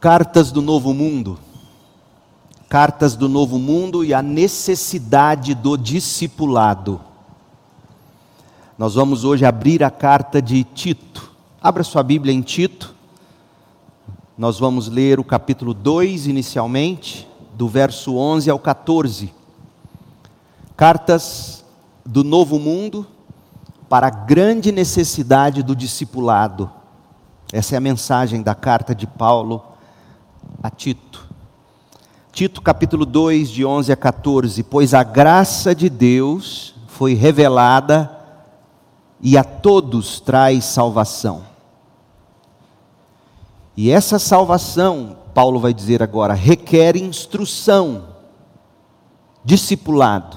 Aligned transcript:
Cartas 0.00 0.52
do 0.52 0.62
Novo 0.62 0.94
Mundo. 0.94 1.40
Cartas 2.68 3.16
do 3.16 3.28
Novo 3.28 3.58
Mundo 3.58 4.04
e 4.04 4.14
a 4.14 4.22
necessidade 4.22 5.56
do 5.56 5.76
discipulado. 5.76 7.00
Nós 8.76 8.94
vamos 8.94 9.24
hoje 9.24 9.44
abrir 9.44 9.82
a 9.82 9.90
carta 9.90 10.40
de 10.40 10.62
Tito. 10.62 11.32
Abra 11.60 11.82
sua 11.82 12.04
Bíblia 12.04 12.32
em 12.32 12.42
Tito. 12.42 12.94
Nós 14.36 14.56
vamos 14.56 14.88
ler 14.88 15.18
o 15.18 15.24
capítulo 15.24 15.74
2 15.74 16.28
inicialmente, 16.28 17.26
do 17.54 17.66
verso 17.66 18.14
11 18.14 18.48
ao 18.50 18.58
14. 18.60 19.34
Cartas 20.76 21.64
do 22.06 22.22
Novo 22.22 22.56
Mundo 22.60 23.04
para 23.88 24.06
a 24.06 24.10
grande 24.10 24.70
necessidade 24.70 25.60
do 25.60 25.74
discipulado. 25.74 26.70
Essa 27.52 27.74
é 27.74 27.78
a 27.78 27.80
mensagem 27.80 28.42
da 28.42 28.54
carta 28.54 28.94
de 28.94 29.04
Paulo 29.04 29.76
a 30.62 30.70
Tito. 30.70 31.26
Tito 32.32 32.62
capítulo 32.62 33.04
2, 33.04 33.50
de 33.50 33.64
11 33.64 33.92
a 33.92 33.96
14: 33.96 34.62
Pois 34.62 34.94
a 34.94 35.02
graça 35.02 35.74
de 35.74 35.88
Deus 35.88 36.74
foi 36.86 37.14
revelada 37.14 38.16
e 39.20 39.36
a 39.36 39.42
todos 39.42 40.20
traz 40.20 40.64
salvação. 40.64 41.44
E 43.76 43.90
essa 43.90 44.18
salvação, 44.18 45.16
Paulo 45.34 45.60
vai 45.60 45.72
dizer 45.72 46.02
agora, 46.02 46.34
requer 46.34 46.96
instrução, 46.96 48.08
discipulado. 49.44 50.36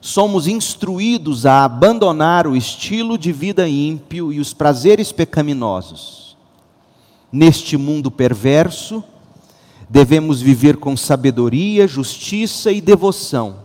Somos 0.00 0.46
instruídos 0.46 1.46
a 1.46 1.64
abandonar 1.64 2.46
o 2.46 2.56
estilo 2.56 3.16
de 3.16 3.32
vida 3.32 3.68
ímpio 3.68 4.32
e 4.32 4.40
os 4.40 4.52
prazeres 4.52 5.12
pecaminosos 5.12 6.31
neste 7.32 7.78
mundo 7.78 8.10
perverso, 8.10 9.02
devemos 9.88 10.40
viver 10.42 10.76
com 10.76 10.96
sabedoria, 10.96 11.88
justiça 11.88 12.70
e 12.70 12.80
devoção, 12.80 13.56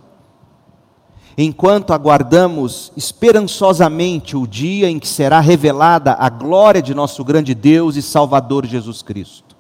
enquanto 1.38 1.94
aguardamos 1.94 2.92
esperançosamente 2.96 4.36
o 4.36 4.48
dia 4.48 4.90
em 4.90 4.98
que 5.00 5.08
será 5.08 5.40
revelada 5.40 6.14
a 6.14 6.30
glória 6.30 6.82
de 6.82 6.94
nosso 6.94 7.24
grande 7.24 7.54
Deus 7.54 7.96
e 7.96 8.02
Salvador 8.02 8.66
Jesus 8.66 9.02
Cristo. 9.02 9.56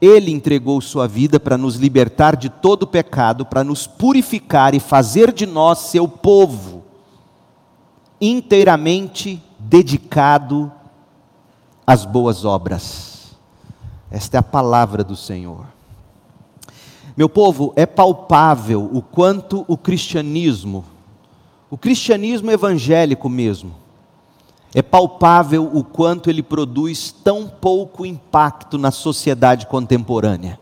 Ele 0.00 0.30
entregou 0.30 0.80
sua 0.80 1.06
vida 1.06 1.38
para 1.38 1.58
nos 1.58 1.76
libertar 1.76 2.34
de 2.34 2.48
todo 2.48 2.86
pecado, 2.86 3.44
para 3.44 3.62
nos 3.62 3.86
purificar 3.86 4.74
e 4.74 4.80
fazer 4.80 5.32
de 5.32 5.44
nós 5.44 5.78
seu 5.78 6.08
povo, 6.08 6.84
inteiramente 8.18 9.42
dedicado 9.58 10.72
as 11.90 12.04
boas 12.04 12.44
obras. 12.44 13.36
Esta 14.12 14.36
é 14.36 14.38
a 14.38 14.44
palavra 14.44 15.02
do 15.02 15.16
Senhor. 15.16 15.66
Meu 17.16 17.28
povo, 17.28 17.72
é 17.74 17.84
palpável 17.84 18.88
o 18.92 19.02
quanto 19.02 19.64
o 19.66 19.76
cristianismo, 19.76 20.84
o 21.68 21.76
cristianismo 21.76 22.48
evangélico 22.48 23.28
mesmo, 23.28 23.74
é 24.72 24.80
palpável 24.80 25.68
o 25.74 25.82
quanto 25.82 26.30
ele 26.30 26.44
produz 26.44 27.10
tão 27.10 27.48
pouco 27.48 28.06
impacto 28.06 28.78
na 28.78 28.92
sociedade 28.92 29.66
contemporânea. 29.66 30.60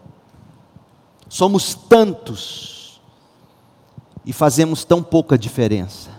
Somos 1.28 1.74
tantos 1.74 3.02
e 4.24 4.32
fazemos 4.32 4.82
tão 4.82 5.02
pouca 5.02 5.36
diferença 5.36 6.17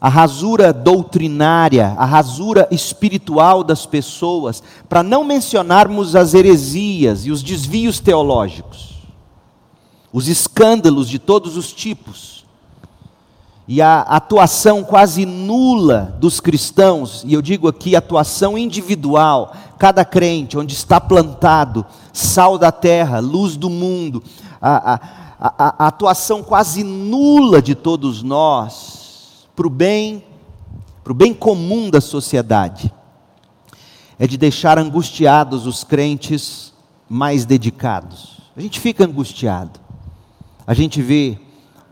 a 0.00 0.08
rasura 0.08 0.72
doutrinária, 0.72 1.94
a 1.98 2.06
rasura 2.06 2.66
espiritual 2.70 3.62
das 3.62 3.84
pessoas, 3.84 4.62
para 4.88 5.02
não 5.02 5.22
mencionarmos 5.22 6.16
as 6.16 6.32
heresias 6.32 7.26
e 7.26 7.30
os 7.30 7.42
desvios 7.42 8.00
teológicos, 8.00 9.02
os 10.10 10.26
escândalos 10.26 11.06
de 11.06 11.18
todos 11.18 11.56
os 11.56 11.70
tipos, 11.70 12.46
e 13.68 13.82
a 13.82 14.00
atuação 14.00 14.82
quase 14.82 15.26
nula 15.26 16.16
dos 16.18 16.40
cristãos, 16.40 17.22
e 17.24 17.34
eu 17.34 17.42
digo 17.42 17.68
aqui 17.68 17.94
atuação 17.94 18.56
individual, 18.56 19.54
cada 19.78 20.04
crente, 20.04 20.56
onde 20.56 20.72
está 20.72 20.98
plantado, 20.98 21.84
sal 22.10 22.56
da 22.56 22.72
terra, 22.72 23.20
luz 23.20 23.54
do 23.54 23.68
mundo, 23.68 24.22
a, 24.60 24.94
a, 24.94 25.00
a, 25.38 25.84
a 25.84 25.86
atuação 25.88 26.42
quase 26.42 26.82
nula 26.82 27.60
de 27.60 27.74
todos 27.74 28.22
nós, 28.22 28.99
para 29.60 29.66
o 29.66 29.70
bem, 29.70 30.24
para 31.04 31.12
o 31.12 31.14
bem 31.14 31.34
comum 31.34 31.90
da 31.90 32.00
sociedade, 32.00 32.90
é 34.18 34.26
de 34.26 34.38
deixar 34.38 34.78
angustiados 34.78 35.66
os 35.66 35.84
crentes 35.84 36.72
mais 37.06 37.44
dedicados. 37.44 38.38
A 38.56 38.60
gente 38.62 38.80
fica 38.80 39.04
angustiado, 39.04 39.78
a 40.66 40.72
gente 40.72 41.02
vê 41.02 41.38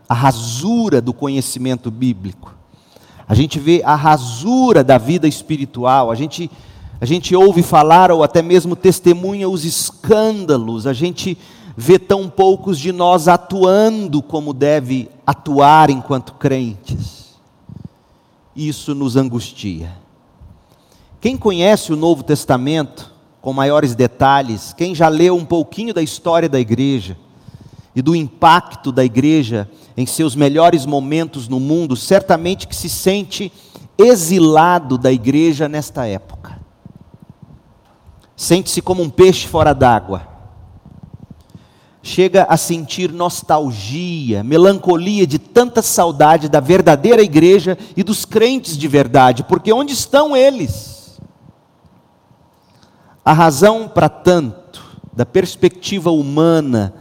a 0.09 0.15
rasura 0.15 0.99
do 0.99 1.13
conhecimento 1.13 1.91
bíblico, 1.91 2.55
a 3.27 3.35
gente 3.35 3.59
vê 3.59 3.83
a 3.85 3.93
rasura 3.93 4.83
da 4.83 4.97
vida 4.97 5.27
espiritual, 5.27 6.09
a 6.09 6.15
gente, 6.15 6.49
a 6.99 7.05
gente 7.05 7.35
ouve 7.35 7.61
falar 7.61 8.11
ou 8.11 8.23
até 8.23 8.41
mesmo 8.41 8.75
testemunha 8.75 9.47
os 9.47 9.63
escândalos, 9.63 10.87
a 10.87 10.93
gente 10.93 11.37
vê 11.77 11.99
tão 11.99 12.27
poucos 12.27 12.79
de 12.79 12.91
nós 12.91 13.27
atuando 13.27 14.23
como 14.23 14.55
deve 14.55 15.07
atuar 15.23 15.91
enquanto 15.91 16.33
crentes 16.33 17.18
isso 18.55 18.93
nos 18.95 19.15
angustia. 19.15 19.95
Quem 21.21 21.35
conhece 21.37 21.91
o 21.91 21.95
Novo 21.95 22.23
Testamento 22.23 23.13
com 23.41 23.53
maiores 23.53 23.95
detalhes, 23.95 24.73
quem 24.73 24.93
já 24.93 25.07
leu 25.07 25.35
um 25.35 25.45
pouquinho 25.45 25.93
da 25.93 26.01
história 26.01 26.49
da 26.49 26.59
igreja 26.59 27.17
e 27.95 28.01
do 28.01 28.15
impacto 28.15 28.91
da 28.91 29.03
igreja 29.03 29.69
em 29.97 30.05
seus 30.05 30.35
melhores 30.35 30.85
momentos 30.85 31.47
no 31.47 31.59
mundo, 31.59 31.95
certamente 31.95 32.67
que 32.67 32.75
se 32.75 32.89
sente 32.89 33.51
exilado 33.97 34.97
da 34.97 35.11
igreja 35.11 35.67
nesta 35.67 36.05
época. 36.05 36.59
Sente-se 38.35 38.81
como 38.81 39.03
um 39.03 39.09
peixe 39.09 39.47
fora 39.47 39.73
d'água 39.73 40.28
chega 42.01 42.43
a 42.49 42.55
sentir 42.55 43.11
nostalgia, 43.11 44.43
melancolia 44.43 45.27
de 45.27 45.37
tanta 45.37 45.81
saudade 45.81 46.47
da 46.47 46.59
verdadeira 46.59 47.21
igreja 47.21 47.77
e 47.95 48.03
dos 48.03 48.25
crentes 48.25 48.77
de 48.77 48.87
verdade, 48.87 49.43
porque 49.43 49.73
onde 49.73 49.93
estão 49.93 50.35
eles? 50.35 51.19
A 53.23 53.33
razão 53.33 53.87
para 53.87 54.09
tanto, 54.09 54.83
da 55.13 55.25
perspectiva 55.25 56.09
humana, 56.09 56.93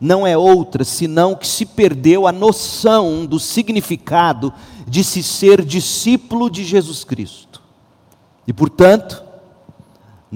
não 0.00 0.26
é 0.26 0.36
outra 0.36 0.84
senão 0.84 1.34
que 1.34 1.46
se 1.46 1.66
perdeu 1.66 2.26
a 2.26 2.32
noção 2.32 3.26
do 3.26 3.38
significado 3.38 4.52
de 4.86 5.02
se 5.04 5.22
ser 5.22 5.64
discípulo 5.64 6.50
de 6.50 6.64
Jesus 6.64 7.04
Cristo. 7.04 7.62
E, 8.46 8.52
portanto, 8.52 9.22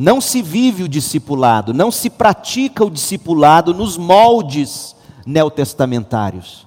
não 0.01 0.19
se 0.19 0.41
vive 0.41 0.83
o 0.83 0.89
discipulado, 0.89 1.75
não 1.75 1.91
se 1.91 2.09
pratica 2.09 2.83
o 2.83 2.91
discipulado 2.91 3.75
nos 3.75 3.99
moldes 3.99 4.97
neotestamentários. 5.27 6.67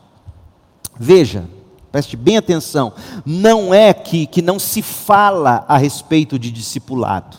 Veja, 0.99 1.49
preste 1.91 2.15
bem 2.15 2.37
atenção, 2.37 2.93
não 3.25 3.73
é 3.73 3.91
que, 3.91 4.27
que 4.27 4.39
não 4.39 4.59
se 4.59 4.83
fala 4.83 5.65
a 5.67 5.77
respeito 5.77 6.37
de 6.37 6.51
discipulado, 6.51 7.35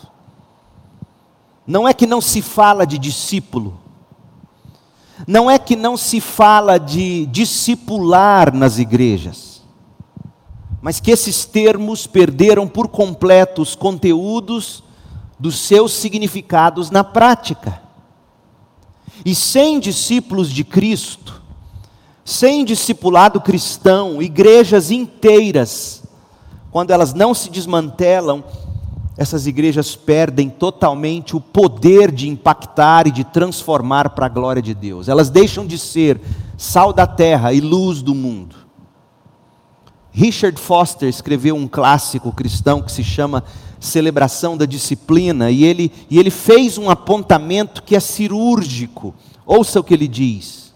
não 1.65 1.87
é 1.87 1.93
que 1.93 2.05
não 2.05 2.19
se 2.19 2.41
fala 2.41 2.85
de 2.85 2.97
discípulo, 2.97 3.79
não 5.25 5.49
é 5.49 5.57
que 5.57 5.77
não 5.77 5.95
se 5.95 6.19
fala 6.19 6.77
de 6.77 7.25
discipular 7.27 8.53
nas 8.53 8.79
igrejas, 8.79 9.63
mas 10.81 10.99
que 10.99 11.09
esses 11.09 11.45
termos 11.45 12.05
perderam 12.05 12.67
por 12.67 12.89
completo 12.89 13.61
os 13.61 13.75
conteúdos 13.75 14.83
dos 15.39 15.59
seus 15.59 15.93
significados 15.93 16.89
na 16.89 17.03
prática. 17.03 17.81
E 19.25 19.33
sem 19.33 19.79
discípulos 19.79 20.49
de 20.49 20.63
Cristo, 20.63 21.41
sem 22.23 22.65
discipulado 22.65 23.39
cristão, 23.39 24.21
igrejas 24.21 24.91
inteiras, 24.91 26.03
quando 26.71 26.91
elas 26.91 27.13
não 27.13 27.33
se 27.33 27.49
desmantelam, 27.49 28.43
essas 29.17 29.47
igrejas 29.47 29.95
perdem 29.95 30.49
totalmente 30.49 31.35
o 31.35 31.39
poder 31.39 32.11
de 32.11 32.27
impactar 32.27 33.07
e 33.07 33.11
de 33.11 33.23
transformar 33.23 34.09
para 34.09 34.25
a 34.25 34.29
glória 34.29 34.61
de 34.61 34.73
Deus. 34.73 35.07
Elas 35.07 35.29
deixam 35.29 35.65
de 35.65 35.77
ser 35.77 36.19
sal 36.57 36.91
da 36.91 37.07
terra 37.07 37.53
e 37.53 37.61
luz 37.61 38.01
do 38.01 38.13
mundo. 38.13 38.55
Richard 40.11 40.59
Foster 40.59 41.07
escreveu 41.07 41.55
um 41.55 41.67
clássico 41.67 42.31
cristão 42.31 42.81
que 42.81 42.91
se 42.91 43.03
chama 43.03 43.43
celebração 43.79 44.57
da 44.57 44.65
disciplina, 44.65 45.51
e 45.51 45.63
ele, 45.63 45.91
e 46.09 46.19
ele 46.19 46.29
fez 46.29 46.77
um 46.77 46.89
apontamento 46.89 47.83
que 47.83 47.95
é 47.95 47.99
cirúrgico. 47.99 49.13
Ouça 49.45 49.79
o 49.79 49.83
que 49.83 49.93
ele 49.93 50.07
diz. 50.07 50.73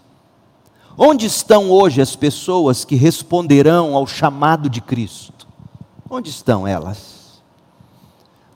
Onde 0.98 1.26
estão 1.26 1.70
hoje 1.70 2.02
as 2.02 2.16
pessoas 2.16 2.84
que 2.84 2.96
responderão 2.96 3.96
ao 3.96 4.06
chamado 4.06 4.70
de 4.70 4.82
Cristo? 4.82 5.48
Onde 6.10 6.30
estão 6.30 6.68
elas? 6.68 7.20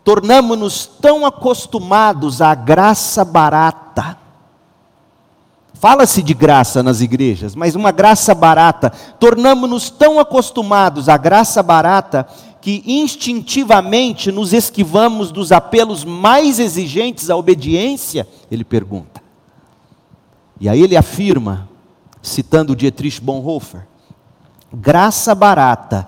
tornamos-nos 0.04 0.86
tão 0.86 1.26
acostumados 1.26 2.42
à 2.42 2.54
graça 2.54 3.24
barata. 3.24 4.18
Fala-se 5.74 6.22
de 6.22 6.34
graça 6.34 6.82
nas 6.82 7.02
igrejas, 7.02 7.56
mas 7.56 7.76
uma 7.76 7.92
graça 7.92 8.34
barata. 8.34 8.92
Tornamos-nos 9.20 9.90
tão 9.90 10.20
acostumados 10.20 11.10
à 11.10 11.18
graça 11.18 11.64
barata 11.64 12.28
que 12.64 12.82
instintivamente 12.86 14.32
nos 14.32 14.54
esquivamos 14.54 15.34
dos 15.34 15.52
apelos 15.52 16.06
mais 16.06 16.60
exigentes 16.60 17.30
à 17.30 17.36
obediência? 17.36 18.26
Ele 18.50 18.64
pergunta. 18.64 19.22
E 20.62 20.70
aí 20.70 20.82
ele 20.82 20.96
afirma, 20.96 21.68
citando 22.22 22.74
Dietrich 22.74 23.20
Bonhoeffer: 23.20 23.86
graça 24.74 25.36
barata 25.36 26.08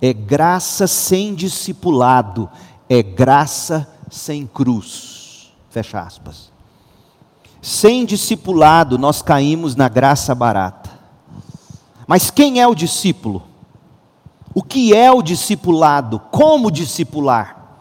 é 0.00 0.14
graça 0.14 0.86
sem 0.86 1.34
discipulado, 1.34 2.48
é 2.88 3.02
graça 3.02 3.86
sem 4.10 4.46
cruz. 4.46 5.52
Fecha 5.68 6.00
aspas. 6.00 6.50
Sem 7.60 8.06
discipulado, 8.06 8.96
nós 8.96 9.20
caímos 9.20 9.76
na 9.76 9.90
graça 9.90 10.34
barata. 10.34 10.88
Mas 12.06 12.30
quem 12.30 12.62
é 12.62 12.66
o 12.66 12.74
discípulo? 12.74 13.45
O 14.58 14.62
que 14.62 14.94
é 14.94 15.12
o 15.12 15.20
discipulado? 15.20 16.18
Como 16.30 16.70
discipular? 16.70 17.76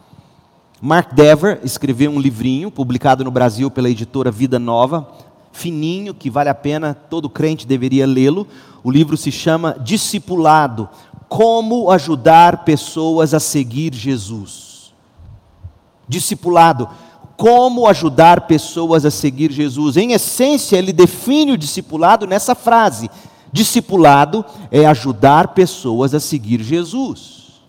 Mark 0.82 1.14
Dever 1.14 1.62
escreveu 1.64 2.12
um 2.12 2.20
livrinho, 2.20 2.70
publicado 2.70 3.24
no 3.24 3.32
Brasil 3.32 3.72
pela 3.72 3.90
editora 3.90 4.30
Vida 4.30 4.60
Nova, 4.60 5.10
fininho, 5.54 6.14
que 6.14 6.30
vale 6.30 6.50
a 6.50 6.54
pena, 6.54 6.94
todo 6.94 7.30
crente 7.30 7.66
deveria 7.66 8.06
lê-lo. 8.06 8.46
O 8.84 8.92
livro 8.92 9.16
se 9.16 9.32
chama 9.32 9.78
Discipulado: 9.80 10.90
Como 11.30 11.90
ajudar 11.90 12.66
pessoas 12.66 13.34
a 13.34 13.40
seguir 13.40 13.94
Jesus 13.94 14.76
discipulado, 16.10 16.90
como 17.38 17.88
ajudar 17.88 18.42
pessoas 18.42 19.06
a 19.06 19.12
seguir 19.12 19.50
Jesus. 19.50 19.96
Em 19.96 20.12
essência, 20.12 20.76
ele 20.76 20.92
define 20.92 21.54
o 21.54 21.58
discipulado 21.58 22.28
nessa 22.28 22.54
frase: 22.54 23.10
discipulado 23.56 24.44
é 24.70 24.86
ajudar 24.86 25.54
pessoas 25.54 26.14
a 26.14 26.20
seguir 26.20 26.62
Jesus. 26.62 27.62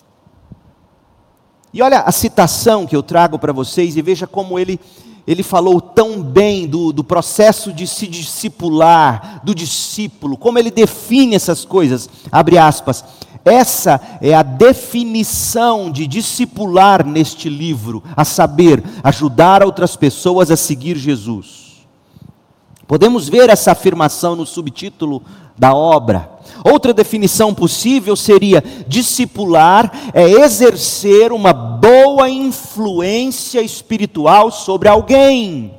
E 1.72 1.80
olha 1.80 2.00
a 2.00 2.10
citação 2.10 2.84
que 2.84 2.96
eu 2.96 3.04
trago 3.04 3.38
para 3.38 3.52
vocês 3.52 3.96
e 3.96 4.02
veja 4.02 4.26
como 4.26 4.58
ele, 4.58 4.80
ele 5.24 5.44
falou 5.44 5.80
tão 5.80 6.20
bem 6.20 6.66
do, 6.66 6.92
do 6.92 7.04
processo 7.04 7.72
de 7.72 7.86
se 7.86 8.08
discipular, 8.08 9.40
do 9.44 9.54
discípulo, 9.54 10.36
como 10.36 10.58
ele 10.58 10.72
define 10.72 11.36
essas 11.36 11.64
coisas. 11.64 12.10
Abre 12.32 12.58
aspas. 12.58 13.04
Essa 13.44 14.00
é 14.20 14.34
a 14.34 14.42
definição 14.42 15.88
de 15.88 16.08
discipular 16.08 17.06
neste 17.06 17.48
livro, 17.48 18.02
a 18.16 18.24
saber, 18.24 18.82
ajudar 19.04 19.62
outras 19.62 19.94
pessoas 19.94 20.50
a 20.50 20.56
seguir 20.56 20.96
Jesus. 20.96 21.65
Podemos 22.86 23.28
ver 23.28 23.50
essa 23.50 23.72
afirmação 23.72 24.36
no 24.36 24.46
subtítulo 24.46 25.22
da 25.58 25.74
obra. 25.74 26.30
Outra 26.64 26.92
definição 26.92 27.54
possível 27.54 28.14
seria: 28.14 28.62
discipular 28.86 29.90
é 30.14 30.24
exercer 30.24 31.32
uma 31.32 31.52
boa 31.52 32.28
influência 32.28 33.60
espiritual 33.60 34.50
sobre 34.50 34.88
alguém. 34.88 35.74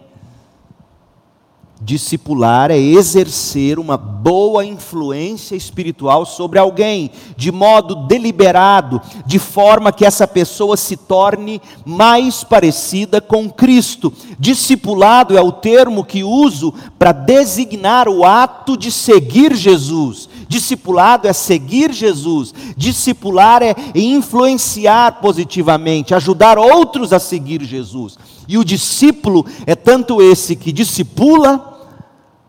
Discipular 1.80 2.72
é 2.72 2.78
exercer 2.78 3.78
uma 3.78 3.98
boa 3.98 4.66
influência 4.66 5.56
espiritual 5.56 6.26
sobre 6.26 6.58
alguém, 6.58 7.12
de 7.36 7.52
modo 7.52 8.08
deliberado, 8.08 9.00
de 9.26 9.38
forma 9.38 9.92
que 9.92 10.04
essa 10.04 10.28
pessoa 10.28 10.76
se 10.76 10.98
torne 10.98 11.62
mais 11.86 12.44
parecida 12.44 13.22
com 13.22 13.48
Cristo. 13.48 14.12
Discipulado 14.40 15.38
é 15.38 15.42
o 15.42 15.52
termo 15.52 16.04
que 16.04 16.24
uso 16.24 16.74
para 16.98 17.12
designar 17.12 18.10
o 18.10 18.26
ato 18.26 18.76
de 18.76 18.92
seguir 18.92 19.56
Jesus. 19.56 20.28
Discipulado 20.48 21.28
é 21.28 21.34
seguir 21.34 21.94
Jesus. 21.94 22.54
Discipular 22.76 23.62
é 23.62 23.76
influenciar 23.94 25.22
positivamente, 25.22 26.16
ajudar 26.16 26.58
outros 26.58 27.14
a 27.14 27.20
seguir 27.20 27.64
Jesus. 27.64 28.18
E 28.48 28.58
o 28.58 28.64
discípulo 28.64 29.46
é 29.66 29.76
tanto 29.76 30.22
esse 30.22 30.56
que 30.56 30.72
discipula, 30.72 31.76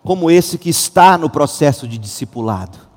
como 0.03 0.31
esse 0.31 0.57
que 0.57 0.71
está 0.71 1.19
no 1.19 1.29
processo 1.29 1.87
de 1.87 1.99
discipulado. 1.99 2.89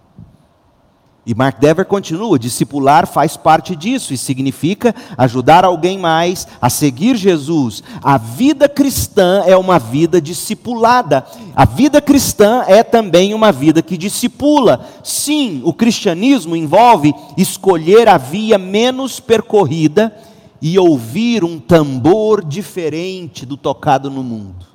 E 1.25 1.35
Mark 1.35 1.59
Dever 1.59 1.85
continua: 1.85 2.39
discipular 2.39 3.05
faz 3.05 3.37
parte 3.37 3.75
disso 3.75 4.13
e 4.13 4.17
significa 4.17 4.95
ajudar 5.17 5.63
alguém 5.63 5.97
mais 5.97 6.47
a 6.59 6.69
seguir 6.69 7.15
Jesus. 7.15 7.83
A 8.01 8.17
vida 8.17 8.67
cristã 8.67 9.43
é 9.45 9.55
uma 9.55 9.77
vida 9.77 10.19
discipulada. 10.19 11.23
A 11.55 11.63
vida 11.63 12.01
cristã 12.01 12.63
é 12.67 12.81
também 12.81 13.35
uma 13.35 13.51
vida 13.51 13.83
que 13.83 13.97
discipula. 13.97 14.87
Sim, 15.03 15.61
o 15.63 15.73
cristianismo 15.73 16.55
envolve 16.55 17.13
escolher 17.37 18.07
a 18.07 18.17
via 18.17 18.57
menos 18.57 19.19
percorrida 19.19 20.15
e 20.61 20.77
ouvir 20.77 21.43
um 21.43 21.59
tambor 21.59 22.45
diferente 22.45 23.45
do 23.45 23.57
tocado 23.57 24.11
no 24.11 24.23
mundo. 24.23 24.67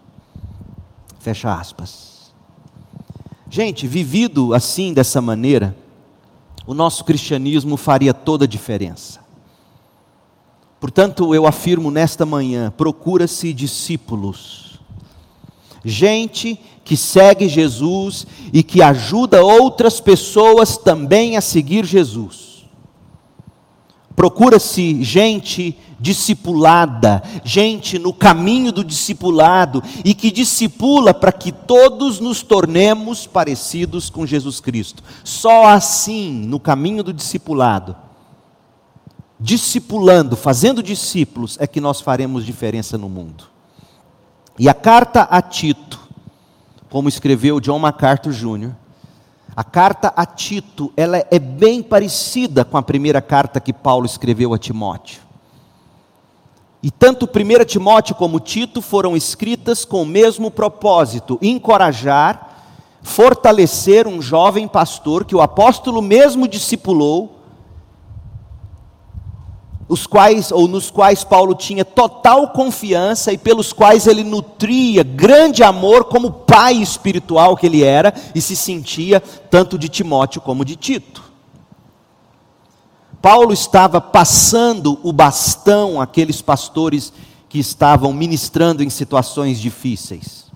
Fecha 1.21 1.55
aspas. 1.55 2.33
Gente, 3.49 3.87
vivido 3.87 4.53
assim, 4.53 4.93
dessa 4.93 5.21
maneira, 5.21 5.77
o 6.67 6.75
nosso 6.75 7.05
cristianismo 7.05 7.77
faria 7.77 8.13
toda 8.13 8.45
a 8.45 8.49
diferença. 8.49 9.21
Portanto, 10.81 11.35
eu 11.35 11.47
afirmo 11.47 11.91
nesta 11.91 12.27
manhã: 12.27 12.73
procura-se 12.77 13.53
discípulos, 13.53 14.81
gente 15.85 16.61
que 16.85 16.97
segue 16.97 17.49
Jesus 17.49 18.27
e 18.53 18.63
que 18.63 18.83
ajuda 18.83 19.45
outras 19.45 20.01
pessoas 20.01 20.77
também 20.77 21.37
a 21.37 21.41
seguir 21.41 21.85
Jesus. 21.85 22.46
Procura-se 24.17 25.05
gente 25.05 25.79
discipulada, 26.01 27.23
gente 27.45 27.99
no 27.99 28.13
caminho 28.13 28.73
do 28.73 28.83
discipulado 28.83 29.83
e 30.05 30.15
que 30.15 30.31
discipula 30.31 31.13
para 31.13 31.31
que 31.31 31.53
todos 31.53 32.19
nos 32.19 32.43
tornemos 32.43 33.27
parecidos 33.27 34.09
com 34.09 34.27
Jesus 34.27 34.59
Cristo. 34.59 35.03
Só 35.23 35.67
assim, 35.67 36.33
no 36.33 36.59
caminho 36.59 37.05
do 37.05 37.13
discipulado, 37.13 37.95
discipulando, 39.39 40.35
fazendo 40.35 40.83
discípulos, 40.83 41.59
é 41.61 41.67
que 41.67 41.81
nós 41.81 42.01
faremos 42.01 42.47
diferença 42.47 42.97
no 42.97 43.11
mundo. 43.11 43.45
E 44.59 44.67
a 44.67 44.75
carta 44.75 45.23
a 45.25 45.43
Tito, 45.43 46.01
como 46.89 47.09
escreveu 47.09 47.61
John 47.61 47.79
MacArthur 47.79 48.33
Jr., 48.33 48.73
a 49.57 49.65
carta 49.65 50.13
a 50.15 50.27
Tito, 50.27 50.93
ela 50.95 51.25
é 51.31 51.39
bem 51.39 51.83
parecida 51.83 52.63
com 52.63 52.77
a 52.77 52.83
primeira 52.83 53.23
carta 53.23 53.59
que 53.59 53.73
Paulo 53.73 54.05
escreveu 54.05 54.53
a 54.53 54.59
Timóteo. 54.59 55.23
E 56.83 56.91
tanto 56.91 57.25
1 57.25 57.65
Timóteo 57.65 58.15
como 58.15 58.39
Tito 58.39 58.83
foram 58.83 59.17
escritas 59.17 59.83
com 59.83 60.03
o 60.03 60.07
mesmo 60.07 60.51
propósito: 60.51 61.39
encorajar, 61.41 62.67
fortalecer 63.03 64.07
um 64.07 64.21
jovem 64.21 64.69
pastor 64.69 65.25
que 65.25 65.35
o 65.35 65.41
apóstolo 65.41 66.03
mesmo 66.03 66.47
discipulou 66.47 67.36
os 69.89 70.07
quais 70.07 70.51
ou 70.51 70.67
nos 70.67 70.91
quais 70.91 71.23
Paulo 71.23 71.55
tinha 71.55 71.85
total 71.85 72.49
confiança 72.49 73.33
e 73.33 73.39
pelos 73.39 73.73
quais 73.73 74.07
ele 74.07 74.25
nutria 74.25 75.03
grande 75.03 75.63
amor 75.63 76.05
como 76.05 76.31
pai 76.31 76.75
espiritual 76.75 77.57
que 77.57 77.67
ele 77.67 77.85
era 77.85 78.13
e 78.35 78.41
se 78.41 78.57
sentia 78.57 79.21
tanto 79.21 79.79
de 79.79 79.89
Timóteo 79.89 80.41
como 80.41 80.65
de 80.65 80.77
Tito. 80.77 81.25
Paulo 83.23 83.53
estava 83.53 84.01
passando 84.01 84.99
o 85.03 85.13
bastão 85.13 86.01
àqueles 86.01 86.41
pastores 86.41 87.13
que 87.49 87.59
estavam 87.59 88.13
ministrando 88.13 88.83
em 88.83 88.91
situações 88.91 89.59
difíceis. 89.61 90.47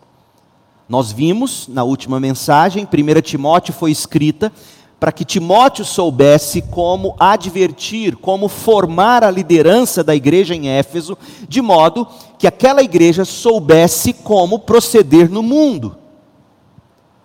Nós 0.88 1.12
vimos 1.12 1.68
na 1.68 1.84
última 1.84 2.18
mensagem, 2.18 2.84
1 2.84 3.20
Timóteo 3.22 3.72
foi 3.72 3.92
escrita 3.92 4.52
para 5.00 5.10
que 5.10 5.24
Timóteo 5.24 5.82
soubesse 5.82 6.60
como 6.60 7.16
advertir, 7.18 8.16
como 8.16 8.48
formar 8.48 9.24
a 9.24 9.30
liderança 9.30 10.04
da 10.04 10.14
igreja 10.14 10.54
em 10.54 10.68
Éfeso, 10.68 11.16
de 11.48 11.62
modo 11.62 12.06
que 12.38 12.46
aquela 12.46 12.82
igreja 12.82 13.24
soubesse 13.24 14.12
como 14.12 14.58
proceder 14.58 15.30
no 15.30 15.42
mundo. 15.42 15.96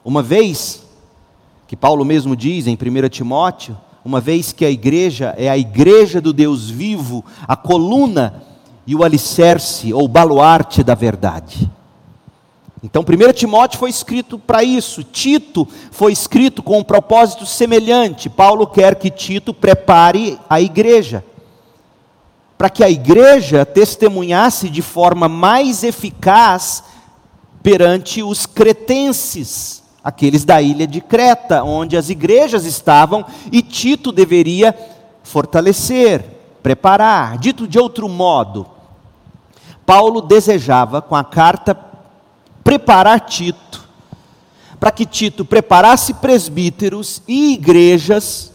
Uma 0.06 0.24
vez, 0.24 0.84
que 1.68 1.76
Paulo 1.76 2.06
mesmo 2.06 2.34
diz 2.34 2.66
em 2.66 2.76
1 2.76 3.10
Timóteo, 3.10 3.78
uma 4.06 4.22
vez 4.22 4.54
que 4.54 4.64
a 4.64 4.70
igreja 4.70 5.36
é 5.38 5.50
a 5.50 5.58
igreja 5.58 6.22
do 6.22 6.32
Deus 6.32 6.70
vivo, 6.70 7.26
a 7.46 7.58
coluna 7.58 8.42
e 8.88 8.96
o 8.96 9.04
alicerce 9.04 9.92
ou 9.92 10.08
baluarte 10.08 10.82
da 10.82 10.96
verdade. 10.96 11.70
Então, 12.86 13.02
1 13.02 13.34
Timóteo 13.34 13.80
foi 13.80 13.90
escrito 13.90 14.38
para 14.38 14.64
isso, 14.64 15.04
Tito 15.04 15.68
foi 15.90 16.12
escrito 16.12 16.62
com 16.62 16.78
um 16.78 16.84
propósito 16.84 17.44
semelhante. 17.44 18.30
Paulo 18.30 18.68
quer 18.68 18.94
que 18.94 19.10
Tito 19.10 19.56
prepare 19.56 20.38
a 20.48 20.62
igreja, 20.62 21.26
para 22.56 22.70
que 22.70 22.84
a 22.84 22.90
igreja 22.90 23.66
testemunhasse 23.66 24.70
de 24.70 24.84
forma 24.84 25.28
mais 25.28 25.84
eficaz 25.84 26.84
perante 27.64 28.22
os 28.22 28.46
cretenses, 28.46 29.82
aqueles 30.04 30.46
da 30.46 30.62
ilha 30.62 30.86
de 30.86 31.02
Creta, 31.02 31.64
onde 31.64 31.98
as 31.98 32.12
igrejas 32.12 32.66
estavam, 32.66 33.26
e 33.52 33.64
Tito 33.64 34.12
deveria 34.12 34.78
fortalecer, 35.24 36.24
preparar. 36.62 37.40
Dito 37.40 37.68
de 37.68 37.80
outro 37.80 38.08
modo, 38.08 38.68
Paulo 39.86 40.22
desejava, 40.22 41.02
com 41.02 41.16
a 41.16 41.24
carta, 41.24 41.76
preparar 42.66 43.20
Tito, 43.20 43.88
para 44.80 44.92
que 44.92 45.06
Tito 45.06 45.46
preparasse 45.46 46.16
presbíteros 46.16 47.22
e 47.28 47.54
igrejas 47.54 48.52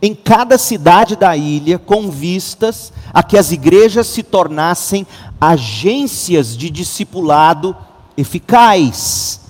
em 0.00 0.14
cada 0.14 0.56
cidade 0.56 1.16
da 1.16 1.36
ilha, 1.36 1.76
com 1.76 2.08
vistas 2.08 2.92
a 3.12 3.20
que 3.20 3.36
as 3.36 3.50
igrejas 3.50 4.06
se 4.06 4.22
tornassem 4.22 5.04
agências 5.40 6.56
de 6.56 6.70
discipulado 6.70 7.76
eficaz, 8.16 9.40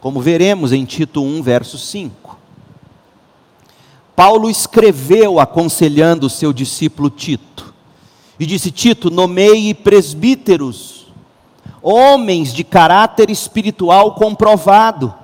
como 0.00 0.20
veremos 0.22 0.72
em 0.72 0.86
Tito 0.86 1.22
1, 1.22 1.42
verso 1.42 1.76
5. 1.76 2.38
Paulo 4.16 4.48
escreveu 4.48 5.38
aconselhando 5.38 6.26
o 6.26 6.30
seu 6.30 6.50
discípulo 6.50 7.10
Tito, 7.10 7.74
e 8.40 8.46
disse: 8.46 8.70
Tito, 8.70 9.10
nomeie 9.10 9.74
presbíteros, 9.74 10.95
homens 11.88 12.52
de 12.52 12.64
caráter 12.64 13.30
espiritual 13.30 14.14
comprovado 14.14 15.14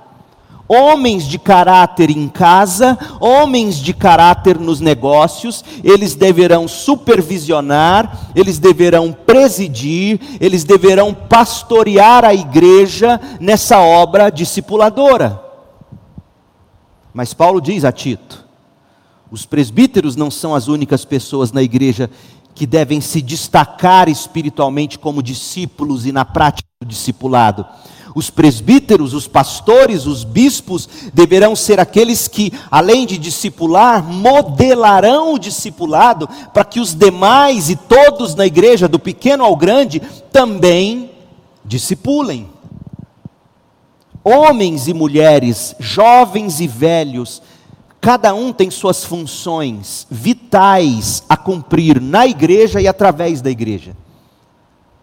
homens 0.67 1.25
de 1.25 1.37
caráter 1.37 2.09
em 2.09 2.27
casa, 2.27 2.97
homens 3.19 3.77
de 3.77 3.93
caráter 3.93 4.57
nos 4.57 4.79
negócios, 4.79 5.63
eles 5.83 6.15
deverão 6.15 6.67
supervisionar, 6.67 8.31
eles 8.35 8.59
deverão 8.59 9.11
presidir, 9.11 10.19
eles 10.39 10.63
deverão 10.63 11.13
pastorear 11.13 12.25
a 12.25 12.33
igreja 12.33 13.19
nessa 13.39 13.79
obra 13.79 14.29
discipuladora. 14.29 15.41
Mas 17.13 17.33
Paulo 17.33 17.61
diz 17.61 17.85
a 17.85 17.91
Tito: 17.91 18.45
os 19.29 19.45
presbíteros 19.45 20.15
não 20.15 20.31
são 20.31 20.55
as 20.55 20.67
únicas 20.67 21.05
pessoas 21.05 21.51
na 21.51 21.61
igreja 21.61 22.09
que 22.55 22.65
devem 22.65 23.01
se 23.01 23.21
destacar 23.21 24.07
espiritualmente 24.07 24.99
como 24.99 25.23
discípulos 25.23 26.05
e 26.05 26.11
na 26.11 26.23
prática 26.23 26.67
do 26.81 26.87
discipulado. 26.87 27.65
Os 28.15 28.29
presbíteros, 28.29 29.13
os 29.13 29.27
pastores, 29.27 30.05
os 30.05 30.23
bispos 30.23 30.87
deverão 31.13 31.55
ser 31.55 31.79
aqueles 31.79 32.27
que, 32.27 32.53
além 32.69 33.07
de 33.07 33.17
discipular, 33.17 34.03
modelarão 34.03 35.33
o 35.33 35.39
discipulado 35.39 36.29
para 36.53 36.63
que 36.63 36.79
os 36.79 36.93
demais 36.93 37.71
e 37.71 37.75
todos 37.75 38.35
na 38.35 38.45
igreja, 38.45 38.87
do 38.87 38.99
pequeno 38.99 39.43
ao 39.43 39.55
grande, 39.55 39.99
também 40.31 41.09
discipulem. 41.65 42.49
Homens 44.23 44.87
e 44.87 44.93
mulheres, 44.93 45.75
jovens 45.79 46.59
e 46.59 46.67
velhos, 46.67 47.41
cada 48.03 48.33
um 48.33 48.51
tem 48.51 48.69
suas 48.69 49.05
funções 49.05 50.05
vitais 50.11 51.23
a 51.29 51.37
cumprir 51.37 52.01
na 52.01 52.27
igreja 52.27 52.81
e 52.81 52.87
através 52.87 53.41
da 53.41 53.49
igreja. 53.49 53.95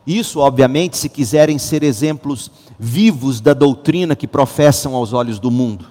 Isso, 0.06 0.38
obviamente, 0.38 0.98
se 0.98 1.08
quiserem 1.08 1.58
ser 1.58 1.82
exemplos 1.82 2.50
vivos 2.78 3.40
da 3.40 3.54
doutrina 3.54 4.14
que 4.14 4.28
professam 4.28 4.94
aos 4.94 5.14
olhos 5.14 5.38
do 5.38 5.50
mundo. 5.50 5.86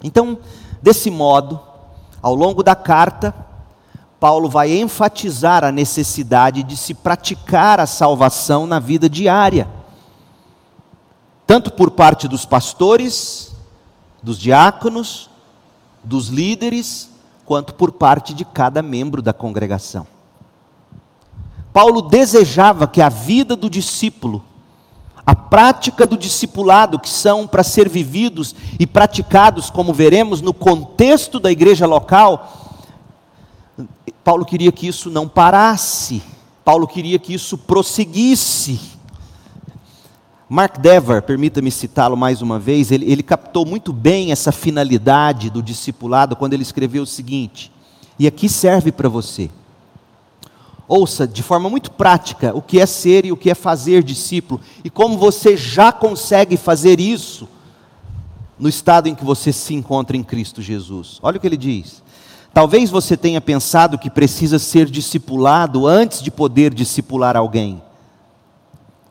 Então, 0.00 0.38
desse 0.80 1.10
modo, 1.10 1.58
ao 2.22 2.36
longo 2.36 2.62
da 2.62 2.76
carta, 2.76 3.34
Paulo 4.20 4.48
vai 4.48 4.78
enfatizar 4.78 5.64
a 5.64 5.72
necessidade 5.72 6.62
de 6.62 6.76
se 6.76 6.94
praticar 6.94 7.80
a 7.80 7.86
salvação 7.86 8.64
na 8.64 8.78
vida 8.78 9.10
diária, 9.10 9.68
tanto 11.44 11.72
por 11.72 11.90
parte 11.90 12.28
dos 12.28 12.44
pastores, 12.44 13.56
dos 14.22 14.38
diáconos, 14.38 15.28
dos 16.02 16.28
líderes, 16.28 17.10
quanto 17.44 17.74
por 17.74 17.92
parte 17.92 18.34
de 18.34 18.44
cada 18.44 18.82
membro 18.82 19.22
da 19.22 19.32
congregação. 19.32 20.06
Paulo 21.72 22.02
desejava 22.02 22.86
que 22.86 23.00
a 23.00 23.08
vida 23.08 23.54
do 23.54 23.70
discípulo 23.70 24.44
a 25.28 25.36
prática 25.36 26.06
do 26.06 26.16
discipulado, 26.16 26.98
que 26.98 27.10
são 27.10 27.46
para 27.46 27.62
ser 27.62 27.86
vividos 27.86 28.54
e 28.80 28.86
praticados, 28.86 29.68
como 29.68 29.92
veremos, 29.92 30.40
no 30.40 30.54
contexto 30.54 31.38
da 31.38 31.52
igreja 31.52 31.86
local, 31.86 32.80
Paulo 34.24 34.46
queria 34.46 34.72
que 34.72 34.86
isso 34.88 35.10
não 35.10 35.28
parasse, 35.28 36.22
Paulo 36.64 36.88
queria 36.88 37.18
que 37.18 37.34
isso 37.34 37.58
prosseguisse. 37.58 38.97
Mark 40.50 40.78
Dever, 40.78 41.22
permita-me 41.22 41.70
citá-lo 41.70 42.16
mais 42.16 42.40
uma 42.40 42.58
vez, 42.58 42.90
ele, 42.90 43.10
ele 43.10 43.22
captou 43.22 43.66
muito 43.66 43.92
bem 43.92 44.32
essa 44.32 44.50
finalidade 44.50 45.50
do 45.50 45.62
discipulado 45.62 46.34
quando 46.34 46.54
ele 46.54 46.62
escreveu 46.62 47.02
o 47.02 47.06
seguinte, 47.06 47.70
e 48.18 48.26
aqui 48.26 48.48
serve 48.48 48.90
para 48.90 49.10
você. 49.10 49.50
Ouça 50.88 51.26
de 51.28 51.42
forma 51.42 51.68
muito 51.68 51.90
prática 51.90 52.56
o 52.56 52.62
que 52.62 52.80
é 52.80 52.86
ser 52.86 53.26
e 53.26 53.32
o 53.32 53.36
que 53.36 53.50
é 53.50 53.54
fazer 53.54 54.02
discípulo 54.02 54.58
e 54.82 54.88
como 54.88 55.18
você 55.18 55.54
já 55.54 55.92
consegue 55.92 56.56
fazer 56.56 56.98
isso 56.98 57.46
no 58.58 58.70
estado 58.70 59.06
em 59.06 59.14
que 59.14 59.22
você 59.22 59.52
se 59.52 59.74
encontra 59.74 60.16
em 60.16 60.22
Cristo 60.22 60.62
Jesus. 60.62 61.18
Olha 61.22 61.36
o 61.36 61.40
que 61.40 61.46
ele 61.46 61.58
diz. 61.58 62.02
Talvez 62.54 62.88
você 62.88 63.18
tenha 63.18 63.40
pensado 63.40 63.98
que 63.98 64.08
precisa 64.08 64.58
ser 64.58 64.86
discipulado 64.86 65.86
antes 65.86 66.22
de 66.22 66.30
poder 66.30 66.72
discipular 66.72 67.36
alguém. 67.36 67.82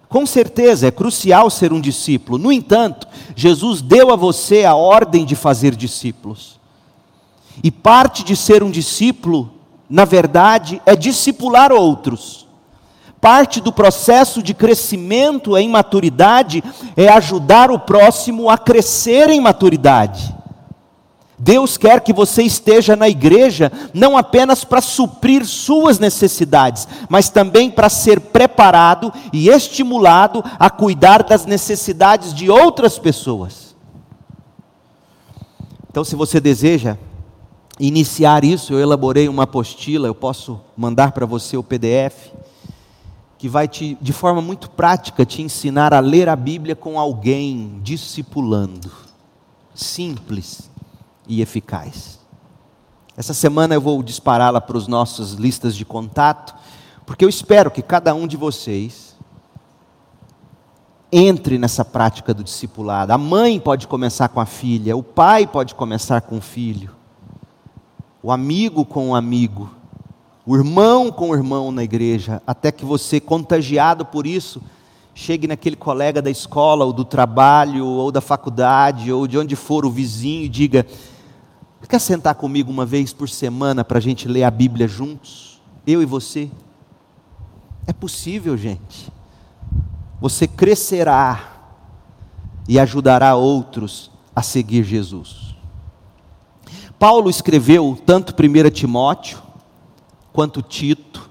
Com 0.10 0.26
certeza 0.26 0.88
é 0.88 0.92
crucial 0.92 1.50
ser 1.50 1.74
um 1.74 1.82
discípulo. 1.82 2.38
No 2.38 2.52
entanto, 2.52 3.08
Jesus 3.36 3.82
deu 3.82 4.12
a 4.12 4.16
você 4.16 4.64
a 4.64 4.76
ordem 4.76 5.26
de 5.26 5.36
fazer 5.36 5.76
discípulos. 5.76 6.60
E 7.64 7.72
parte 7.72 8.24
de 8.24 8.36
ser 8.36 8.64
um 8.64 8.72
discípulo 8.72 9.58
na 9.90 10.06
verdade, 10.06 10.82
é 10.86 10.96
discipular 10.96 11.72
outros. 11.72 12.46
Parte 13.22 13.62
do 13.62 13.72
processo 13.72 14.44
de 14.44 14.54
crescimento 14.54 15.58
em 15.58 15.70
maturidade 15.70 16.64
é 16.96 17.08
ajudar 17.10 17.72
o 17.72 17.80
próximo 17.80 18.50
a 18.50 18.58
crescer 18.58 19.30
em 19.30 19.42
maturidade. 19.42 20.36
Deus 21.40 21.78
quer 21.78 22.02
que 22.02 22.12
você 22.12 22.42
esteja 22.42 22.96
na 22.96 23.08
igreja 23.08 23.72
não 23.94 24.18
apenas 24.18 24.64
para 24.64 24.82
suprir 24.82 25.46
suas 25.46 26.00
necessidades, 26.00 26.88
mas 27.08 27.30
também 27.30 27.70
para 27.70 27.90
ser 27.90 28.20
preparado 28.20 29.14
e 29.32 29.48
estimulado 29.48 30.44
a 30.58 30.70
cuidar 30.70 31.22
das 31.22 31.46
necessidades 31.46 32.34
de 32.34 32.50
outras 32.50 32.98
pessoas. 32.98 33.76
Então, 35.92 36.04
se 36.04 36.16
você 36.16 36.40
deseja 36.40 36.98
iniciar 37.80 38.44
isso, 38.44 38.74
eu 38.74 38.80
elaborei 38.80 39.30
uma 39.30 39.44
apostila, 39.44 40.08
eu 40.08 40.16
posso 40.16 40.60
mandar 40.76 41.12
para 41.12 41.28
você 41.28 41.56
o 41.56 41.64
PDF, 41.64 42.32
que 43.38 43.48
vai 43.48 43.68
te, 43.68 43.96
de 44.02 44.12
forma 44.12 44.42
muito 44.42 44.72
prática, 44.72 45.24
te 45.24 45.44
ensinar 45.44 45.94
a 45.94 46.00
ler 46.00 46.28
a 46.30 46.36
Bíblia 46.36 46.76
com 46.76 47.00
alguém, 47.00 47.80
discipulando. 47.84 48.92
Simples 49.76 50.67
e 51.28 51.42
eficaz. 51.42 52.20
Essa 53.16 53.34
semana 53.34 53.76
eu 53.76 53.82
vou 53.82 54.02
dispará-la 54.04 54.62
para 54.62 54.78
os 54.78 54.88
nossos 54.88 55.34
listas 55.34 55.76
de 55.76 55.84
contato, 55.84 56.56
porque 57.06 57.26
eu 57.26 57.30
espero 57.30 57.72
que 57.72 57.82
cada 57.82 58.14
um 58.14 58.28
de 58.28 58.38
vocês 58.38 59.16
entre 61.12 61.58
nessa 61.58 61.86
prática 61.86 62.34
do 62.34 62.44
discipulado. 62.44 63.12
A 63.12 63.18
mãe 63.18 63.60
pode 63.60 63.88
começar 63.88 64.28
com 64.30 64.40
a 64.40 64.46
filha, 64.46 64.96
o 64.96 65.02
pai 65.02 65.48
pode 65.48 65.74
começar 65.74 66.22
com 66.22 66.38
o 66.38 66.42
filho 66.42 66.98
o 68.28 68.32
amigo 68.32 68.84
com 68.84 69.12
o 69.12 69.16
amigo, 69.16 69.70
o 70.46 70.54
irmão 70.56 71.10
com 71.10 71.30
o 71.30 71.34
irmão 71.34 71.72
na 71.72 71.82
igreja, 71.82 72.42
até 72.46 72.74
que 72.74 72.84
você, 72.84 73.22
contagiado 73.22 74.06
por 74.06 74.28
isso, 74.28 74.62
chegue 75.14 75.48
naquele 75.48 75.78
colega 75.78 76.22
da 76.22 76.30
escola, 76.30 76.84
ou 76.84 76.92
do 76.92 77.06
trabalho, 77.06 77.86
ou 77.86 78.12
da 78.12 78.20
faculdade, 78.20 79.14
ou 79.14 79.28
de 79.28 79.38
onde 79.38 79.56
for 79.56 79.86
o 79.86 79.90
vizinho 79.90 80.44
e 80.44 80.50
diga: 80.50 80.86
Quer 81.88 82.00
sentar 82.00 82.36
comigo 82.36 82.70
uma 82.70 82.86
vez 82.86 83.14
por 83.14 83.30
semana 83.30 83.84
para 83.84 83.98
a 83.98 84.02
gente 84.02 84.28
ler 84.28 84.44
a 84.44 84.52
Bíblia 84.52 84.90
juntos? 84.90 85.62
Eu 85.86 86.02
e 86.02 86.06
você? 86.06 86.52
É 87.86 87.94
possível, 87.94 88.58
gente. 88.58 89.10
Você 90.20 90.48
crescerá 90.48 91.54
e 92.68 92.78
ajudará 92.78 93.36
outros 93.36 94.12
a 94.36 94.42
seguir 94.42 94.84
Jesus. 94.84 95.56
Paulo 97.00 97.30
escreveu 97.30 97.98
tanto 98.06 98.34
1 98.34 98.70
Timóteo 98.72 99.42
quanto 100.34 100.62
Tito 100.62 101.30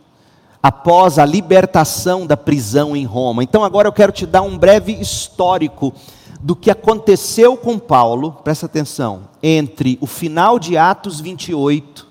após 0.62 1.18
a 1.18 1.26
libertação 1.26 2.26
da 2.26 2.36
prisão 2.36 2.96
em 2.96 3.04
Roma. 3.04 3.44
Então 3.44 3.62
agora 3.62 3.88
eu 3.88 3.92
quero 3.92 4.10
te 4.10 4.24
dar 4.24 4.40
um 4.40 4.56
breve 4.56 4.92
histórico 4.92 5.92
do 6.40 6.54
que 6.56 6.70
aconteceu 6.70 7.56
com 7.56 7.78
Paulo, 7.78 8.32
presta 8.44 8.66
atenção, 8.66 9.28
entre 9.42 9.98
o 10.00 10.06
final 10.06 10.58
de 10.58 10.76
Atos 10.76 11.20
28 11.20 12.06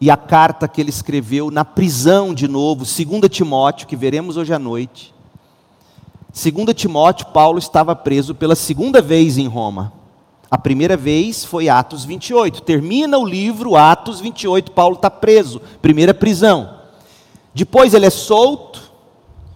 e 0.00 0.10
a 0.10 0.16
carta 0.16 0.68
que 0.68 0.80
ele 0.80 0.90
escreveu 0.90 1.50
na 1.50 1.64
prisão 1.64 2.32
de 2.32 2.46
novo, 2.46 2.84
2 2.84 2.96
Timóteo, 3.30 3.86
que 3.86 3.96
veremos 3.96 4.36
hoje 4.36 4.52
à 4.52 4.58
noite. 4.58 5.14
2 6.32 6.74
Timóteo, 6.74 7.26
Paulo 7.26 7.58
estava 7.58 7.96
preso 7.96 8.34
pela 8.34 8.54
segunda 8.54 9.02
vez 9.02 9.38
em 9.38 9.48
Roma. 9.48 9.92
A 10.50 10.56
primeira 10.56 10.96
vez 10.96 11.44
foi 11.44 11.68
Atos 11.68 12.04
28. 12.04 12.62
Termina 12.62 13.18
o 13.18 13.26
livro 13.26 13.76
Atos 13.76 14.20
28, 14.20 14.72
Paulo 14.72 14.96
está 14.96 15.10
preso, 15.10 15.60
primeira 15.82 16.14
prisão. 16.14 16.78
Depois 17.52 17.92
ele 17.92 18.06
é 18.06 18.10
solto. 18.10 18.88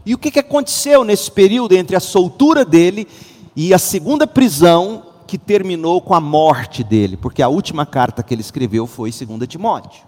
E 0.05 0.13
o 0.13 0.19
que, 0.19 0.37
aconteceu 0.39 1.05
nesse 1.05 1.31
período 1.31 1.75
entre 1.75 1.95
a 1.95 2.01
soltura 2.01 2.65
dele 2.65 3.07
e 3.55 3.75
a 3.75 3.79
segunda 3.79 4.27
prisão, 4.27 5.05
que 5.27 5.39
terminou 5.39 6.01
com 6.01 6.15
a 6.15 6.21
morte 6.21 6.85
dele? 6.85 7.17
Porque 7.17 7.43
a 7.43 7.49
última 7.49 7.87
carta 7.87 8.23
que 8.23 8.35
ele 8.35 8.41
escreveu 8.41 8.87
foi 8.87 9.11
2 9.11 9.49
Timóteo. 9.49 10.03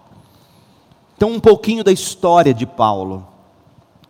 Então, 1.15 1.31
um 1.31 1.39
pouquinho 1.39 1.83
da 1.83 1.91
história 1.91 2.53
de 2.53 2.65
Paulo. 2.65 3.27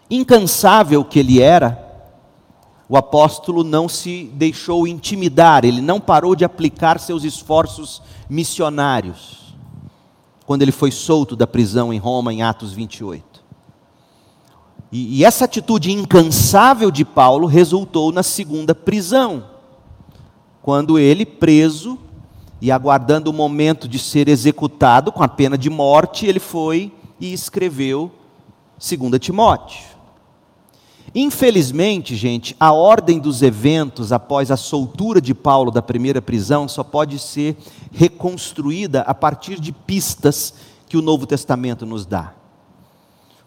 Incansável 0.09 1.03
que 1.03 1.19
ele 1.19 1.41
era, 1.41 1.85
o 2.87 2.97
apóstolo 2.97 3.63
não 3.63 3.89
se 3.89 4.25
deixou 4.33 4.87
intimidar, 4.87 5.65
ele 5.65 5.81
não 5.81 5.99
parou 5.99 6.35
de 6.35 6.45
aplicar 6.45 6.99
seus 6.99 7.23
esforços 7.23 8.01
missionários, 8.29 9.55
quando 10.45 10.61
ele 10.61 10.71
foi 10.71 10.91
solto 10.91 11.35
da 11.35 11.47
prisão 11.47 11.91
em 11.91 11.97
Roma, 11.97 12.33
em 12.33 12.43
Atos 12.43 12.71
28. 12.73 13.34
E, 14.95 15.17
e 15.17 15.25
essa 15.25 15.43
atitude 15.43 15.91
incansável 15.91 16.89
de 16.89 17.03
Paulo 17.03 17.47
resultou 17.47 18.13
na 18.13 18.23
segunda 18.23 18.73
prisão, 18.73 19.43
quando 20.61 20.97
ele, 20.97 21.25
preso 21.25 21.99
e 22.61 22.71
aguardando 22.71 23.29
o 23.29 23.33
momento 23.33 23.89
de 23.89 23.99
ser 23.99 24.29
executado 24.29 25.11
com 25.11 25.21
a 25.21 25.27
pena 25.27 25.57
de 25.57 25.69
morte, 25.69 26.25
ele 26.25 26.39
foi 26.39 26.93
e 27.19 27.33
escreveu 27.33 28.09
2 28.79 29.19
Timóteo. 29.19 29.83
Infelizmente, 31.13 32.15
gente, 32.15 32.55
a 32.57 32.71
ordem 32.71 33.19
dos 33.19 33.41
eventos 33.41 34.13
após 34.13 34.49
a 34.49 34.55
soltura 34.55 35.19
de 35.19 35.33
Paulo 35.33 35.71
da 35.71 35.81
primeira 35.81 36.21
prisão 36.21 36.69
só 36.69 36.85
pode 36.85 37.19
ser 37.19 37.57
reconstruída 37.91 39.01
a 39.01 39.13
partir 39.13 39.59
de 39.59 39.73
pistas 39.73 40.53
que 40.87 40.95
o 40.95 41.01
Novo 41.01 41.27
Testamento 41.27 41.85
nos 41.85 42.05
dá. 42.05 42.44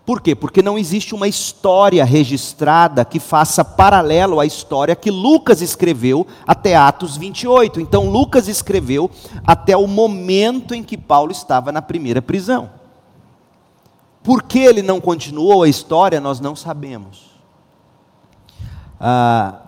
Por 0.09 0.23
quê? 0.23 0.35
Porque 0.35 0.63
não 0.63 0.79
existe 0.79 1.15
uma 1.15 1.29
história 1.29 2.03
registrada 2.03 3.05
que 3.05 3.21
faça 3.21 3.63
paralelo 3.63 4.41
à 4.41 4.47
história 4.47 4.97
que 4.97 5.11
Lucas 5.11 5.61
escreveu 5.61 6.27
até 6.47 6.75
Atos 6.75 7.19
28. 7.19 7.79
Então, 7.79 8.09
Lucas 8.09 8.49
escreveu 8.49 9.11
até 9.47 9.77
o 9.77 9.87
momento 9.87 10.75
em 10.75 10.83
que 10.83 10.97
Paulo 10.97 11.31
estava 11.31 11.71
na 11.71 11.83
primeira 11.83 12.23
prisão. 12.23 12.71
Por 14.23 14.45
que 14.45 14.61
ele 14.61 14.81
não 14.81 14.99
continuou 14.99 15.63
a 15.63 15.69
história, 15.69 16.19
nós 16.23 16.41
não 16.41 16.57
sabemos. 16.57 17.27
Ah, 18.99 19.61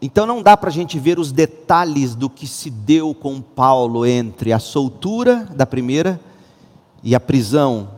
então 0.00 0.26
não 0.26 0.44
dá 0.44 0.56
para 0.56 0.70
a 0.70 0.72
gente 0.72 0.96
ver 0.96 1.18
os 1.18 1.32
detalhes 1.32 2.14
do 2.14 2.30
que 2.30 2.46
se 2.46 2.70
deu 2.70 3.12
com 3.12 3.40
Paulo 3.40 4.06
entre 4.06 4.52
a 4.52 4.60
soltura 4.60 5.44
da 5.56 5.66
primeira 5.66 6.20
e 7.02 7.16
a 7.16 7.18
prisão 7.18 7.95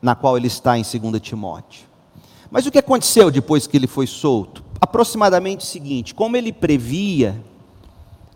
na 0.00 0.14
qual 0.14 0.36
ele 0.36 0.46
está 0.46 0.78
em 0.78 0.82
2 0.82 1.20
Timóteo. 1.20 1.82
Mas 2.50 2.66
o 2.66 2.70
que 2.70 2.78
aconteceu 2.78 3.30
depois 3.30 3.66
que 3.66 3.76
ele 3.76 3.86
foi 3.86 4.06
solto? 4.06 4.62
Aproximadamente 4.80 5.64
o 5.64 5.68
seguinte: 5.68 6.14
como 6.14 6.36
ele 6.36 6.52
previa, 6.52 7.42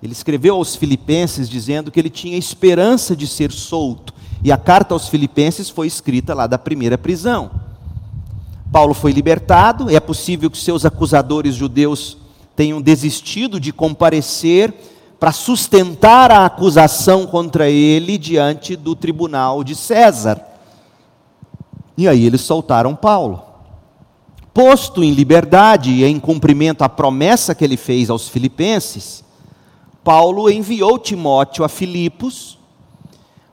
ele 0.02 0.12
escreveu 0.12 0.56
aos 0.56 0.74
Filipenses 0.74 1.48
dizendo 1.48 1.90
que 1.90 2.00
ele 2.00 2.10
tinha 2.10 2.36
esperança 2.36 3.14
de 3.14 3.26
ser 3.26 3.52
solto, 3.52 4.12
e 4.42 4.50
a 4.50 4.56
carta 4.56 4.94
aos 4.94 5.08
Filipenses 5.08 5.70
foi 5.70 5.86
escrita 5.86 6.34
lá 6.34 6.46
da 6.46 6.58
primeira 6.58 6.98
prisão. 6.98 7.50
Paulo 8.72 8.94
foi 8.94 9.12
libertado, 9.12 9.90
é 9.94 10.00
possível 10.00 10.50
que 10.50 10.58
seus 10.58 10.84
acusadores 10.84 11.54
judeus 11.54 12.16
tenham 12.56 12.80
desistido 12.80 13.60
de 13.60 13.72
comparecer 13.72 14.74
para 15.20 15.30
sustentar 15.30 16.32
a 16.32 16.46
acusação 16.46 17.26
contra 17.26 17.70
ele 17.70 18.18
diante 18.18 18.74
do 18.74 18.96
tribunal 18.96 19.62
de 19.62 19.76
César. 19.76 20.51
E 21.96 22.08
aí 22.08 22.24
eles 22.24 22.40
soltaram 22.40 22.94
Paulo. 22.94 23.42
Posto 24.54 25.02
em 25.02 25.12
liberdade 25.12 25.90
e 25.90 26.04
em 26.04 26.20
cumprimento 26.20 26.82
à 26.82 26.88
promessa 26.88 27.54
que 27.54 27.64
ele 27.64 27.76
fez 27.76 28.10
aos 28.10 28.28
filipenses, 28.28 29.24
Paulo 30.04 30.50
enviou 30.50 30.98
Timóteo 30.98 31.64
a 31.64 31.68
Filipos 31.68 32.58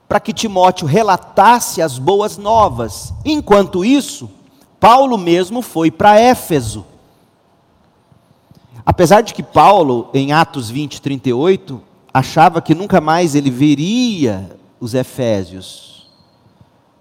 para 0.08 0.18
que 0.18 0.32
Timóteo 0.32 0.88
relatasse 0.88 1.80
as 1.80 1.96
boas 1.96 2.36
novas. 2.36 3.14
Enquanto 3.24 3.84
isso, 3.84 4.28
Paulo 4.80 5.16
mesmo 5.16 5.62
foi 5.62 5.90
para 5.90 6.18
Éfeso. 6.18 6.84
Apesar 8.84 9.20
de 9.20 9.32
que 9.32 9.42
Paulo, 9.42 10.10
em 10.12 10.32
Atos 10.32 10.68
20, 10.68 11.00
38, 11.00 11.80
achava 12.12 12.60
que 12.60 12.74
nunca 12.74 13.00
mais 13.00 13.36
ele 13.36 13.50
veria 13.50 14.50
os 14.80 14.94
Efésios. 14.94 15.99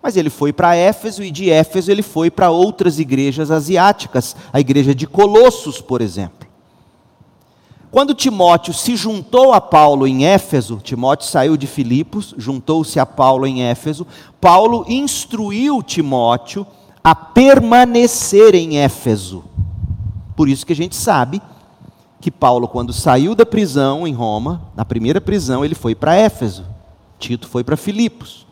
Mas 0.02 0.16
ele 0.16 0.30
foi 0.30 0.54
para 0.54 0.76
Éfeso 0.76 1.24
e 1.24 1.30
de 1.30 1.50
Éfeso 1.50 1.92
ele 1.92 2.02
foi 2.02 2.32
para 2.32 2.50
outras 2.50 3.00
igrejas 3.00 3.52
asiáticas, 3.52 4.36
a 4.52 4.60
igreja 4.60 4.96
de 4.96 5.06
Colossos, 5.06 5.82
por 5.82 6.02
exemplo. 6.02 6.48
Quando 7.92 8.14
Timóteo 8.14 8.74
se 8.74 8.96
juntou 8.96 9.52
a 9.52 9.60
Paulo 9.60 10.06
em 10.08 10.26
Éfeso, 10.26 10.80
Timóteo 10.82 11.28
saiu 11.28 11.58
de 11.58 11.66
Filipos, 11.66 12.36
juntou-se 12.38 13.00
a 13.00 13.06
Paulo 13.06 13.48
em 13.48 13.64
Éfeso, 13.64 14.06
Paulo 14.40 14.86
instruiu 14.88 15.82
Timóteo 15.82 16.68
a 17.04 17.16
permanecer 17.16 18.54
em 18.54 18.78
Éfeso. 18.78 19.44
Por 20.36 20.48
isso 20.48 20.66
que 20.66 20.74
a 20.74 20.76
gente 20.76 20.96
sabe 20.96 21.42
que 22.22 22.30
Paulo, 22.30 22.68
quando 22.68 22.94
saiu 22.94 23.34
da 23.34 23.46
prisão 23.46 24.08
em 24.08 24.14
Roma, 24.14 24.62
na 24.76 24.86
primeira 24.86 25.20
prisão, 25.20 25.66
ele 25.66 25.76
foi 25.76 25.96
para 25.96 26.16
Éfeso. 26.16 26.66
Tito 27.18 27.48
foi 27.48 27.64
para 27.64 27.76
Filipos. 27.76 28.46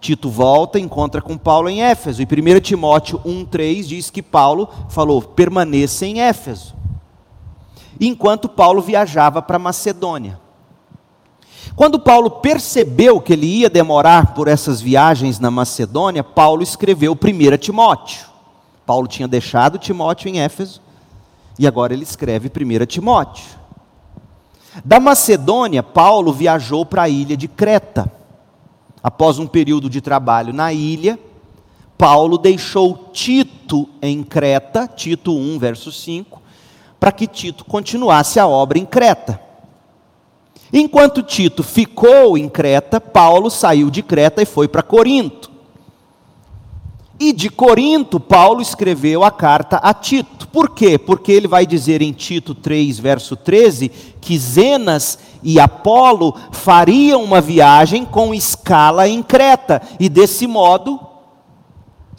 Tito 0.00 0.30
volta, 0.30 0.78
encontra 0.78 1.20
com 1.20 1.36
Paulo 1.36 1.68
em 1.68 1.82
Éfeso. 1.82 2.22
E 2.22 2.24
1 2.24 2.60
Timóteo 2.60 3.18
1,3 3.24 3.82
diz 3.84 4.10
que 4.10 4.22
Paulo 4.22 4.68
falou: 4.88 5.20
permaneça 5.22 6.06
em 6.06 6.20
Éfeso. 6.20 6.74
Enquanto 8.00 8.48
Paulo 8.48 8.82
viajava 8.82 9.40
para 9.40 9.58
Macedônia. 9.58 10.38
Quando 11.74 11.98
Paulo 11.98 12.30
percebeu 12.30 13.20
que 13.20 13.32
ele 13.32 13.46
ia 13.46 13.68
demorar 13.68 14.34
por 14.34 14.48
essas 14.48 14.80
viagens 14.80 15.38
na 15.38 15.50
Macedônia, 15.50 16.22
Paulo 16.22 16.62
escreveu 16.62 17.12
1 17.12 17.56
Timóteo. 17.58 18.26
Paulo 18.86 19.08
tinha 19.08 19.26
deixado 19.26 19.78
Timóteo 19.78 20.28
em 20.28 20.40
Éfeso 20.40 20.80
e 21.58 21.66
agora 21.66 21.92
ele 21.92 22.04
escreve 22.04 22.48
1 22.48 22.86
Timóteo. 22.86 23.44
Da 24.84 25.00
Macedônia, 25.00 25.82
Paulo 25.82 26.32
viajou 26.32 26.84
para 26.84 27.02
a 27.02 27.08
ilha 27.08 27.36
de 27.36 27.48
Creta. 27.48 28.12
Após 29.06 29.38
um 29.38 29.46
período 29.46 29.88
de 29.88 30.00
trabalho 30.00 30.52
na 30.52 30.72
ilha, 30.72 31.16
Paulo 31.96 32.36
deixou 32.36 33.08
Tito 33.12 33.88
em 34.02 34.24
Creta, 34.24 34.88
Tito 34.88 35.32
1, 35.32 35.60
verso 35.60 35.92
5, 35.92 36.42
para 36.98 37.12
que 37.12 37.28
Tito 37.28 37.64
continuasse 37.64 38.40
a 38.40 38.48
obra 38.48 38.80
em 38.80 38.84
Creta. 38.84 39.40
Enquanto 40.72 41.22
Tito 41.22 41.62
ficou 41.62 42.36
em 42.36 42.48
Creta, 42.48 43.00
Paulo 43.00 43.48
saiu 43.48 43.90
de 43.90 44.02
Creta 44.02 44.42
e 44.42 44.44
foi 44.44 44.66
para 44.66 44.82
Corinto. 44.82 45.52
E 47.18 47.32
de 47.32 47.48
Corinto, 47.48 48.20
Paulo 48.20 48.60
escreveu 48.60 49.24
a 49.24 49.30
carta 49.30 49.78
a 49.78 49.94
Tito. 49.94 50.46
Por 50.48 50.70
quê? 50.70 50.98
Porque 50.98 51.32
ele 51.32 51.48
vai 51.48 51.66
dizer 51.66 52.02
em 52.02 52.12
Tito 52.12 52.54
3, 52.54 52.98
verso 52.98 53.34
13, 53.34 53.88
que 54.20 54.38
Zenas 54.38 55.18
e 55.42 55.58
Apolo 55.58 56.36
fariam 56.52 57.24
uma 57.24 57.40
viagem 57.40 58.04
com 58.04 58.34
escala 58.34 59.08
em 59.08 59.22
Creta. 59.22 59.80
E 59.98 60.10
desse 60.10 60.46
modo, 60.46 61.00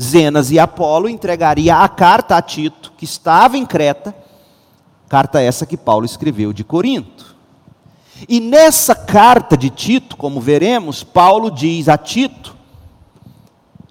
Zenas 0.02 0.50
e 0.50 0.58
Apolo 0.58 1.08
entregariam 1.08 1.80
a 1.80 1.88
carta 1.88 2.36
a 2.36 2.42
Tito, 2.42 2.92
que 2.98 3.06
estava 3.06 3.56
em 3.56 3.66
Creta, 3.68 4.16
carta 5.08 5.40
essa 5.40 5.66
que 5.66 5.78
Paulo 5.78 6.06
escreveu 6.06 6.52
de 6.52 6.64
Corinto. 6.64 7.36
E 8.28 8.40
nessa 8.40 8.96
carta 8.96 9.56
de 9.56 9.70
Tito, 9.70 10.18
como 10.18 10.42
veremos, 10.42 11.04
Paulo 11.04 11.52
diz 11.52 11.88
a 11.88 12.00
Tito 12.00 12.57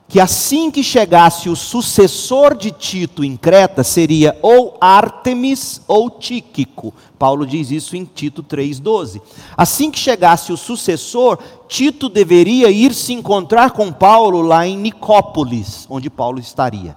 que 0.08 0.20
assim 0.20 0.70
que 0.70 0.84
chegasse 0.84 1.48
o 1.48 1.56
sucessor 1.56 2.56
de 2.56 2.70
Tito 2.70 3.24
em 3.24 3.36
Creta, 3.36 3.82
seria 3.82 4.38
ou 4.40 4.76
Ártemis 4.80 5.82
ou 5.88 6.08
Tíquico. 6.08 6.94
Paulo 7.18 7.44
diz 7.44 7.70
isso 7.70 7.96
em 7.96 8.04
Tito 8.04 8.42
3,12. 8.42 9.20
Assim 9.56 9.90
que 9.90 9.98
chegasse 9.98 10.52
o 10.52 10.56
sucessor, 10.56 11.38
Tito 11.66 12.08
deveria 12.08 12.70
ir 12.70 12.94
se 12.94 13.12
encontrar 13.12 13.72
com 13.72 13.92
Paulo 13.92 14.42
lá 14.42 14.66
em 14.66 14.76
Nicópolis, 14.76 15.86
onde 15.90 16.08
Paulo 16.08 16.38
estaria. 16.38 16.96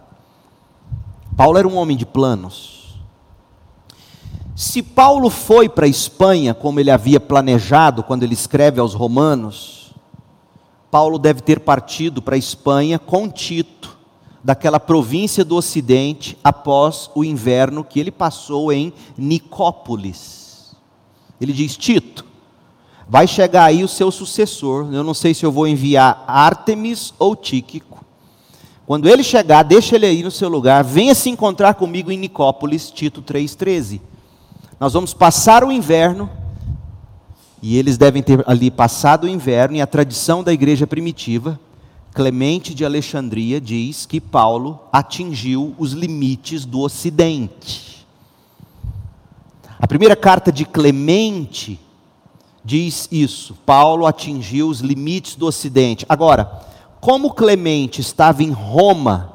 Paulo 1.36 1.58
era 1.58 1.68
um 1.68 1.78
homem 1.78 1.98
de 1.98 2.06
planos. 2.06 3.00
Se 4.56 4.84
Paulo 4.84 5.30
foi 5.30 5.70
para 5.70 5.86
a 5.86 5.90
Espanha, 5.90 6.54
como 6.54 6.82
ele 6.82 6.92
havia 6.92 7.20
planejado 7.20 8.04
quando 8.04 8.24
ele 8.24 8.34
escreve 8.34 8.80
aos 8.80 8.94
Romanos, 8.94 9.79
Paulo 10.92 11.20
deve 11.20 11.42
ter 11.42 11.60
partido 11.60 12.22
para 12.22 12.36
a 12.36 12.38
Espanha 12.38 12.98
com 12.98 13.30
Tito, 13.30 13.98
daquela 14.44 14.80
província 14.80 15.44
do 15.46 15.56
Ocidente, 15.56 16.38
após 16.44 17.10
o 17.14 17.24
inverno 17.24 17.84
que 17.84 18.00
ele 18.00 18.12
passou 18.12 18.72
em 18.72 18.94
Nicópolis. 19.18 20.76
Ele 21.40 21.54
diz: 21.54 21.78
Tito, 21.78 22.26
vai 23.08 23.28
chegar 23.28 23.66
aí 23.66 23.84
o 23.84 23.88
seu 23.88 24.12
sucessor. 24.12 24.90
Eu 24.94 25.04
não 25.04 25.14
sei 25.14 25.34
se 25.34 25.46
eu 25.46 25.52
vou 25.52 25.68
enviar 25.68 26.24
Ártemis 26.28 27.14
ou 27.20 27.36
Tíquico. 27.36 28.04
Quando 28.86 29.08
ele 29.08 29.24
chegar, 29.24 29.62
deixa 29.62 29.96
ele 29.96 30.08
aí 30.08 30.24
no 30.24 30.32
seu 30.32 30.50
lugar, 30.50 30.84
venha 30.84 31.14
se 31.14 31.30
encontrar 31.30 31.76
comigo 31.76 32.12
em 32.12 32.18
Nicópolis, 32.18 32.90
Tito 32.90 33.22
3,13. 33.22 34.02
Nós 34.80 34.94
vamos 34.94 35.14
passar 35.14 35.64
o 35.64 35.72
inverno 35.72 36.28
e 37.62 37.78
eles 37.78 37.98
devem 37.98 38.22
ter 38.22 38.44
ali 38.48 38.72
passado 38.72 39.26
o 39.26 39.30
inverno, 39.30 39.76
e 39.76 39.82
a 39.82 39.88
tradição 39.88 40.44
da 40.44 40.54
igreja 40.54 40.88
primitiva, 40.88 41.60
Clemente 42.14 42.74
de 42.74 42.84
Alexandria 42.84 43.62
diz 43.62 44.06
que 44.06 44.20
Paulo 44.20 44.80
atingiu 44.92 45.76
os 45.78 45.94
limites 45.94 46.66
do 46.66 46.80
ocidente. 46.80 48.06
A 49.80 49.88
primeira 49.88 50.16
carta 50.16 50.52
de 50.52 50.66
Clemente 50.66 51.80
diz 52.66 53.08
isso: 53.12 53.56
Paulo 53.66 54.06
atingiu 54.06 54.70
os 54.70 54.82
limites 54.82 55.36
do 55.36 55.46
ocidente. 55.46 56.06
Agora, 56.10 56.46
como 57.00 57.34
Clemente 57.34 58.02
estava 58.02 58.44
em 58.44 58.52
Roma, 58.52 59.34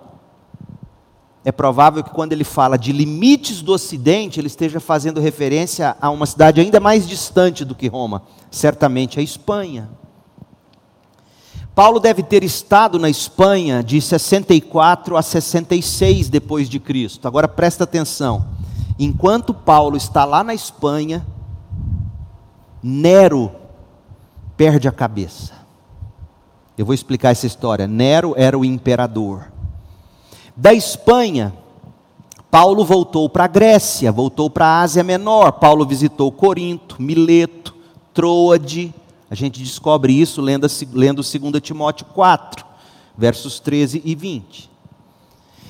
é 1.45 1.53
provável 1.53 2.03
que 2.03 2.11
quando 2.11 2.33
ele 2.33 2.45
fala 2.45 2.79
de 2.79 2.91
limites 2.91 3.61
do 3.61 3.73
Ocidente, 3.73 4.41
ele 4.41 4.47
esteja 4.47 4.81
fazendo 4.81 5.21
referência 5.21 5.95
a 6.01 6.09
uma 6.09 6.25
cidade 6.25 6.61
ainda 6.61 6.81
mais 6.81 7.07
distante 7.07 7.65
do 7.65 7.75
que 7.75 7.87
Roma, 7.87 8.23
certamente 8.51 9.21
a 9.21 9.23
Espanha. 9.23 9.91
Paulo 11.75 12.01
deve 12.01 12.23
ter 12.23 12.43
estado 12.43 12.99
na 12.99 13.11
Espanha 13.11 13.83
de 13.83 14.01
64 14.01 15.17
a 15.17 15.23
66 15.23 16.31
depois 16.31 16.69
de 16.69 16.79
Cristo. 16.79 17.29
Agora 17.29 17.49
presta 17.49 17.85
atenção. 17.85 18.47
Enquanto 18.99 19.53
Paulo 19.53 19.97
está 19.97 20.25
lá 20.25 20.43
na 20.43 20.55
Espanha, 20.55 21.27
Nero 22.83 23.51
perde 24.57 24.87
a 24.87 24.93
cabeça. 24.93 25.53
Eu 26.79 26.87
vou 26.87 26.95
explicar 26.95 27.31
essa 27.31 27.47
história. 27.47 27.87
Nero 27.87 28.35
era 28.37 28.57
o 28.57 28.65
imperador. 28.65 29.54
Da 30.57 30.73
Espanha, 30.73 31.53
Paulo 32.49 32.85
voltou 32.85 33.29
para 33.29 33.45
a 33.45 33.49
Grécia, 33.49 34.13
voltou 34.13 34.49
para 34.49 34.67
a 34.67 34.81
Ásia 34.83 35.03
Menor. 35.03 35.53
Paulo 35.53 35.85
visitou 35.85 36.31
Corinto, 36.31 37.03
Mileto, 37.03 37.75
Troade. 38.13 38.95
A 39.29 39.35
gente 39.35 39.61
descobre 39.61 40.13
isso 40.13 40.41
lendo, 40.41 40.69
lendo 40.93 41.23
2 41.23 41.61
Timóteo 41.61 42.07
4, 42.15 42.65
versos 43.19 43.59
13 43.59 44.01
e 44.05 44.15
20. 44.15 44.71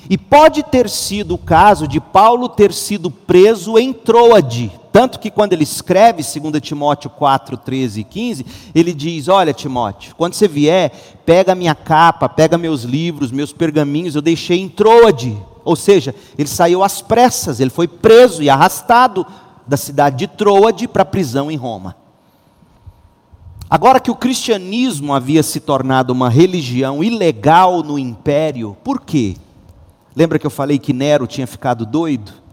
E 0.07 0.17
pode 0.19 0.61
ter 0.61 0.87
sido 0.87 1.33
o 1.33 1.39
caso 1.39 1.87
de 1.87 1.99
Paulo 1.99 2.47
ter 2.47 2.71
sido 2.71 3.09
preso 3.09 3.79
em 3.79 3.91
Troade, 3.91 4.71
tanto 4.95 5.19
que 5.19 5.29
quando 5.29 5.51
ele 5.51 5.65
escreve 5.65 6.23
2 6.23 6.61
Timóteo 6.61 7.09
4, 7.09 7.57
13 7.57 7.99
e 7.99 8.03
15, 8.05 8.45
ele 8.73 8.93
diz: 8.93 9.27
Olha, 9.27 9.53
Timóteo, 9.53 10.15
quando 10.15 10.35
você 10.35 10.47
vier, 10.47 10.89
pega 11.25 11.53
minha 11.53 11.75
capa, 11.75 12.29
pega 12.29 12.57
meus 12.57 12.83
livros, 12.83 13.29
meus 13.29 13.51
pergaminhos, 13.51 14.15
eu 14.15 14.21
deixei 14.21 14.61
em 14.61 14.69
Troade. 14.69 15.37
Ou 15.65 15.75
seja, 15.75 16.15
ele 16.37 16.47
saiu 16.47 16.81
às 16.81 17.01
pressas, 17.01 17.59
ele 17.59 17.71
foi 17.71 17.89
preso 17.89 18.41
e 18.41 18.49
arrastado 18.49 19.25
da 19.67 19.75
cidade 19.75 20.15
de 20.15 20.27
Troade 20.27 20.87
para 20.87 21.01
a 21.01 21.05
prisão 21.05 21.51
em 21.51 21.57
Roma. 21.57 21.97
Agora 23.69 23.99
que 23.99 24.11
o 24.11 24.15
cristianismo 24.15 25.13
havia 25.13 25.43
se 25.43 25.59
tornado 25.59 26.13
uma 26.13 26.29
religião 26.29 27.03
ilegal 27.03 27.83
no 27.83 27.99
império, 27.99 28.77
por 28.81 29.01
quê? 29.01 29.35
Lembra 30.15 30.39
que 30.39 30.47
eu 30.47 30.51
falei 30.51 30.79
que 30.79 30.93
Nero 30.93 31.27
tinha 31.27 31.45
ficado 31.45 31.85
doido? 31.85 32.44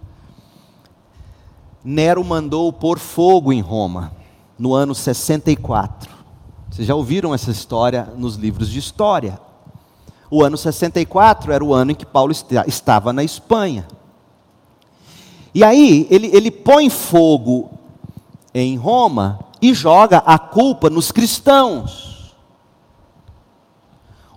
Nero 1.84 2.24
mandou 2.24 2.72
pôr 2.72 2.98
fogo 2.98 3.52
em 3.52 3.60
Roma, 3.60 4.12
no 4.58 4.74
ano 4.74 4.94
64. 4.94 6.10
Vocês 6.70 6.86
já 6.86 6.94
ouviram 6.94 7.34
essa 7.34 7.50
história 7.50 8.08
nos 8.16 8.36
livros 8.36 8.70
de 8.70 8.78
história. 8.78 9.38
O 10.30 10.42
ano 10.42 10.56
64 10.56 11.52
era 11.52 11.62
o 11.62 11.74
ano 11.74 11.90
em 11.90 11.94
que 11.94 12.06
Paulo 12.06 12.32
estava 12.32 13.12
na 13.12 13.24
Espanha. 13.24 13.86
E 15.54 15.62
aí, 15.62 16.06
ele, 16.10 16.30
ele 16.32 16.50
põe 16.50 16.88
fogo 16.88 17.70
em 18.54 18.76
Roma 18.76 19.40
e 19.60 19.74
joga 19.74 20.18
a 20.18 20.38
culpa 20.38 20.88
nos 20.88 21.12
cristãos. 21.12 22.34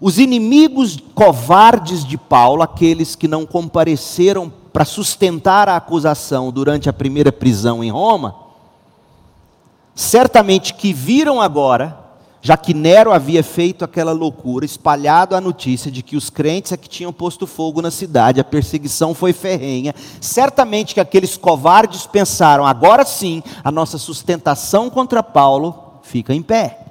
Os 0.01 0.19
inimigos 0.19 0.99
covardes 1.13 2.03
de 2.03 2.17
Paulo, 2.17 2.61
aqueles 2.61 3.15
que 3.15 3.27
não 3.27 3.45
compareceram 3.45 4.51
para 4.75 4.83
sustentar 4.83 5.69
a 5.69 5.77
acusação 5.77 6.51
durante 6.51 6.89
a 6.89 6.91
primeira 6.91 7.31
prisão 7.31 7.81
em 7.81 7.89
Roma, 7.89 8.35
certamente 9.95 10.73
que 10.73 10.91
viram 10.91 11.39
agora, 11.39 11.97
já 12.41 12.57
que 12.57 12.73
Nero 12.73 13.13
havia 13.13 13.41
feito 13.41 13.85
aquela 13.85 14.11
loucura, 14.11 14.65
espalhado 14.65 15.33
a 15.33 15.39
notícia 15.39 15.89
de 15.89 16.03
que 16.03 16.17
os 16.17 16.29
crentes 16.29 16.73
é 16.73 16.77
que 16.77 16.89
tinham 16.89 17.13
posto 17.13 17.47
fogo 17.47 17.81
na 17.81 17.89
cidade, 17.89 18.41
a 18.41 18.43
perseguição 18.43 19.13
foi 19.13 19.31
ferrenha, 19.31 19.95
certamente 20.19 20.93
que 20.93 20.99
aqueles 20.99 21.37
covardes 21.37 22.05
pensaram, 22.05 22.65
agora 22.65 23.05
sim, 23.05 23.41
a 23.63 23.71
nossa 23.71 23.97
sustentação 23.97 24.89
contra 24.89 25.23
Paulo 25.23 26.01
fica 26.03 26.33
em 26.33 26.41
pé. 26.41 26.81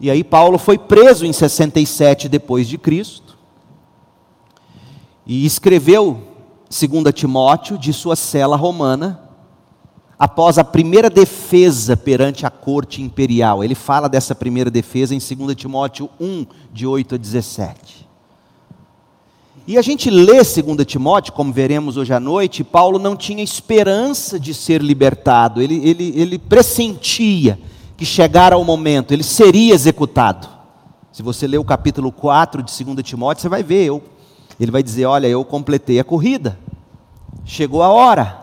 E 0.00 0.10
aí 0.10 0.24
Paulo 0.24 0.58
foi 0.58 0.78
preso 0.78 1.24
em 1.24 1.32
67 1.32 2.28
depois 2.28 2.66
de 2.66 2.76
Cristo. 2.76 3.33
E 5.26 5.46
escreveu, 5.46 6.20
segundo 6.68 7.12
Timóteo, 7.12 7.78
de 7.78 7.92
sua 7.92 8.16
cela 8.16 8.56
romana, 8.56 9.20
após 10.18 10.58
a 10.58 10.64
primeira 10.64 11.10
defesa 11.10 11.96
perante 11.96 12.46
a 12.46 12.50
corte 12.50 13.02
imperial. 13.02 13.64
Ele 13.64 13.74
fala 13.74 14.08
dessa 14.08 14.34
primeira 14.34 14.70
defesa 14.70 15.14
em 15.14 15.18
2 15.18 15.54
Timóteo 15.54 16.08
1, 16.20 16.46
de 16.72 16.86
8 16.86 17.14
a 17.14 17.18
17. 17.18 18.08
E 19.66 19.78
a 19.78 19.82
gente 19.82 20.10
lê 20.10 20.42
2 20.42 20.86
Timóteo, 20.86 21.32
como 21.32 21.52
veremos 21.52 21.96
hoje 21.96 22.12
à 22.12 22.20
noite, 22.20 22.62
Paulo 22.62 22.98
não 22.98 23.16
tinha 23.16 23.42
esperança 23.42 24.38
de 24.38 24.52
ser 24.52 24.82
libertado, 24.82 25.62
ele, 25.62 25.80
ele, 25.88 26.12
ele 26.14 26.38
pressentia 26.38 27.58
que 27.96 28.04
chegara 28.04 28.58
o 28.58 28.64
momento, 28.64 29.12
ele 29.12 29.22
seria 29.22 29.72
executado. 29.72 30.48
Se 31.10 31.22
você 31.22 31.46
ler 31.46 31.58
o 31.58 31.64
capítulo 31.64 32.12
4 32.12 32.62
de 32.62 32.84
2 32.84 33.02
Timóteo, 33.02 33.40
você 33.40 33.48
vai 33.48 33.62
ver, 33.62 33.84
eu 33.86 34.02
ele 34.58 34.70
vai 34.70 34.82
dizer: 34.82 35.06
Olha, 35.06 35.26
eu 35.26 35.44
completei 35.44 35.98
a 35.98 36.04
corrida, 36.04 36.58
chegou 37.44 37.82
a 37.82 37.88
hora. 37.88 38.42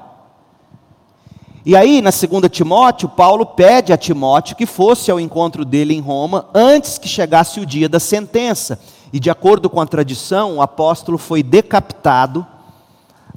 E 1.63 1.75
aí, 1.75 2.01
na 2.01 2.11
segunda 2.11 2.49
Timóteo, 2.49 3.07
Paulo 3.07 3.45
pede 3.45 3.93
a 3.93 3.97
Timóteo 3.97 4.55
que 4.55 4.65
fosse 4.65 5.11
ao 5.11 5.19
encontro 5.19 5.63
dele 5.63 5.93
em 5.93 6.01
Roma 6.01 6.47
antes 6.55 6.97
que 6.97 7.07
chegasse 7.07 7.59
o 7.59 7.65
dia 7.65 7.87
da 7.87 7.99
sentença. 7.99 8.79
E 9.13 9.19
de 9.19 9.29
acordo 9.29 9.69
com 9.69 9.79
a 9.79 9.85
tradição, 9.85 10.57
o 10.57 10.61
apóstolo 10.61 11.19
foi 11.19 11.43
decapitado 11.43 12.45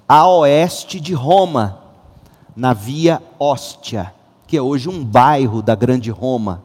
a 0.09 0.27
oeste 0.27 1.01
de 1.01 1.13
Roma, 1.13 1.81
na 2.57 2.73
Via 2.73 3.21
Ostia, 3.39 4.15
que 4.47 4.57
é 4.57 4.63
hoje 4.63 4.89
um 4.89 5.05
bairro 5.05 5.61
da 5.61 5.75
Grande 5.75 6.11
Roma, 6.11 6.63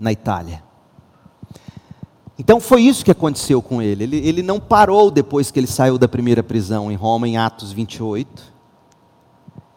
na 0.00 0.12
Itália. 0.12 0.65
Então 2.38 2.60
foi 2.60 2.82
isso 2.82 3.04
que 3.04 3.10
aconteceu 3.10 3.62
com 3.62 3.80
ele. 3.80 4.04
ele. 4.04 4.16
Ele 4.18 4.42
não 4.42 4.60
parou 4.60 5.10
depois 5.10 5.50
que 5.50 5.58
ele 5.58 5.66
saiu 5.66 5.96
da 5.96 6.06
primeira 6.06 6.42
prisão 6.42 6.92
em 6.92 6.94
Roma, 6.94 7.26
em 7.26 7.36
Atos 7.36 7.72
28, 7.72 8.54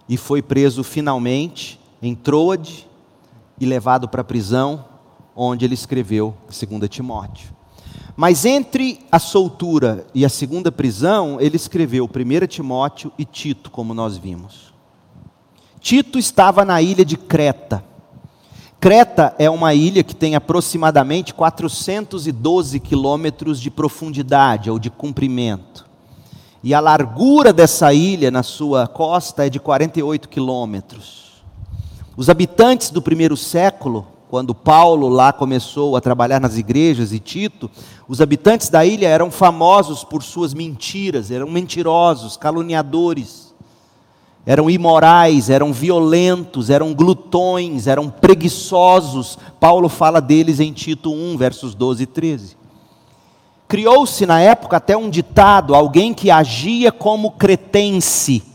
e 0.08 0.18
foi 0.18 0.42
preso 0.42 0.84
finalmente 0.84 1.80
em 2.02 2.16
Troade 2.16 2.88
e 3.60 3.66
levado 3.66 4.08
para 4.08 4.22
a 4.22 4.26
prisão, 4.26 4.86
onde 5.36 5.66
ele 5.66 5.74
escreveu 5.74 6.36
2 6.48 6.90
Timóteo. 6.90 7.50
Mas 8.16 8.44
entre 8.44 9.00
a 9.10 9.20
soltura 9.20 10.06
e 10.14 10.26
a 10.26 10.30
segunda 10.30 10.72
prisão, 10.72 11.40
ele 11.40 11.56
escreveu 11.56 12.04
1 12.04 12.48
Timóteo 12.48 13.12
e 13.18 13.24
Tito, 13.24 13.72
como 13.72 13.94
nós 13.94 14.18
vimos. 14.18 14.74
Tito 15.80 16.20
estava 16.20 16.66
na 16.66 16.82
ilha 16.82 17.06
de 17.06 17.16
Creta. 17.16 17.82
Creta 18.80 19.36
é 19.38 19.50
uma 19.50 19.74
ilha 19.74 20.06
que 20.06 20.16
tem 20.16 20.36
aproximadamente 20.36 21.34
412 21.34 22.80
quilômetros 22.80 23.60
de 23.60 23.70
profundidade 23.70 24.72
ou 24.72 24.80
de 24.80 24.90
comprimento. 24.90 25.86
E 26.64 26.74
a 26.74 26.80
largura 26.80 27.52
dessa 27.52 27.94
ilha 27.94 28.32
na 28.32 28.42
sua 28.42 28.88
costa 28.88 29.46
é 29.46 29.50
de 29.50 29.60
48 29.60 30.30
quilômetros. 30.30 31.44
Os 32.16 32.30
habitantes 32.30 32.90
do 32.90 33.02
primeiro 33.02 33.36
século, 33.36 34.08
quando 34.30 34.56
Paulo 34.56 35.10
lá 35.10 35.34
começou 35.34 35.98
a 35.98 36.02
trabalhar 36.02 36.40
nas 36.40 36.58
igrejas 36.58 37.12
e 37.12 37.20
Tito, 37.20 37.70
os 38.08 38.22
habitantes 38.22 38.70
da 38.70 38.86
ilha 38.86 39.08
eram 39.08 39.30
famosos 39.30 40.06
por 40.06 40.24
suas 40.24 40.54
mentiras, 40.54 41.32
eram 41.32 41.52
mentirosos, 41.52 42.38
caluniadores. 42.38 43.49
Eram 44.46 44.70
imorais, 44.70 45.50
eram 45.50 45.72
violentos, 45.72 46.70
eram 46.70 46.94
glutões, 46.94 47.88
eram 47.88 48.10
preguiçosos. 48.10 49.38
Paulo 49.60 49.90
fala 49.90 50.20
deles 50.20 50.60
em 50.60 50.74
Tito 50.74 51.12
1, 51.14 51.38
versos 51.38 51.76
12 51.76 52.04
e 52.04 52.06
13. 52.06 52.58
Criou-se 53.68 54.26
na 54.26 54.42
época 54.42 54.78
até 54.78 54.98
um 54.98 55.10
ditado: 55.10 55.76
alguém 55.76 56.14
que 56.14 56.32
agia 56.32 56.92
como 56.92 57.32
cretense 57.32 58.49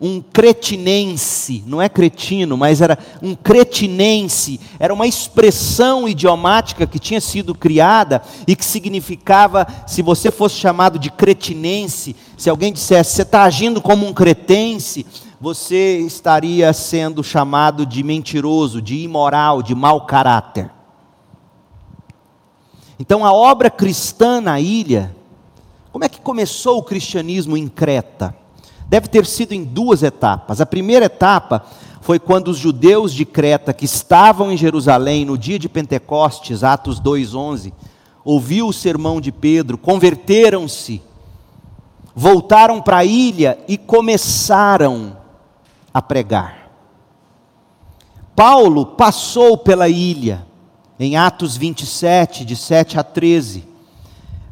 um 0.00 0.22
cretinense, 0.22 1.62
não 1.66 1.82
é 1.82 1.88
cretino, 1.88 2.56
mas 2.56 2.80
era 2.80 2.98
um 3.20 3.34
cretinense, 3.34 4.58
era 4.78 4.94
uma 4.94 5.06
expressão 5.06 6.08
idiomática 6.08 6.86
que 6.86 6.98
tinha 6.98 7.20
sido 7.20 7.54
criada 7.54 8.22
e 8.46 8.56
que 8.56 8.64
significava, 8.64 9.66
se 9.86 10.00
você 10.00 10.30
fosse 10.30 10.56
chamado 10.56 10.98
de 10.98 11.10
cretinense, 11.10 12.16
se 12.38 12.48
alguém 12.48 12.72
dissesse, 12.72 13.14
você 13.14 13.22
está 13.22 13.42
agindo 13.42 13.82
como 13.82 14.06
um 14.06 14.14
cretense, 14.14 15.04
você 15.38 15.98
estaria 15.98 16.72
sendo 16.72 17.22
chamado 17.22 17.84
de 17.84 18.02
mentiroso, 18.02 18.80
de 18.80 18.96
imoral, 18.96 19.62
de 19.62 19.74
mau 19.74 20.06
caráter. 20.06 20.70
Então 22.98 23.24
a 23.24 23.32
obra 23.32 23.70
cristã 23.70 24.40
na 24.40 24.60
ilha, 24.60 25.14
como 25.92 26.04
é 26.04 26.08
que 26.08 26.20
começou 26.20 26.78
o 26.78 26.82
cristianismo 26.82 27.56
em 27.56 27.68
Creta? 27.68 28.34
Deve 28.90 29.06
ter 29.06 29.24
sido 29.24 29.52
em 29.52 29.62
duas 29.62 30.02
etapas. 30.02 30.60
A 30.60 30.66
primeira 30.66 31.04
etapa 31.04 31.64
foi 32.00 32.18
quando 32.18 32.48
os 32.48 32.58
judeus 32.58 33.14
de 33.14 33.24
Creta, 33.24 33.72
que 33.72 33.84
estavam 33.84 34.50
em 34.50 34.56
Jerusalém 34.56 35.24
no 35.24 35.38
dia 35.38 35.60
de 35.60 35.68
Pentecostes, 35.68 36.64
Atos 36.64 36.98
2:11, 36.98 37.72
ouviu 38.24 38.66
o 38.66 38.72
sermão 38.72 39.20
de 39.20 39.30
Pedro, 39.30 39.78
converteram-se, 39.78 41.00
voltaram 42.16 42.82
para 42.82 42.98
a 42.98 43.04
ilha 43.04 43.60
e 43.68 43.78
começaram 43.78 45.16
a 45.94 46.02
pregar. 46.02 46.68
Paulo 48.34 48.84
passou 48.84 49.56
pela 49.56 49.88
ilha 49.88 50.44
em 50.98 51.16
Atos 51.16 51.56
27, 51.56 52.44
de 52.44 52.56
7 52.56 52.98
a 52.98 53.04
13 53.04 53.69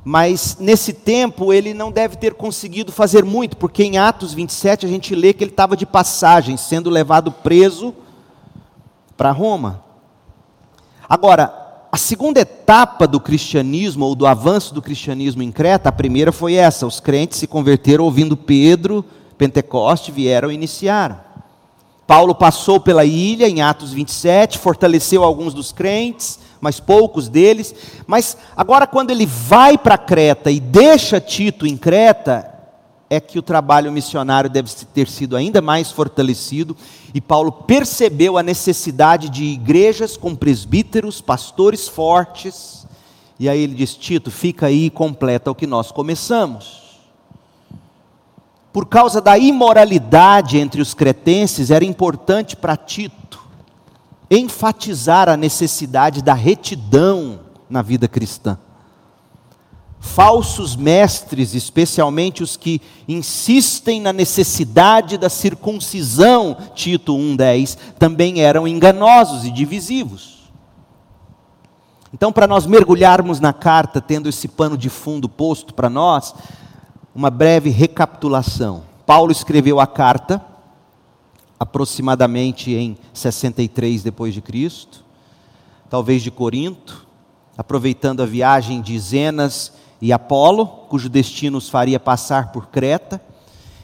mas 0.04 0.56
nesse 0.58 0.92
tempo 0.92 1.52
ele 1.52 1.74
não 1.74 1.90
deve 1.90 2.16
ter 2.16 2.34
conseguido 2.34 2.92
fazer 2.92 3.24
muito, 3.24 3.56
porque 3.56 3.84
em 3.84 3.98
Atos 3.98 4.32
27 4.32 4.86
a 4.86 4.88
gente 4.88 5.14
lê 5.14 5.32
que 5.32 5.44
ele 5.44 5.50
estava 5.50 5.76
de 5.76 5.84
passagem, 5.84 6.56
sendo 6.56 6.88
levado 6.88 7.30
preso 7.30 7.94
para 9.16 9.32
Roma. 9.32 9.82
Agora, 11.08 11.68
a 11.90 11.96
segunda 11.96 12.40
etapa 12.40 13.06
do 13.06 13.18
cristianismo, 13.18 14.04
ou 14.04 14.14
do 14.14 14.26
avanço 14.26 14.74
do 14.74 14.82
cristianismo 14.82 15.42
em 15.42 15.50
Creta, 15.50 15.88
a 15.88 15.92
primeira 15.92 16.30
foi 16.30 16.54
essa: 16.54 16.86
os 16.86 17.00
crentes 17.00 17.38
se 17.38 17.46
converteram 17.46 18.04
ouvindo 18.04 18.36
Pedro, 18.36 19.04
Pentecoste, 19.36 20.12
vieram 20.12 20.52
iniciaram. 20.52 21.18
Paulo 22.06 22.34
passou 22.34 22.80
pela 22.80 23.04
ilha 23.04 23.48
em 23.48 23.60
Atos 23.60 23.92
27, 23.92 24.58
fortaleceu 24.58 25.22
alguns 25.22 25.52
dos 25.52 25.72
crentes, 25.72 26.38
mas 26.60 26.80
poucos 26.80 27.28
deles. 27.28 27.74
Mas 28.06 28.36
agora, 28.56 28.86
quando 28.86 29.10
ele 29.10 29.26
vai 29.26 29.76
para 29.76 29.98
Creta 29.98 30.50
e 30.50 30.60
deixa 30.60 31.20
Tito 31.20 31.66
em 31.66 31.76
Creta, 31.76 32.54
é 33.10 33.18
que 33.20 33.38
o 33.38 33.42
trabalho 33.42 33.90
missionário 33.90 34.50
deve 34.50 34.70
ter 34.92 35.08
sido 35.08 35.36
ainda 35.36 35.62
mais 35.62 35.90
fortalecido, 35.90 36.76
e 37.14 37.20
Paulo 37.20 37.50
percebeu 37.50 38.36
a 38.36 38.42
necessidade 38.42 39.30
de 39.30 39.44
igrejas 39.44 40.16
com 40.16 40.34
presbíteros, 40.34 41.20
pastores 41.20 41.88
fortes, 41.88 42.86
e 43.38 43.48
aí 43.48 43.62
ele 43.62 43.74
diz: 43.74 43.94
Tito, 43.94 44.30
fica 44.30 44.66
aí 44.66 44.86
e 44.86 44.90
completa 44.90 45.50
o 45.50 45.54
que 45.54 45.66
nós 45.66 45.90
começamos. 45.90 46.86
Por 48.72 48.86
causa 48.86 49.20
da 49.20 49.38
imoralidade 49.38 50.58
entre 50.58 50.82
os 50.82 50.92
cretenses, 50.92 51.70
era 51.70 51.84
importante 51.84 52.54
para 52.54 52.76
Tito 52.76 53.47
enfatizar 54.30 55.28
a 55.28 55.36
necessidade 55.36 56.22
da 56.22 56.34
retidão 56.34 57.40
na 57.68 57.82
vida 57.82 58.06
cristã. 58.06 58.58
Falsos 60.00 60.76
mestres, 60.76 61.54
especialmente 61.54 62.42
os 62.42 62.56
que 62.56 62.80
insistem 63.08 64.00
na 64.00 64.12
necessidade 64.12 65.18
da 65.18 65.28
circuncisão, 65.28 66.56
Tito 66.74 67.14
1,10, 67.14 67.76
também 67.98 68.40
eram 68.40 68.68
enganosos 68.68 69.44
e 69.44 69.50
divisivos. 69.50 70.38
Então, 72.12 72.32
para 72.32 72.46
nós 72.46 72.64
mergulharmos 72.64 73.40
na 73.40 73.52
carta, 73.52 74.00
tendo 74.00 74.28
esse 74.28 74.46
pano 74.48 74.78
de 74.78 74.88
fundo 74.88 75.28
posto 75.28 75.74
para 75.74 75.90
nós, 75.90 76.34
uma 77.14 77.28
breve 77.28 77.68
recapitulação. 77.68 78.84
Paulo 79.04 79.32
escreveu 79.32 79.80
a 79.80 79.86
carta 79.86 80.40
aproximadamente 81.58 82.72
em 82.72 82.96
63 83.12 84.02
depois 84.02 84.32
de 84.32 84.40
Cristo, 84.40 85.04
talvez 85.90 86.22
de 86.22 86.30
Corinto, 86.30 87.06
aproveitando 87.56 88.22
a 88.22 88.26
viagem 88.26 88.80
de 88.80 88.98
Zenas 88.98 89.72
e 90.00 90.12
Apolo, 90.12 90.66
cujo 90.66 91.08
destino 91.08 91.58
os 91.58 91.68
faria 91.68 91.98
passar 91.98 92.52
por 92.52 92.68
Creta. 92.68 93.20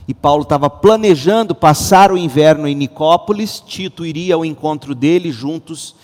E 0.06 0.14
Paulo 0.14 0.42
estava 0.42 0.68
planejando 0.68 1.54
passar 1.54 2.12
o 2.12 2.18
inverno 2.18 2.68
em 2.68 2.74
Nicópolis, 2.74 3.58
Tito 3.60 4.04
iria 4.04 4.34
ao 4.34 4.44
encontro 4.44 4.94
dele 4.94 5.32
juntos. 5.32 5.96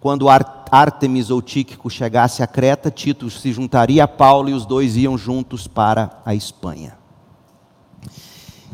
Quando 0.00 0.28
Artemis 0.28 1.30
ou 1.30 1.42
Tíquico 1.42 1.90
chegasse 1.90 2.42
a 2.42 2.46
Creta, 2.46 2.90
Tito 2.90 3.28
se 3.30 3.50
juntaria 3.50 4.04
a 4.04 4.08
Paulo 4.08 4.50
e 4.50 4.52
os 4.52 4.64
dois 4.64 4.96
iam 4.96 5.18
juntos 5.18 5.66
para 5.66 6.20
a 6.24 6.34
Espanha. 6.34 6.97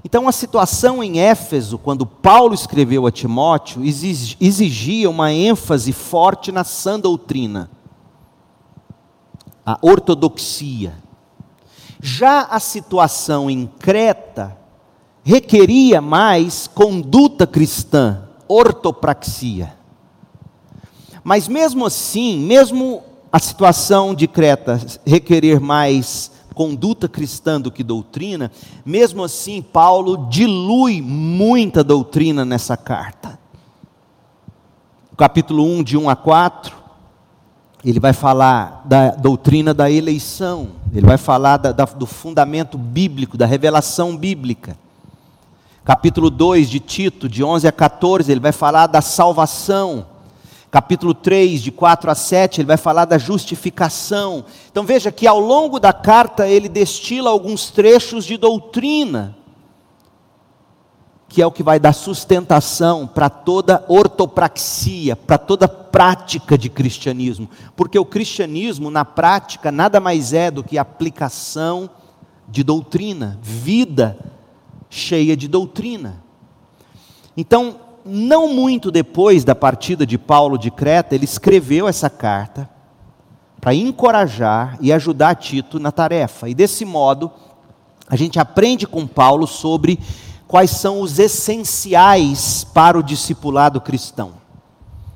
Então, 0.05 0.29
a 0.29 0.33
situação 0.33 1.03
em 1.03 1.19
Éfeso, 1.19 1.79
quando 1.79 2.05
Paulo 2.05 2.53
escreveu 2.53 3.07
a 3.07 3.11
Timóteo, 3.11 3.83
exigia 3.83 5.09
uma 5.09 5.33
ênfase 5.33 5.93
forte 5.93 6.53
na 6.53 6.63
sã 6.63 7.01
doutrina, 7.01 7.71
a 9.65 9.79
ortodoxia. 9.81 11.03
Já 12.03 12.43
a 12.43 12.61
situação 12.61 13.49
em 13.49 13.67
Creta 13.67 14.59
requeria 15.23 16.03
mais 16.03 16.67
conduta 16.67 17.47
cristã, 17.47 18.29
ortopraxia. 18.47 19.75
Mas 21.23 21.49
mesmo 21.49 21.87
assim, 21.87 22.39
mesmo 22.41 23.03
a 23.33 23.39
situação 23.39 24.15
de 24.15 24.29
Creta 24.29 24.79
requerer 25.07 25.59
mais 25.59 26.31
conduta 26.55 27.09
cristã 27.09 27.61
do 27.61 27.71
que 27.71 27.83
doutrina, 27.83 28.51
mesmo 28.85 29.23
assim, 29.25 29.61
Paulo 29.61 30.29
dilui 30.29 31.03
muita 31.03 31.83
doutrina 31.83 32.45
nessa 32.45 32.77
carta. 32.77 33.39
capítulo 35.17 35.65
1, 35.65 35.83
de 35.83 35.97
1 35.97 36.09
a 36.09 36.17
4, 36.17 36.77
ele 37.85 38.01
vai 38.01 38.13
falar 38.13 38.83
da 38.85 39.11
doutrina 39.11 39.75
da 39.75 39.91
eleição, 39.91 40.69
ele 40.93 41.07
vai 41.07 41.19
falar 41.19 41.59
da, 41.59 41.73
da, 41.73 41.85
do 41.85 42.07
fundamento 42.07 42.79
bíblico, 42.79 43.37
da 43.37 43.45
revelação 43.45 44.17
bíblica. 44.17 44.77
Capítulo 45.85 46.31
2 46.31 46.71
de 46.71 46.81
Tito, 46.81 47.29
de 47.29 47.45
11 47.45 47.69
a 47.69 47.73
14, 47.73 48.33
ele 48.33 48.41
vai 48.41 48.53
falar 48.53 48.87
da 48.87 49.03
salvação 49.03 50.14
capítulo 50.75 51.15
3, 51.15 51.63
de 51.63 51.71
4 51.71 52.11
a 52.11 52.17
7, 52.17 52.61
ele 52.61 52.67
vai 52.67 52.77
falar 52.77 53.05
da 53.05 53.17
justificação. 53.17 54.45
Então 54.73 54.85
veja 54.85 55.13
que 55.13 55.25
ao 55.25 55.39
longo 55.39 55.79
da 55.79 55.93
carta 55.93 56.49
ele 56.49 56.69
destila 56.69 57.31
alguns 57.31 57.71
trechos 57.71 58.25
de 58.25 58.37
doutrina, 58.37 59.37
que 61.29 61.41
é 61.41 61.47
o 61.47 61.53
que 61.53 61.63
vai 61.63 61.79
dar 61.79 61.93
sustentação 61.93 63.07
para 63.07 63.31
toda 63.31 63.85
ortopraxia, 63.87 65.15
para 65.15 65.39
toda 65.39 65.69
prática 65.69 66.59
de 66.59 66.69
cristianismo. 66.69 67.49
Porque 67.77 67.97
o 67.97 68.05
cristianismo, 68.05 68.91
na 68.91 69.05
prática, 69.05 69.71
nada 69.71 70.01
mais 70.01 70.33
é 70.33 70.51
do 70.51 70.65
que 70.65 70.77
aplicação 70.77 71.89
de 72.49 72.65
doutrina, 72.65 73.39
vida 73.41 74.19
cheia 74.91 75.37
de 75.37 75.47
doutrina. 75.47 76.21
Então, 77.37 77.77
não 78.05 78.53
muito 78.53 78.91
depois 78.91 79.45
da 79.45 79.55
partida 79.55 80.07
de 80.07 80.19
Paulo 80.19 80.59
de 80.59 80.71
Creta, 80.71 81.15
ele 81.15 81.25
escreveu 81.25 81.89
essa 81.89 82.11
carta 82.11 82.69
para 83.61 83.75
encorajar 83.75 84.77
e 84.81 84.93
ajudar 84.93 85.35
Tito 85.37 85.79
na 85.79 85.91
tarefa. 85.91 86.49
E 86.49 86.55
desse 86.55 86.85
modo, 86.85 87.31
a 88.07 88.15
gente 88.15 88.39
aprende 88.39 88.87
com 88.87 89.07
Paulo 89.07 89.47
sobre 89.47 89.99
quais 90.47 90.71
são 90.71 91.01
os 91.01 91.19
essenciais 91.19 92.63
para 92.63 92.99
o 92.99 93.03
discipulado 93.03 93.81
cristão. 93.81 94.35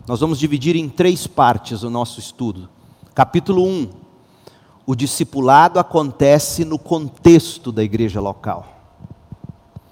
Nós 0.06 0.20
vamos 0.20 0.38
dividir 0.38 0.74
em 0.74 0.88
três 0.88 1.26
partes 1.26 1.82
o 1.82 1.90
nosso 1.90 2.18
estudo. 2.18 2.70
Capítulo 3.14 3.66
1: 3.66 3.90
O 4.86 4.94
discipulado 4.94 5.78
acontece 5.78 6.64
no 6.64 6.78
contexto 6.78 7.70
da 7.70 7.84
igreja 7.84 8.18
local. 8.18 8.77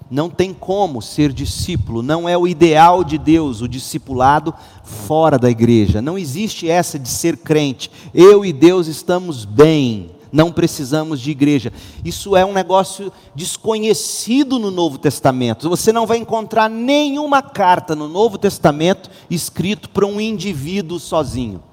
Não 0.09 0.29
tem 0.29 0.53
como 0.53 1.01
ser 1.01 1.33
discípulo, 1.33 2.01
não 2.01 2.29
é 2.29 2.37
o 2.37 2.47
ideal 2.47 3.03
de 3.03 3.17
Deus, 3.17 3.61
o 3.61 3.67
discipulado 3.67 4.53
fora 4.83 5.37
da 5.37 5.49
igreja. 5.49 6.01
Não 6.01 6.17
existe 6.17 6.69
essa 6.69 6.97
de 6.97 7.09
ser 7.09 7.37
crente. 7.37 7.91
Eu 8.13 8.45
e 8.45 8.53
Deus 8.53 8.87
estamos 8.87 9.43
bem. 9.43 10.11
não 10.31 10.51
precisamos 10.51 11.21
de 11.21 11.31
igreja. 11.31 11.71
Isso 12.03 12.35
é 12.35 12.45
um 12.45 12.53
negócio 12.53 13.11
desconhecido 13.33 14.59
no 14.59 14.69
Novo 14.69 14.97
Testamento. 14.97 15.69
Você 15.69 15.91
não 15.91 16.05
vai 16.05 16.17
encontrar 16.17 16.69
nenhuma 16.69 17.41
carta 17.41 17.95
no 17.95 18.07
Novo 18.07 18.37
Testamento 18.37 19.09
escrito 19.29 19.89
para 19.89 20.05
um 20.05 20.19
indivíduo 20.19 20.99
sozinho. 20.99 21.63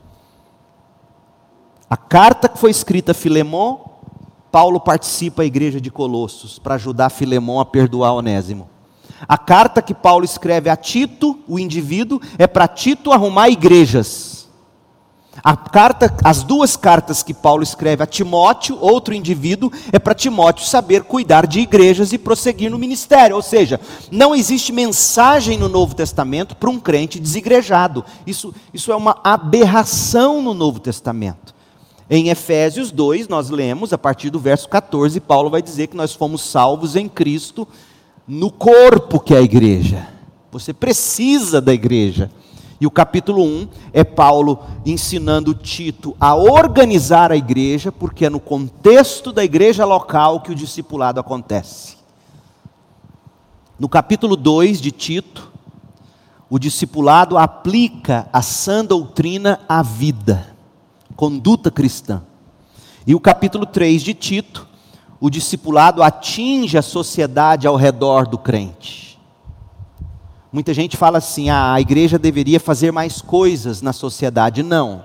A 1.90 1.96
carta 1.96 2.48
que 2.48 2.58
foi 2.58 2.70
escrita 2.70 3.12
a 3.12 3.14
Filemon, 3.14 3.78
Paulo 4.54 4.78
participa 4.78 5.42
da 5.42 5.46
igreja 5.46 5.80
de 5.80 5.90
Colossos 5.90 6.60
para 6.60 6.76
ajudar 6.76 7.10
Filemon 7.10 7.58
a 7.58 7.64
perdoar 7.64 8.14
Onésimo. 8.14 8.70
A 9.26 9.36
carta 9.36 9.82
que 9.82 9.92
Paulo 9.92 10.24
escreve 10.24 10.70
a 10.70 10.76
Tito, 10.76 11.40
o 11.48 11.58
indivíduo, 11.58 12.20
é 12.38 12.46
para 12.46 12.68
Tito 12.68 13.10
arrumar 13.10 13.48
igrejas. 13.48 14.48
A 15.42 15.56
carta, 15.56 16.14
as 16.22 16.44
duas 16.44 16.76
cartas 16.76 17.20
que 17.20 17.34
Paulo 17.34 17.64
escreve 17.64 18.04
a 18.04 18.06
Timóteo, 18.06 18.78
outro 18.80 19.12
indivíduo, 19.12 19.72
é 19.90 19.98
para 19.98 20.14
Timóteo 20.14 20.64
saber 20.64 21.02
cuidar 21.02 21.48
de 21.48 21.58
igrejas 21.58 22.12
e 22.12 22.18
prosseguir 22.18 22.70
no 22.70 22.78
ministério. 22.78 23.34
Ou 23.34 23.42
seja, 23.42 23.80
não 24.08 24.36
existe 24.36 24.72
mensagem 24.72 25.58
no 25.58 25.68
Novo 25.68 25.96
Testamento 25.96 26.54
para 26.54 26.70
um 26.70 26.78
crente 26.78 27.18
desigrejado. 27.18 28.04
Isso, 28.24 28.54
isso 28.72 28.92
é 28.92 28.94
uma 28.94 29.18
aberração 29.24 30.40
no 30.40 30.54
Novo 30.54 30.78
Testamento. 30.78 31.53
Em 32.08 32.28
Efésios 32.28 32.90
2, 32.90 33.28
nós 33.28 33.48
lemos, 33.48 33.92
a 33.92 33.98
partir 33.98 34.30
do 34.30 34.38
verso 34.38 34.68
14, 34.68 35.18
Paulo 35.20 35.48
vai 35.48 35.62
dizer 35.62 35.86
que 35.86 35.96
nós 35.96 36.14
fomos 36.14 36.42
salvos 36.42 36.96
em 36.96 37.08
Cristo 37.08 37.66
no 38.28 38.50
corpo 38.50 39.20
que 39.20 39.34
é 39.34 39.38
a 39.38 39.42
igreja. 39.42 40.08
Você 40.52 40.72
precisa 40.72 41.60
da 41.60 41.72
igreja. 41.72 42.30
E 42.80 42.86
o 42.86 42.90
capítulo 42.90 43.42
1 43.42 43.68
é 43.92 44.04
Paulo 44.04 44.60
ensinando 44.84 45.54
Tito 45.54 46.14
a 46.20 46.34
organizar 46.34 47.32
a 47.32 47.36
igreja, 47.36 47.90
porque 47.90 48.26
é 48.26 48.30
no 48.30 48.40
contexto 48.40 49.32
da 49.32 49.42
igreja 49.42 49.84
local 49.84 50.40
que 50.40 50.52
o 50.52 50.54
discipulado 50.54 51.18
acontece. 51.18 51.96
No 53.78 53.88
capítulo 53.88 54.36
2 54.36 54.80
de 54.80 54.90
Tito, 54.90 55.50
o 56.50 56.58
discipulado 56.58 57.38
aplica 57.38 58.28
a 58.32 58.42
sã 58.42 58.84
doutrina 58.84 59.60
à 59.68 59.82
vida, 59.82 60.53
conduta 61.16 61.70
cristã. 61.70 62.22
E 63.06 63.14
o 63.14 63.20
capítulo 63.20 63.66
3 63.66 64.02
de 64.02 64.14
Tito 64.14 64.68
o 65.20 65.30
discipulado 65.30 66.02
atinge 66.02 66.76
a 66.76 66.82
sociedade 66.82 67.66
ao 67.66 67.76
redor 67.76 68.26
do 68.26 68.36
crente. 68.36 69.18
Muita 70.52 70.74
gente 70.74 70.98
fala 70.98 71.16
assim: 71.16 71.48
ah, 71.48 71.72
a 71.72 71.80
igreja 71.80 72.18
deveria 72.18 72.60
fazer 72.60 72.92
mais 72.92 73.22
coisas 73.22 73.80
na 73.80 73.92
sociedade. 73.92 74.62
Não. 74.62 75.04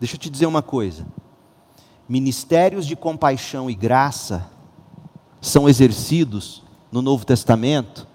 Deixa 0.00 0.16
eu 0.16 0.18
te 0.18 0.28
dizer 0.28 0.46
uma 0.46 0.62
coisa: 0.62 1.06
ministérios 2.08 2.84
de 2.84 2.96
compaixão 2.96 3.70
e 3.70 3.74
graça 3.74 4.50
são 5.40 5.68
exercidos 5.68 6.64
no 6.90 7.00
Novo 7.00 7.24
Testamento 7.24 8.08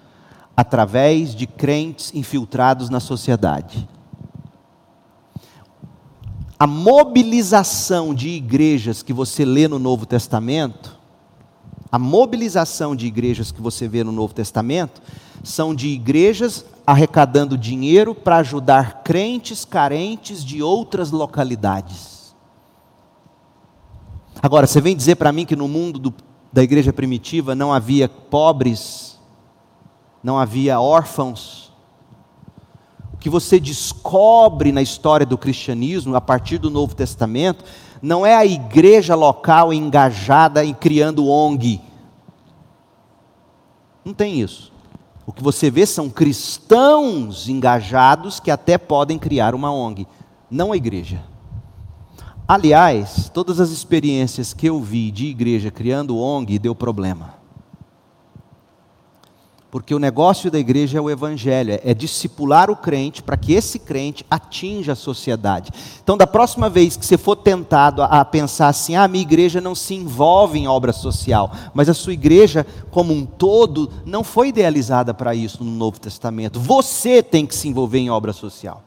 através 0.55 1.33
de 1.33 1.47
crentes 1.47 2.13
infiltrados 2.13 2.89
na 2.89 2.99
sociedade. 2.99 3.87
A 6.57 6.65
mobilização 6.65 8.13
de 8.13 8.29
igrejas 8.29 9.03
que 9.03 9.13
você 9.13 9.43
lê 9.43 9.67
no 9.67 9.77
Novo 9.79 10.05
Testamento 10.05 10.95
a 11.95 11.99
mobilização 11.99 12.93
de 12.93 13.07
igrejas 13.07 13.53
que 13.53 13.61
você 13.61 13.87
vê 13.87 14.03
no 14.03 14.11
Novo 14.11 14.33
Testamento 14.33 15.01
são 15.41 15.73
de 15.73 15.87
igrejas 15.87 16.65
arrecadando 16.85 17.57
dinheiro 17.57 18.13
para 18.13 18.35
ajudar 18.35 19.01
crentes 19.01 19.63
carentes 19.63 20.43
de 20.43 20.61
outras 20.61 21.11
localidades. 21.11 22.35
Agora, 24.41 24.67
você 24.67 24.81
vem 24.81 24.93
dizer 24.93 25.15
para 25.15 25.31
mim 25.31 25.45
que 25.45 25.55
no 25.55 25.69
mundo 25.69 25.97
do, 25.97 26.13
da 26.51 26.61
igreja 26.61 26.91
primitiva 26.91 27.55
não 27.55 27.71
havia 27.71 28.09
pobres, 28.09 29.17
não 30.21 30.37
havia 30.37 30.81
órfãos. 30.81 31.64
Que 33.25 33.29
você 33.31 33.59
descobre 33.59 34.71
na 34.71 34.83
história 34.83 35.25
do 35.25 35.35
cristianismo, 35.35 36.15
a 36.15 36.21
partir 36.21 36.59
do 36.59 36.69
Novo 36.69 36.93
Testamento, 36.93 37.65
não 37.99 38.23
é 38.23 38.35
a 38.35 38.45
igreja 38.45 39.15
local 39.15 39.73
engajada 39.73 40.63
em 40.63 40.75
criando 40.75 41.25
ONG. 41.25 41.81
Não 44.05 44.13
tem 44.13 44.39
isso. 44.39 44.71
O 45.25 45.33
que 45.33 45.41
você 45.41 45.71
vê 45.71 45.87
são 45.87 46.07
cristãos 46.07 47.49
engajados 47.49 48.39
que 48.39 48.51
até 48.51 48.77
podem 48.77 49.17
criar 49.17 49.55
uma 49.55 49.73
ONG, 49.73 50.05
não 50.47 50.71
a 50.71 50.77
igreja. 50.77 51.23
Aliás, 52.47 53.27
todas 53.33 53.59
as 53.59 53.71
experiências 53.71 54.53
que 54.53 54.67
eu 54.67 54.79
vi 54.79 55.09
de 55.09 55.25
igreja 55.25 55.71
criando 55.71 56.19
ONG 56.19 56.59
deu 56.59 56.75
problema. 56.75 57.33
Porque 59.75 59.93
o 59.93 59.99
negócio 59.99 60.49
da 60.49 60.57
igreja 60.57 60.99
é 60.99 61.01
o 61.01 61.09
evangelho, 61.09 61.77
é 61.83 61.93
discipular 61.93 62.71
o 62.71 62.77
crente 62.77 63.21
para 63.21 63.35
que 63.35 63.51
esse 63.51 63.77
crente 63.77 64.25
atinja 64.31 64.93
a 64.93 64.95
sociedade. 64.95 65.69
Então, 66.01 66.15
da 66.15 66.25
próxima 66.25 66.69
vez 66.69 66.95
que 66.95 67.05
você 67.05 67.17
for 67.17 67.35
tentado 67.35 68.01
a, 68.01 68.23
pensar 68.23 68.69
assim, 68.69 68.95
ah, 68.95 69.05
minha 69.05 69.21
igreja 69.21 69.59
não 69.59 69.75
se 69.75 69.93
envolve 69.93 70.57
em 70.57 70.65
obra 70.65 70.93
social, 70.93 71.51
mas 71.73 71.89
a 71.89 71.93
sua 71.93 72.13
igreja 72.13 72.65
como 72.89 73.13
um 73.13 73.25
todo 73.25 73.91
não 74.05 74.23
foi 74.23 74.47
idealizada 74.47 75.13
para 75.13 75.35
isso 75.35 75.61
no 75.61 75.71
Novo 75.71 75.99
Testamento. 75.99 76.57
Você 76.57 77.21
tem 77.21 77.45
que 77.45 77.53
se 77.53 77.67
envolver 77.67 77.99
em 77.99 78.09
obra 78.09 78.31
social. 78.31 78.81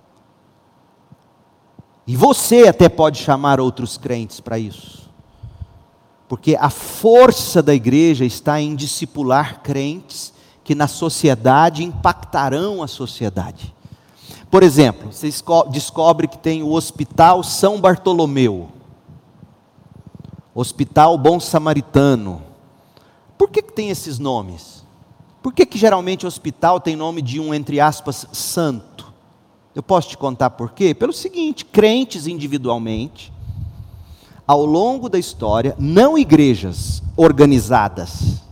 E 2.07 2.16
você 2.16 2.66
até 2.66 2.88
pode 2.88 3.18
chamar 3.18 3.61
outros 3.61 3.98
crentes 3.98 4.40
para 4.40 4.59
isso. 4.59 5.07
Porque 6.27 6.57
a 6.59 6.70
força 6.70 7.62
da 7.62 7.74
igreja 7.74 8.24
está 8.24 8.59
em 8.59 8.74
discipular 8.74 9.61
crentes 9.62 10.38
que 10.68 10.74
na 10.74 10.87
sociedade 10.87 11.83
impactarão 11.83 12.83
a 12.83 12.87
sociedade. 12.87 13.74
Por 14.50 14.62
exemplo, 14.62 15.11
você 15.11 15.31
descobre 15.70 16.28
que 16.28 16.37
tem 16.37 16.62
o 16.62 16.72
Hospital 16.72 17.42
São 17.42 17.81
Bartolomeu, 17.81 18.68
Hospital 20.54 21.16
Bom 21.16 21.40
Samaritano. 21.40 22.42
Por 23.38 23.48
que, 23.48 23.62
que 23.62 23.72
tem 23.72 23.88
esses 23.88 24.18
nomes? 24.18 24.85
Por 25.42 25.54
que, 25.54 25.64
que 25.64 25.78
geralmente 25.78 26.26
o 26.26 26.28
hospital 26.28 26.78
tem 26.78 26.94
nome 26.94 27.22
de 27.22 27.40
um, 27.40 27.54
entre 27.54 27.81
aspas, 27.81 28.26
santo? 28.31 29.11
Eu 29.74 29.83
posso 29.83 30.11
te 30.11 30.18
contar 30.18 30.50
por 30.50 30.72
quê? 30.72 30.94
Pelo 30.94 31.14
seguinte: 31.14 31.64
crentes 31.64 32.26
individualmente, 32.26 33.33
ao 34.46 34.66
longo 34.66 35.09
da 35.09 35.18
história, 35.18 35.74
não 35.78 36.18
igrejas 36.18 37.02
organizadas, 37.16 38.42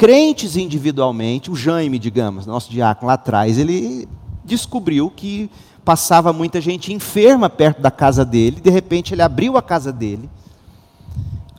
crentes 0.00 0.56
individualmente, 0.56 1.50
o 1.50 1.54
Jaime, 1.54 1.98
digamos, 1.98 2.46
nosso 2.46 2.70
diácono 2.70 3.08
lá 3.08 3.12
atrás, 3.12 3.58
ele 3.58 4.08
descobriu 4.42 5.10
que 5.10 5.50
passava 5.84 6.32
muita 6.32 6.58
gente 6.58 6.90
enferma 6.90 7.50
perto 7.50 7.82
da 7.82 7.90
casa 7.90 8.24
dele, 8.24 8.62
de 8.62 8.70
repente 8.70 9.12
ele 9.12 9.20
abriu 9.20 9.58
a 9.58 9.62
casa 9.62 9.92
dele, 9.92 10.30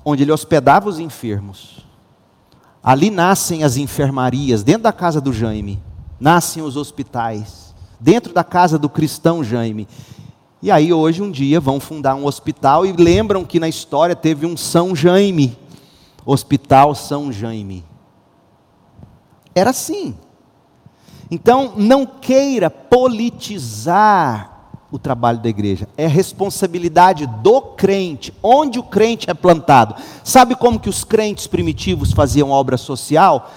onde 0.03 0.23
ele 0.23 0.31
hospedava 0.31 0.89
os 0.89 0.97
enfermos. 0.97 1.85
Ali 2.83 3.11
nascem 3.11 3.63
as 3.63 3.77
enfermarias, 3.77 4.63
dentro 4.63 4.81
da 4.81 4.91
casa 4.91 5.21
do 5.21 5.31
Jaime, 5.31 5.79
nascem 6.19 6.63
os 6.63 6.75
hospitais, 6.75 7.75
dentro 7.99 8.33
da 8.33 8.43
casa 8.43 8.79
do 8.79 8.89
cristão 8.89 9.43
Jaime. 9.43 9.87
E 10.63 10.71
aí 10.71 10.91
hoje 10.91 11.21
um 11.21 11.29
dia 11.29 11.59
vão 11.59 11.79
fundar 11.79 12.15
um 12.15 12.25
hospital 12.25 12.87
e 12.87 12.91
lembram 12.91 13.45
que 13.45 13.59
na 13.59 13.69
história 13.69 14.15
teve 14.15 14.47
um 14.47 14.57
São 14.57 14.95
Jaime, 14.95 15.55
Hospital 16.25 16.95
São 16.95 17.31
Jaime. 17.31 17.90
Era 19.53 19.71
assim. 19.71 20.15
Então, 21.29 21.73
não 21.77 22.05
queira 22.05 22.69
politizar 22.69 24.51
o 24.91 24.99
trabalho 24.99 25.39
da 25.39 25.47
igreja. 25.47 25.87
É 25.95 26.05
responsabilidade 26.05 27.25
do 27.25 27.61
crente, 27.61 28.33
onde 28.43 28.77
o 28.77 28.83
crente 28.83 29.29
é 29.29 29.33
plantado. 29.33 29.95
Sabe 30.23 30.55
como 30.55 30.79
que 30.79 30.89
os 30.89 31.05
crentes 31.05 31.47
primitivos 31.47 32.11
faziam 32.11 32.51
obra 32.51 32.77
social? 32.77 33.49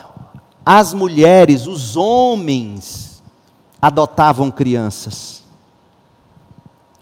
As 0.64 0.94
mulheres, 0.94 1.66
os 1.66 1.96
homens 1.96 3.22
adotavam 3.82 4.50
crianças. 4.50 5.42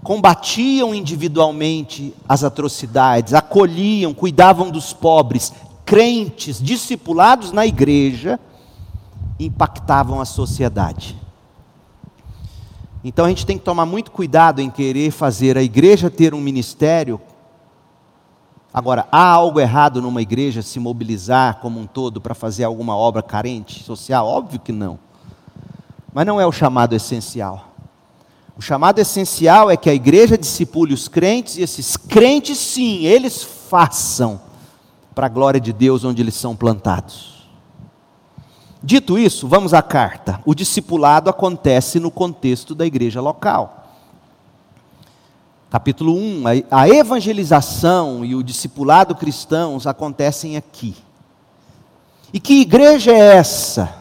Combatiam 0.02 0.94
individualmente 0.94 2.14
as 2.26 2.42
atrocidades, 2.42 3.34
acolhiam, 3.34 4.12
cuidavam 4.14 4.70
dos 4.70 4.92
pobres, 4.92 5.52
crentes 5.84 6.60
discipulados 6.60 7.52
na 7.52 7.66
igreja 7.66 8.40
impactavam 9.46 10.20
a 10.20 10.24
sociedade. 10.24 11.18
Então 13.04 13.24
a 13.24 13.28
gente 13.28 13.44
tem 13.44 13.58
que 13.58 13.64
tomar 13.64 13.84
muito 13.84 14.10
cuidado 14.10 14.60
em 14.60 14.70
querer 14.70 15.10
fazer 15.10 15.58
a 15.58 15.62
igreja 15.62 16.08
ter 16.08 16.34
um 16.34 16.40
ministério. 16.40 17.20
Agora, 18.72 19.06
há 19.10 19.26
algo 19.26 19.60
errado 19.60 20.00
numa 20.00 20.22
igreja 20.22 20.62
se 20.62 20.78
mobilizar 20.78 21.58
como 21.60 21.80
um 21.80 21.86
todo 21.86 22.20
para 22.20 22.34
fazer 22.34 22.64
alguma 22.64 22.96
obra 22.96 23.22
carente 23.22 23.82
social? 23.82 24.26
Óbvio 24.26 24.60
que 24.60 24.72
não. 24.72 24.98
Mas 26.14 26.26
não 26.26 26.40
é 26.40 26.46
o 26.46 26.52
chamado 26.52 26.94
essencial. 26.94 27.72
O 28.56 28.62
chamado 28.62 28.98
essencial 28.98 29.70
é 29.70 29.76
que 29.76 29.90
a 29.90 29.94
igreja 29.94 30.38
discipule 30.38 30.94
os 30.94 31.08
crentes 31.08 31.56
e 31.56 31.62
esses 31.62 31.96
crentes, 31.96 32.58
sim, 32.58 33.04
eles 33.04 33.42
façam 33.42 34.40
para 35.14 35.26
a 35.26 35.28
glória 35.28 35.60
de 35.60 35.72
Deus 35.72 36.04
onde 36.04 36.22
eles 36.22 36.34
são 36.34 36.54
plantados. 36.54 37.41
Dito 38.82 39.18
isso, 39.18 39.46
vamos 39.46 39.72
à 39.72 39.80
carta. 39.80 40.40
O 40.44 40.54
discipulado 40.54 41.30
acontece 41.30 42.00
no 42.00 42.10
contexto 42.10 42.74
da 42.74 42.84
igreja 42.84 43.20
local. 43.20 43.86
Capítulo 45.70 46.14
1, 46.14 46.42
a 46.70 46.88
evangelização 46.88 48.24
e 48.24 48.34
o 48.34 48.42
discipulado 48.42 49.14
cristãos 49.14 49.86
acontecem 49.86 50.56
aqui. 50.56 50.94
E 52.32 52.40
que 52.40 52.60
igreja 52.60 53.12
é 53.12 53.36
essa 53.36 53.94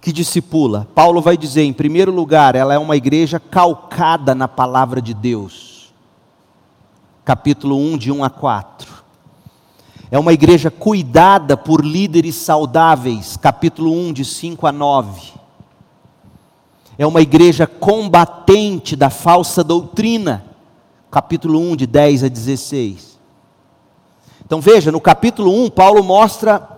que 0.00 0.12
discipula? 0.12 0.88
Paulo 0.94 1.20
vai 1.20 1.36
dizer, 1.36 1.62
em 1.62 1.72
primeiro 1.72 2.10
lugar, 2.10 2.54
ela 2.54 2.74
é 2.74 2.78
uma 2.78 2.96
igreja 2.96 3.38
calcada 3.38 4.34
na 4.34 4.48
palavra 4.48 5.00
de 5.00 5.14
Deus. 5.14 5.92
Capítulo 7.24 7.76
1, 7.76 7.98
de 7.98 8.10
1 8.10 8.24
a 8.24 8.30
4. 8.30 8.89
É 10.12 10.18
uma 10.18 10.32
igreja 10.32 10.72
cuidada 10.72 11.56
por 11.56 11.84
líderes 11.84 12.34
saudáveis, 12.34 13.36
capítulo 13.36 13.92
1, 13.92 14.12
de 14.12 14.24
5 14.24 14.66
a 14.66 14.72
9. 14.72 15.34
É 16.98 17.06
uma 17.06 17.20
igreja 17.20 17.64
combatente 17.64 18.96
da 18.96 19.08
falsa 19.08 19.62
doutrina, 19.62 20.44
capítulo 21.12 21.60
1, 21.60 21.76
de 21.76 21.86
10 21.86 22.24
a 22.24 22.28
16. 22.28 23.20
Então 24.44 24.60
veja, 24.60 24.90
no 24.90 25.00
capítulo 25.00 25.54
1, 25.64 25.70
Paulo 25.70 26.02
mostra 26.02 26.68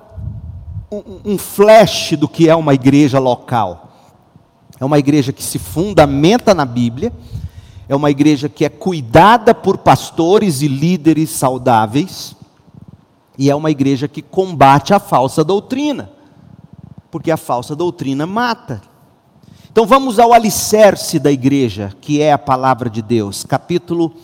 um, 1.24 1.38
flash 1.38 2.12
do 2.18 2.28
que 2.28 2.50
é 2.50 2.54
uma 2.54 2.74
igreja 2.74 3.18
local. 3.18 3.88
É 4.78 4.84
uma 4.84 4.98
igreja 4.98 5.32
que 5.32 5.42
se 5.42 5.58
fundamenta 5.58 6.52
na 6.52 6.66
Bíblia, 6.66 7.10
é 7.88 7.96
uma 7.96 8.10
igreja 8.10 8.46
que 8.46 8.62
é 8.62 8.68
cuidada 8.68 9.54
por 9.54 9.78
pastores 9.78 10.60
e 10.60 10.68
líderes 10.68 11.30
saudáveis 11.30 12.36
e 13.42 13.50
é 13.50 13.56
uma 13.56 13.72
igreja 13.72 14.06
que 14.06 14.22
combate 14.22 14.94
a 14.94 15.00
falsa 15.00 15.42
doutrina, 15.42 16.12
porque 17.10 17.28
a 17.28 17.36
falsa 17.36 17.74
doutrina 17.74 18.24
mata. 18.24 18.80
Então 19.68 19.84
vamos 19.84 20.20
ao 20.20 20.32
alicerce 20.32 21.18
da 21.18 21.32
igreja, 21.32 21.92
que 22.00 22.22
é 22.22 22.32
a 22.32 22.38
palavra 22.38 22.88
de 22.88 23.02
Deus, 23.02 23.42
capítulo 23.42 24.14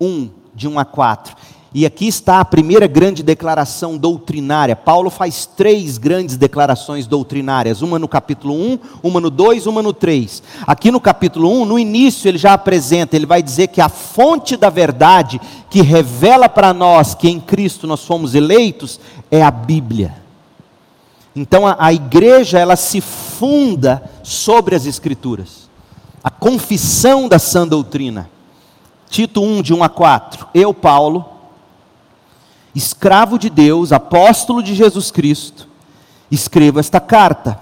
1, 0.00 0.30
de 0.54 0.66
1 0.66 0.78
a 0.78 0.84
4. 0.86 1.36
E 1.76 1.84
aqui 1.84 2.06
está 2.06 2.38
a 2.38 2.44
primeira 2.44 2.86
grande 2.86 3.20
declaração 3.20 3.98
doutrinária. 3.98 4.76
Paulo 4.76 5.10
faz 5.10 5.44
três 5.44 5.98
grandes 5.98 6.36
declarações 6.36 7.08
doutrinárias: 7.08 7.82
uma 7.82 7.98
no 7.98 8.06
capítulo 8.06 8.54
1, 8.54 8.78
uma 9.02 9.20
no 9.20 9.28
2, 9.28 9.66
uma 9.66 9.82
no 9.82 9.92
3. 9.92 10.40
Aqui 10.64 10.92
no 10.92 11.00
capítulo 11.00 11.50
1, 11.62 11.64
no 11.64 11.76
início, 11.76 12.28
ele 12.28 12.38
já 12.38 12.52
apresenta, 12.52 13.16
ele 13.16 13.26
vai 13.26 13.42
dizer 13.42 13.66
que 13.66 13.80
a 13.80 13.88
fonte 13.88 14.56
da 14.56 14.70
verdade 14.70 15.40
que 15.68 15.82
revela 15.82 16.48
para 16.48 16.72
nós 16.72 17.12
que 17.12 17.28
em 17.28 17.40
Cristo 17.40 17.88
nós 17.88 18.04
fomos 18.04 18.36
eleitos 18.36 19.00
é 19.28 19.42
a 19.42 19.50
Bíblia. 19.50 20.14
Então 21.34 21.66
a, 21.66 21.74
a 21.76 21.92
igreja, 21.92 22.56
ela 22.56 22.76
se 22.76 23.00
funda 23.00 24.08
sobre 24.22 24.76
as 24.76 24.86
Escrituras. 24.86 25.68
A 26.22 26.30
confissão 26.30 27.26
da 27.26 27.40
sã 27.40 27.66
doutrina. 27.66 28.30
Tito 29.10 29.42
1, 29.42 29.60
de 29.60 29.74
1 29.74 29.82
a 29.82 29.88
4. 29.88 30.46
Eu, 30.54 30.72
Paulo 30.72 31.33
escravo 32.74 33.38
de 33.38 33.48
Deus, 33.48 33.92
apóstolo 33.92 34.62
de 34.62 34.74
Jesus 34.74 35.10
Cristo, 35.10 35.68
escrevo 36.30 36.80
esta 36.80 37.00
carta. 37.00 37.58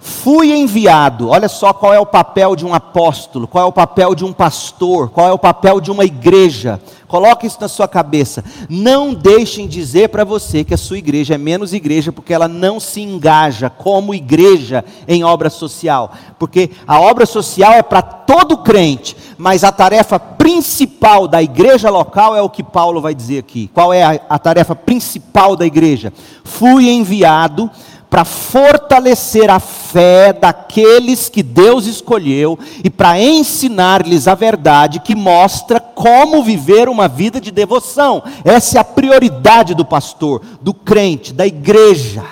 Fui 0.00 0.52
enviado, 0.52 1.28
olha 1.28 1.48
só 1.48 1.72
qual 1.72 1.94
é 1.94 2.00
o 2.00 2.06
papel 2.06 2.56
de 2.56 2.66
um 2.66 2.74
apóstolo, 2.74 3.46
qual 3.46 3.64
é 3.64 3.68
o 3.68 3.72
papel 3.72 4.16
de 4.16 4.24
um 4.24 4.32
pastor, 4.32 5.10
qual 5.10 5.28
é 5.28 5.32
o 5.32 5.38
papel 5.38 5.80
de 5.80 5.92
uma 5.92 6.04
igreja. 6.04 6.80
Coloque 7.12 7.46
isso 7.46 7.58
na 7.60 7.68
sua 7.68 7.86
cabeça. 7.86 8.42
Não 8.70 9.12
deixem 9.12 9.68
dizer 9.68 10.08
para 10.08 10.24
você 10.24 10.64
que 10.64 10.72
a 10.72 10.78
sua 10.78 10.96
igreja 10.96 11.34
é 11.34 11.38
menos 11.38 11.74
igreja 11.74 12.10
porque 12.10 12.32
ela 12.32 12.48
não 12.48 12.80
se 12.80 13.02
engaja 13.02 13.68
como 13.68 14.14
igreja 14.14 14.82
em 15.06 15.22
obra 15.22 15.50
social. 15.50 16.10
Porque 16.38 16.70
a 16.86 16.98
obra 16.98 17.26
social 17.26 17.74
é 17.74 17.82
para 17.82 18.00
todo 18.00 18.56
crente, 18.56 19.14
mas 19.36 19.62
a 19.62 19.70
tarefa 19.70 20.18
principal 20.18 21.28
da 21.28 21.42
igreja 21.42 21.90
local 21.90 22.34
é 22.34 22.40
o 22.40 22.48
que 22.48 22.62
Paulo 22.62 23.02
vai 23.02 23.14
dizer 23.14 23.40
aqui. 23.40 23.70
Qual 23.74 23.92
é 23.92 24.02
a, 24.02 24.18
a 24.30 24.38
tarefa 24.38 24.74
principal 24.74 25.54
da 25.54 25.66
igreja? 25.66 26.14
Fui 26.42 26.88
enviado 26.88 27.70
para 28.12 28.26
fortalecer 28.26 29.48
a 29.48 29.58
fé 29.58 30.34
daqueles 30.34 31.30
que 31.30 31.42
Deus 31.42 31.86
escolheu 31.86 32.58
e 32.84 32.90
para 32.90 33.18
ensinar-lhes 33.18 34.28
a 34.28 34.34
verdade 34.34 35.00
que 35.00 35.14
mostra 35.14 35.80
como 35.80 36.42
viver 36.42 36.90
uma 36.90 37.08
vida 37.08 37.40
de 37.40 37.50
devoção. 37.50 38.22
Essa 38.44 38.76
é 38.76 38.80
a 38.82 38.84
prioridade 38.84 39.74
do 39.74 39.82
pastor, 39.82 40.42
do 40.60 40.74
crente, 40.74 41.32
da 41.32 41.46
igreja. 41.46 42.22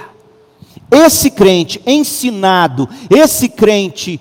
Esse 0.90 1.30
crente 1.30 1.80
ensinado, 1.86 2.86
esse 3.08 3.48
crente 3.48 4.20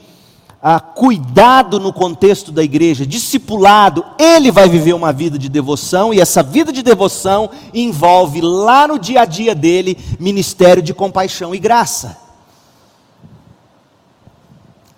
ah, 0.62 0.80
cuidado 0.80 1.80
no 1.80 1.94
contexto 1.94 2.52
da 2.52 2.62
igreja, 2.62 3.06
discipulado, 3.06 4.04
ele 4.18 4.52
vai 4.52 4.68
viver 4.68 4.94
uma 4.94 5.14
vida 5.14 5.38
de 5.38 5.48
devoção, 5.48 6.14
e 6.14 6.20
essa 6.20 6.44
vida 6.44 6.72
de 6.72 6.84
devoção 6.84 7.50
envolve 7.74 8.42
lá 8.42 8.88
no 8.88 9.00
dia 9.00 9.22
a 9.22 9.26
dia 9.26 9.56
dele 9.56 9.98
ministério 10.20 10.84
de 10.84 10.94
compaixão 10.94 11.56
e 11.56 11.60
graça. 11.60 12.18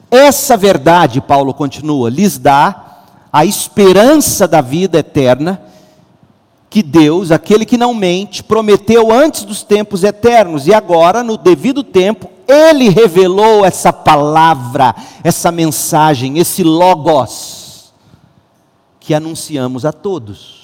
Essa 0.09 0.57
verdade, 0.57 1.21
Paulo 1.21 1.53
continua, 1.53 2.09
lhes 2.09 2.37
dá 2.37 2.87
a 3.31 3.45
esperança 3.45 4.47
da 4.47 4.59
vida 4.59 4.99
eterna 4.99 5.61
que 6.69 6.81
Deus, 6.81 7.31
aquele 7.31 7.65
que 7.65 7.77
não 7.77 7.93
mente, 7.93 8.43
prometeu 8.43 9.11
antes 9.11 9.43
dos 9.43 9.61
tempos 9.61 10.03
eternos 10.03 10.67
e 10.67 10.73
agora, 10.73 11.21
no 11.21 11.37
devido 11.37 11.83
tempo, 11.83 12.29
ele 12.51 12.89
revelou 12.89 13.65
essa 13.65 13.93
palavra, 13.93 14.95
essa 15.23 15.51
mensagem, 15.51 16.37
esse 16.37 16.63
Logos, 16.63 17.93
que 18.99 19.13
anunciamos 19.13 19.85
a 19.85 19.91
todos. 19.93 20.61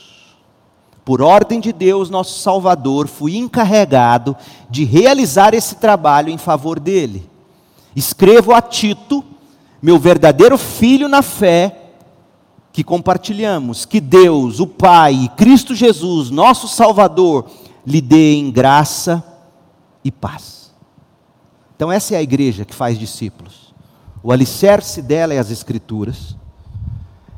Por 1.05 1.21
ordem 1.21 1.59
de 1.61 1.71
Deus, 1.71 2.09
nosso 2.09 2.39
Salvador, 2.39 3.07
fui 3.07 3.37
encarregado 3.37 4.35
de 4.69 4.83
realizar 4.83 5.53
esse 5.53 5.75
trabalho 5.75 6.29
em 6.29 6.37
favor 6.37 6.79
dele. 6.79 7.29
Escrevo 7.95 8.53
a 8.53 8.61
Tito, 8.61 9.23
meu 9.81 9.97
verdadeiro 9.97 10.57
filho 10.57 11.07
na 11.07 11.21
fé, 11.21 11.91
que 12.73 12.83
compartilhamos, 12.83 13.85
que 13.85 14.01
Deus, 14.01 14.59
o 14.59 14.67
Pai 14.67 15.13
e 15.13 15.29
Cristo 15.29 15.73
Jesus, 15.73 16.29
nosso 16.29 16.67
Salvador, 16.67 17.45
lhe 17.85 18.01
dê 18.01 18.35
em 18.35 18.51
graça 18.51 19.23
e 20.03 20.11
paz. 20.11 20.66
Então, 21.77 21.91
essa 21.91 22.15
é 22.15 22.17
a 22.17 22.23
igreja 22.23 22.65
que 22.65 22.73
faz 22.73 22.97
discípulos. 22.97 23.71
O 24.23 24.31
alicerce 24.31 24.99
dela 24.99 25.31
é 25.31 25.37
as 25.37 25.51
Escrituras. 25.51 26.35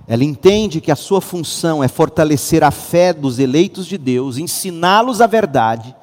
Ela 0.08 0.24
entende 0.24 0.80
que 0.80 0.94
a 0.94 0.96
sua 0.96 1.20
função 1.20 1.84
é 1.84 1.90
fortalecer 1.90 2.64
a 2.64 2.72
fé 2.72 3.12
dos 3.12 3.38
eleitos 3.38 3.86
de 3.86 3.98
Deus, 3.98 4.38
ensiná-los 4.38 5.20
a 5.20 5.28
verdade, 5.28 5.94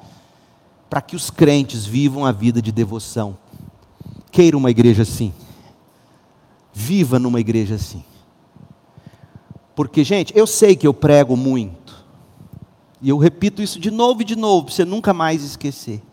para 0.87 1.01
que 1.01 1.15
os 1.15 1.31
crentes 1.31 1.83
vivam 1.83 2.25
a 2.25 2.31
vida 2.31 2.61
de 2.61 2.71
devoção. 2.71 3.35
Queira 4.31 4.55
uma 4.55 4.69
igreja 4.69 5.01
assim. 5.01 5.33
Viva 6.71 7.17
numa 7.17 7.39
igreja 7.39 7.73
assim. 7.73 8.03
Porque, 9.75 10.03
gente, 10.03 10.31
eu 10.37 10.45
sei 10.45 10.75
que 10.75 10.85
eu 10.85 10.93
prego 10.93 11.35
muito. 11.35 12.05
E 13.01 13.09
eu 13.09 13.17
repito 13.17 13.63
isso 13.63 13.79
de 13.79 13.89
novo 13.89 14.21
e 14.21 14.25
de 14.25 14.35
novo, 14.35 14.65
para 14.67 14.75
você 14.75 14.85
nunca 14.85 15.11
mais 15.11 15.43
esquecer. 15.43 16.03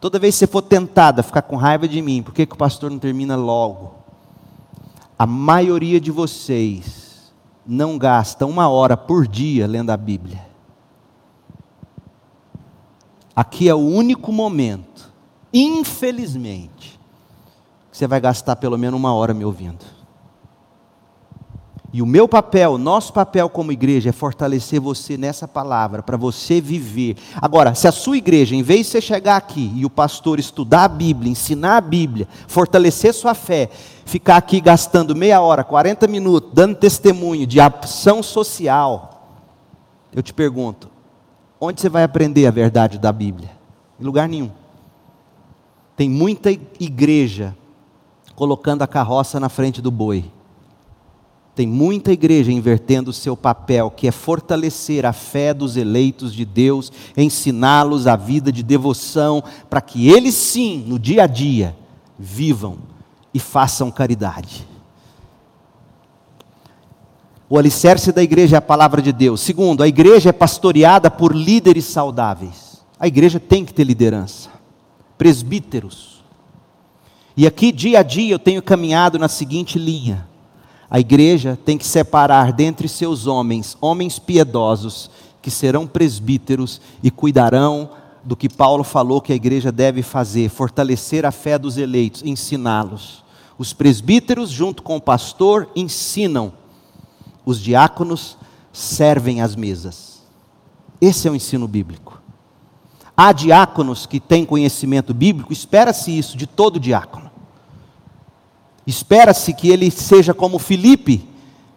Toda 0.00 0.18
vez 0.18 0.34
que 0.34 0.38
você 0.40 0.46
for 0.46 0.62
tentada 0.62 1.20
a 1.20 1.24
ficar 1.24 1.42
com 1.42 1.56
raiva 1.56 1.88
de 1.88 2.00
mim, 2.00 2.22
por 2.22 2.32
que, 2.32 2.46
que 2.46 2.54
o 2.54 2.58
pastor 2.58 2.90
não 2.90 2.98
termina 2.98 3.34
logo? 3.34 3.94
A 5.18 5.26
maioria 5.26 6.00
de 6.00 6.12
vocês 6.12 7.32
não 7.66 7.98
gasta 7.98 8.46
uma 8.46 8.68
hora 8.68 8.96
por 8.96 9.26
dia 9.26 9.66
lendo 9.66 9.90
a 9.90 9.96
Bíblia. 9.96 10.46
Aqui 13.34 13.68
é 13.68 13.74
o 13.74 13.78
único 13.78 14.32
momento, 14.32 15.12
infelizmente, 15.52 16.98
que 17.90 17.96
você 17.96 18.06
vai 18.06 18.20
gastar 18.20 18.56
pelo 18.56 18.78
menos 18.78 18.98
uma 18.98 19.12
hora 19.12 19.34
me 19.34 19.44
ouvindo. 19.44 19.97
E 21.90 22.02
o 22.02 22.06
meu 22.06 22.28
papel, 22.28 22.76
nosso 22.76 23.14
papel 23.14 23.48
como 23.48 23.72
igreja 23.72 24.10
é 24.10 24.12
fortalecer 24.12 24.78
você 24.78 25.16
nessa 25.16 25.48
palavra, 25.48 26.02
para 26.02 26.18
você 26.18 26.60
viver. 26.60 27.16
Agora, 27.40 27.74
se 27.74 27.88
a 27.88 27.92
sua 27.92 28.18
igreja, 28.18 28.54
em 28.54 28.62
vez 28.62 28.80
de 28.80 28.92
você 28.92 29.00
chegar 29.00 29.36
aqui 29.36 29.72
e 29.74 29.86
o 29.86 29.90
pastor 29.90 30.38
estudar 30.38 30.84
a 30.84 30.88
Bíblia, 30.88 31.32
ensinar 31.32 31.78
a 31.78 31.80
Bíblia, 31.80 32.28
fortalecer 32.46 33.14
sua 33.14 33.32
fé, 33.32 33.70
ficar 34.04 34.36
aqui 34.36 34.60
gastando 34.60 35.16
meia 35.16 35.40
hora, 35.40 35.64
40 35.64 36.06
minutos, 36.06 36.50
dando 36.52 36.76
testemunho 36.76 37.46
de 37.46 37.58
ação 37.58 38.22
social, 38.22 39.26
eu 40.12 40.22
te 40.22 40.34
pergunto, 40.34 40.90
onde 41.58 41.80
você 41.80 41.88
vai 41.88 42.02
aprender 42.02 42.46
a 42.46 42.50
verdade 42.50 42.98
da 42.98 43.12
Bíblia? 43.12 43.50
Em 43.98 44.04
lugar 44.04 44.28
nenhum. 44.28 44.50
Tem 45.96 46.08
muita 46.08 46.50
igreja 46.50 47.56
colocando 48.36 48.82
a 48.82 48.86
carroça 48.86 49.40
na 49.40 49.48
frente 49.48 49.80
do 49.80 49.90
boi 49.90 50.30
Tem 51.58 51.66
muita 51.66 52.12
igreja 52.12 52.52
invertendo 52.52 53.10
o 53.10 53.12
seu 53.12 53.36
papel, 53.36 53.90
que 53.90 54.06
é 54.06 54.12
fortalecer 54.12 55.04
a 55.04 55.12
fé 55.12 55.52
dos 55.52 55.76
eleitos 55.76 56.32
de 56.32 56.44
Deus, 56.44 56.92
ensiná-los 57.16 58.06
a 58.06 58.14
vida 58.14 58.52
de 58.52 58.62
devoção, 58.62 59.42
para 59.68 59.80
que 59.80 60.08
eles 60.08 60.36
sim, 60.36 60.84
no 60.86 61.00
dia 61.00 61.24
a 61.24 61.26
dia, 61.26 61.76
vivam 62.16 62.78
e 63.34 63.40
façam 63.40 63.90
caridade. 63.90 64.68
O 67.50 67.58
alicerce 67.58 68.12
da 68.12 68.22
igreja 68.22 68.54
é 68.54 68.58
a 68.58 68.62
palavra 68.62 69.02
de 69.02 69.12
Deus. 69.12 69.40
Segundo, 69.40 69.82
a 69.82 69.88
igreja 69.88 70.28
é 70.28 70.32
pastoreada 70.32 71.10
por 71.10 71.34
líderes 71.34 71.86
saudáveis. 71.86 72.84
A 73.00 73.08
igreja 73.08 73.40
tem 73.40 73.64
que 73.64 73.74
ter 73.74 73.82
liderança, 73.82 74.48
presbíteros. 75.18 76.22
E 77.36 77.48
aqui, 77.48 77.72
dia 77.72 77.98
a 77.98 78.02
dia, 78.04 78.32
eu 78.32 78.38
tenho 78.38 78.62
caminhado 78.62 79.18
na 79.18 79.26
seguinte 79.26 79.76
linha: 79.76 80.27
a 80.90 80.98
igreja 80.98 81.58
tem 81.64 81.76
que 81.76 81.86
separar 81.86 82.52
dentre 82.52 82.88
seus 82.88 83.26
homens, 83.26 83.76
homens 83.80 84.18
piedosos, 84.18 85.10
que 85.42 85.50
serão 85.50 85.86
presbíteros 85.86 86.80
e 87.02 87.10
cuidarão 87.10 87.90
do 88.24 88.36
que 88.36 88.48
Paulo 88.48 88.82
falou 88.82 89.20
que 89.20 89.32
a 89.32 89.36
igreja 89.36 89.70
deve 89.70 90.02
fazer, 90.02 90.48
fortalecer 90.48 91.24
a 91.24 91.30
fé 91.30 91.58
dos 91.58 91.76
eleitos, 91.76 92.22
ensiná-los. 92.24 93.24
Os 93.56 93.72
presbíteros, 93.72 94.50
junto 94.50 94.82
com 94.82 94.96
o 94.96 95.00
pastor, 95.00 95.68
ensinam. 95.74 96.52
Os 97.44 97.60
diáconos 97.60 98.36
servem 98.72 99.40
as 99.40 99.56
mesas. 99.56 100.22
Esse 101.00 101.28
é 101.28 101.30
o 101.30 101.34
ensino 101.34 101.66
bíblico. 101.66 102.20
Há 103.16 103.32
diáconos 103.32 104.06
que 104.06 104.20
têm 104.20 104.44
conhecimento 104.44 105.12
bíblico, 105.12 105.52
espera-se 105.52 106.16
isso 106.16 106.36
de 106.36 106.46
todo 106.46 106.78
diácono. 106.78 107.30
Espera-se 108.88 109.52
que 109.52 109.68
ele 109.68 109.90
seja 109.90 110.32
como 110.32 110.58
Filipe, 110.58 111.28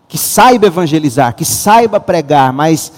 que 0.08 0.18
saiba 0.18 0.68
evangelizar, 0.68 1.36
que 1.36 1.44
saiba 1.44 2.00
pregar, 2.00 2.54
mas 2.54 2.94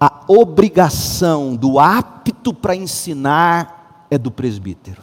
a 0.00 0.10
obrigação 0.26 1.54
do 1.54 1.78
apto 1.78 2.54
para 2.54 2.74
ensinar 2.74 4.06
é 4.10 4.16
do 4.16 4.30
presbítero. 4.30 5.02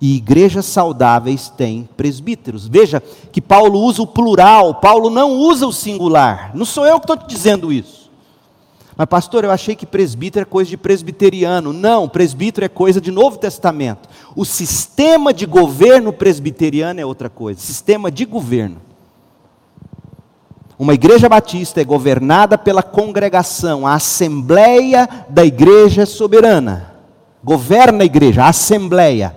E 0.00 0.16
igrejas 0.16 0.64
saudáveis 0.64 1.50
têm 1.50 1.86
presbíteros. 1.94 2.66
Veja 2.66 3.02
que 3.30 3.42
Paulo 3.42 3.80
usa 3.80 4.00
o 4.00 4.06
plural, 4.06 4.76
Paulo 4.76 5.10
não 5.10 5.32
usa 5.32 5.66
o 5.66 5.72
singular. 5.72 6.52
Não 6.54 6.64
sou 6.64 6.86
eu 6.86 6.98
que 6.98 7.04
estou 7.04 7.16
te 7.18 7.26
dizendo 7.26 7.70
isso. 7.70 8.07
Mas, 8.98 9.06
pastor, 9.06 9.44
eu 9.44 9.52
achei 9.52 9.76
que 9.76 9.86
presbítero 9.86 10.42
é 10.42 10.44
coisa 10.44 10.70
de 10.70 10.76
presbiteriano. 10.76 11.72
Não, 11.72 12.08
presbítero 12.08 12.66
é 12.66 12.68
coisa 12.68 13.00
de 13.00 13.12
Novo 13.12 13.38
Testamento. 13.38 14.08
O 14.34 14.44
sistema 14.44 15.32
de 15.32 15.46
governo 15.46 16.12
presbiteriano 16.12 17.00
é 17.00 17.06
outra 17.06 17.30
coisa 17.30 17.60
sistema 17.60 18.10
de 18.10 18.24
governo. 18.24 18.82
Uma 20.76 20.94
igreja 20.94 21.28
batista 21.28 21.80
é 21.80 21.84
governada 21.84 22.58
pela 22.58 22.82
congregação, 22.82 23.86
a 23.86 23.94
assembleia 23.94 25.08
da 25.28 25.44
igreja 25.44 26.04
soberana. 26.04 26.94
Governa 27.42 28.02
a 28.02 28.06
igreja, 28.06 28.42
a 28.42 28.48
assembleia. 28.48 29.34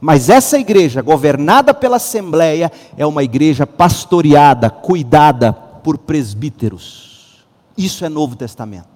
Mas 0.00 0.28
essa 0.28 0.56
igreja, 0.56 1.02
governada 1.02 1.74
pela 1.74 1.96
Assembleia, 1.96 2.70
é 2.96 3.04
uma 3.04 3.24
igreja 3.24 3.66
pastoreada, 3.66 4.70
cuidada 4.70 5.52
por 5.52 5.98
presbíteros. 5.98 7.44
Isso 7.76 8.04
é 8.04 8.08
Novo 8.08 8.36
Testamento. 8.36 8.89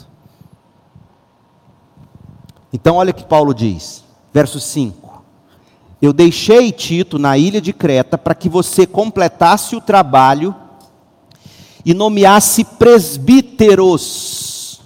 Então, 2.74 2.96
olha 2.96 3.12
o 3.12 3.14
que 3.14 3.22
Paulo 3.22 3.54
diz, 3.54 4.02
verso 4.32 4.58
5: 4.58 5.22
Eu 6.02 6.12
deixei 6.12 6.72
Tito 6.72 7.20
na 7.20 7.38
ilha 7.38 7.60
de 7.60 7.72
Creta 7.72 8.18
para 8.18 8.34
que 8.34 8.48
você 8.48 8.84
completasse 8.84 9.76
o 9.76 9.80
trabalho 9.80 10.52
e 11.84 11.94
nomeasse 11.94 12.64
presbíteros 12.64 14.80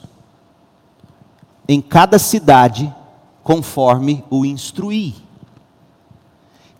em 1.66 1.80
cada 1.80 2.18
cidade, 2.18 2.94
conforme 3.42 4.22
o 4.28 4.44
instruí. 4.44 5.14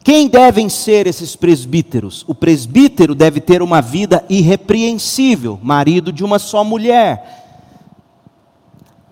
Quem 0.04 0.28
devem 0.28 0.68
ser 0.68 1.06
esses 1.06 1.34
presbíteros? 1.34 2.22
O 2.28 2.34
presbítero 2.34 3.14
deve 3.14 3.40
ter 3.40 3.62
uma 3.62 3.80
vida 3.80 4.26
irrepreensível, 4.28 5.58
marido 5.62 6.12
de 6.12 6.22
uma 6.22 6.38
só 6.38 6.62
mulher. 6.62 7.46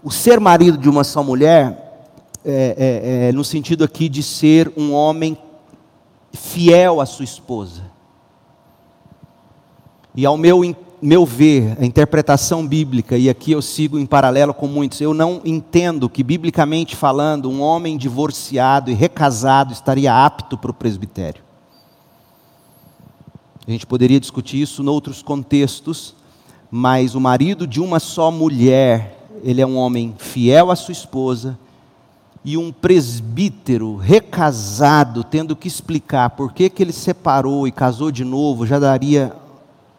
O 0.05 0.11
ser 0.11 0.39
marido 0.39 0.77
de 0.77 0.91
uma 0.91 1.03
só 1.03 1.23
mulher, 1.23 1.86
é, 2.49 3.29
é, 3.29 3.33
no 3.33 3.43
sentido 3.43 3.83
aqui 3.83 4.09
de 4.09 4.23
ser 4.23 4.73
um 4.77 4.93
homem 4.93 5.37
fiel 6.33 7.01
à 7.01 7.07
sua 7.07 7.25
esposa. 7.25 7.83
E 10.15 10.25
ao 10.25 10.37
meu 10.37 10.65
meu 11.01 11.27
ver, 11.27 11.77
a 11.79 11.85
interpretação 11.85 12.67
bíblica, 12.67 13.19
e 13.19 13.29
aqui 13.29 13.53
eu 13.53 13.61
sigo 13.61 13.99
em 13.99 14.07
paralelo 14.07 14.55
com 14.55 14.67
muitos, 14.67 15.01
eu 15.01 15.13
não 15.13 15.43
entendo 15.45 16.09
que, 16.09 16.23
biblicamente 16.23 16.97
falando, 16.97 17.51
um 17.51 17.61
homem 17.61 17.99
divorciado 17.99 18.91
e 18.91 18.95
recasado 18.95 19.73
estaria 19.73 20.25
apto 20.25 20.57
para 20.57 20.71
o 20.71 20.75
presbitério. 20.75 21.43
A 23.67 23.71
gente 23.71 23.87
poderia 23.87 24.19
discutir 24.19 24.63
isso 24.63 24.83
em 24.83 24.89
outros 24.89 25.23
contextos, 25.23 26.15
mas 26.71 27.15
o 27.15 27.21
marido 27.21 27.67
de 27.67 27.81
uma 27.81 28.01
só 28.01 28.31
mulher, 28.31 29.29
ele 29.43 29.61
é 29.61 29.67
um 29.67 29.77
homem 29.77 30.15
fiel 30.17 30.71
à 30.71 30.77
sua 30.77 30.93
esposa, 30.93 31.59
e 32.47 32.57
um 32.57 32.71
presbítero 32.71 33.97
recasado, 33.97 35.25
tendo 35.25 35.57
que 35.57 35.67
explicar 35.67 36.31
por 36.31 36.53
que, 36.53 36.71
que 36.71 36.81
ele 36.81 36.93
separou 36.93 37.67
e 37.67 37.73
casou 37.73 38.13
de 38.13 38.25
novo, 38.25 38.65
já 38.65 38.79
daria 38.79 39.35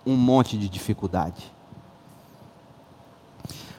um 0.05 0.15
monte 0.15 0.57
de 0.57 0.69
dificuldade. 0.69 1.51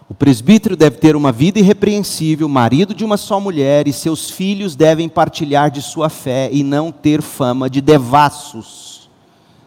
O 0.06 0.12
presbítero 0.12 0.76
deve 0.76 0.98
ter 0.98 1.16
uma 1.16 1.32
vida 1.32 1.58
irrepreensível, 1.58 2.46
marido 2.46 2.94
de 2.94 3.06
uma 3.06 3.16
só 3.16 3.40
mulher, 3.40 3.88
e 3.88 3.92
seus 3.92 4.28
filhos 4.28 4.76
devem 4.76 5.08
partilhar 5.08 5.70
de 5.70 5.80
sua 5.80 6.10
fé 6.10 6.50
e 6.52 6.62
não 6.62 6.92
ter 6.92 7.22
fama 7.22 7.70
de 7.70 7.80
devassos, 7.80 9.08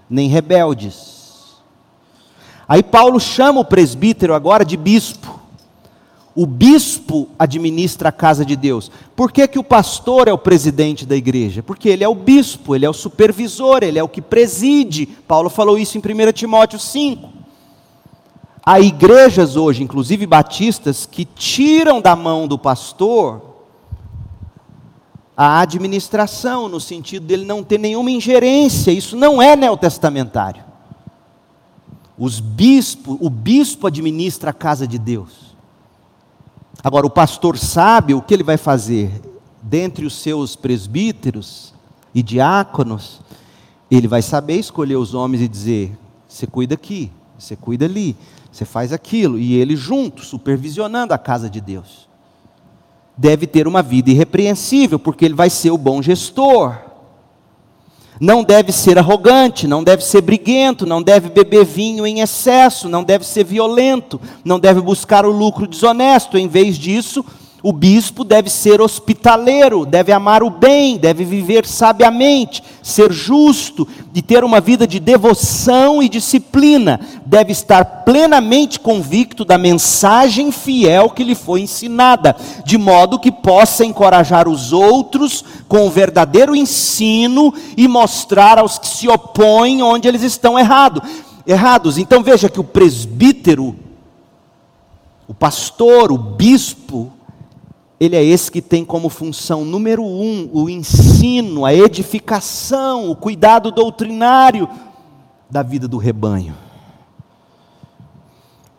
nem 0.08 0.30
rebeldes. 0.30 1.56
Aí 2.68 2.84
Paulo 2.84 3.20
chama 3.20 3.62
o 3.62 3.66
presbítero 3.66 4.36
agora 4.36 4.64
de 4.64 4.78
bispo. 4.78 5.31
O 6.34 6.46
bispo 6.46 7.28
administra 7.38 8.10
a 8.10 8.12
casa 8.12 8.46
de 8.46 8.56
Deus. 8.56 8.90
Por 9.16 9.32
que, 9.32 9.48
que 9.48 9.60
o 9.60 9.64
pastor 9.64 10.28
é 10.30 10.34
o 10.34 10.38
presidente 10.38 11.06
da 11.06 11.16
igreja? 11.16 11.62
Porque 11.62 11.90
ele 11.90 12.04
é 12.04 12.08
o 12.08 12.16
bispo, 12.16 12.74
ele 12.74 12.86
é 12.86 12.90
o 12.90 12.94
supervisor, 12.94 13.84
ele 13.84 14.00
é 14.00 14.04
o 14.04 14.08
que 14.08 14.22
preside. 14.22 15.06
Paulo 15.06 15.50
falou 15.50 15.78
isso 15.78 15.98
em 15.98 16.02
1 16.02 16.32
Timóteo 16.32 16.80
5. 16.80 17.30
Há 18.66 18.80
igrejas 18.80 19.58
hoje, 19.58 19.84
inclusive 19.84 20.26
batistas, 20.26 21.06
que 21.06 21.26
tiram 21.26 22.00
da 22.00 22.16
mão 22.16 22.48
do 22.48 22.58
pastor 22.58 23.52
a 25.36 25.60
administração, 25.62 26.70
no 26.70 26.80
sentido 26.80 27.26
dele 27.26 27.44
não 27.44 27.64
ter 27.64 27.80
nenhuma 27.80 28.12
ingerência. 28.12 28.92
Isso 28.92 29.18
não 29.18 29.42
é 29.42 29.56
neotestamentário. 29.56 30.64
Os 32.18 32.40
bispo, 32.40 33.18
o 33.20 33.30
bispo 33.30 33.88
administra 33.88 34.52
a 34.52 34.54
casa 34.54 34.88
de 34.88 35.00
Deus. 35.00 35.51
Agora, 36.84 37.06
o 37.06 37.10
pastor 37.10 37.58
sabe 37.58 38.14
o 38.14 38.22
que 38.22 38.34
ele 38.34 38.44
vai 38.44 38.58
fazer 38.58 39.12
dentre 39.62 40.06
os 40.06 40.16
seus 40.16 40.56
presbíteros 40.56 41.74
e 42.14 42.24
diáconos, 42.24 43.22
ele 43.90 44.08
vai 44.08 44.22
saber 44.22 44.56
escolher 44.56 44.96
os 44.96 45.14
homens 45.14 45.42
e 45.42 45.48
dizer: 45.48 45.98
você 46.28 46.48
cuida 46.48 46.76
aqui, 46.76 47.12
você 47.38 47.56
cuida 47.56 47.86
ali, 47.86 48.16
você 48.52 48.66
faz 48.66 48.92
aquilo, 48.92 49.38
e 49.38 49.54
ele 49.54 49.76
junto, 49.76 50.24
supervisionando 50.24 51.14
a 51.14 51.18
casa 51.18 51.50
de 51.50 51.62
Deus. 51.62 52.10
Deve 53.16 53.46
ter 53.46 53.68
uma 53.68 53.84
vida 53.84 54.10
irrepreensível, 54.10 54.98
porque 54.98 55.24
ele 55.24 55.36
vai 55.36 55.50
ser 55.50 55.72
o 55.72 55.78
bom 55.78 56.02
gestor 56.02 56.91
não 58.20 58.44
deve 58.44 58.72
ser 58.72 59.00
arrogante, 59.00 59.68
não 59.68 59.84
deve 59.84 60.04
ser 60.04 60.22
briguento, 60.22 60.86
não 60.86 61.02
deve 61.02 61.30
beber 61.30 61.66
vinho 61.66 62.06
em 62.06 62.20
excesso, 62.20 62.88
não 62.88 63.04
deve 63.04 63.26
ser 63.26 63.44
violento, 63.44 64.22
não 64.46 64.60
deve 64.60 64.80
buscar 64.82 65.26
o 65.26 65.32
lucro 65.32 65.66
desonesto. 65.68 66.38
Em 66.38 66.48
vez 66.48 66.78
disso, 66.78 67.26
o 67.64 67.72
bispo 67.72 68.24
deve 68.24 68.50
ser 68.50 68.82
hospitaleiro, 68.82 69.86
deve 69.86 70.12
amar 70.12 70.42
o 70.42 70.50
bem, 70.50 70.98
deve 70.98 71.24
viver 71.24 71.68
sabiamente, 71.68 72.64
ser 72.82 73.12
justo, 73.12 73.88
de 74.12 74.22
ter 74.24 74.44
uma 74.44 74.60
vida 74.60 74.88
de 74.88 75.00
devoção 75.00 76.02
e 76.02 76.10
disciplina, 76.10 77.00
deve 77.24 77.52
estar 77.52 77.86
plenamente 78.04 78.80
convicto 78.80 79.46
da 79.46 79.60
mensagem 79.60 80.52
fiel 80.52 81.12
que 81.12 81.24
lhe 81.24 81.36
foi 81.36 81.62
ensinada, 81.62 82.36
de 82.66 82.80
modo 82.80 83.20
que 83.20 83.32
possa 83.32 83.86
encorajar 83.86 84.48
os 84.48 84.74
outros 84.74 85.46
com 85.68 85.86
o 85.86 85.92
verdadeiro 85.92 86.56
ensino 86.56 87.54
e 87.78 87.88
mostrar 87.88 88.58
aos 88.58 88.80
que 88.80 88.88
se 88.88 89.08
opõem 89.08 89.84
onde 89.84 90.08
eles 90.08 90.24
estão 90.24 90.58
errado, 90.58 91.00
errados. 91.46 92.00
Então 92.00 92.24
veja 92.24 92.50
que 92.50 92.60
o 92.60 92.64
presbítero, 92.64 93.76
o 95.28 95.34
pastor, 95.36 96.12
o 96.12 96.18
bispo, 96.18 97.12
ele 98.02 98.16
é 98.16 98.24
esse 98.24 98.52
que 98.52 98.64
tem 98.64 98.84
como 98.84 99.10
função 99.10 99.64
número 99.64 100.04
um 100.04 100.50
o 100.52 100.68
ensino, 100.68 101.68
a 101.68 101.72
edificação, 101.72 103.12
o 103.12 103.16
cuidado 103.16 103.70
doutrinário, 103.70 104.68
da 105.48 105.62
vida 105.62 105.88
do 105.88 106.00
rebanho. 106.00 106.58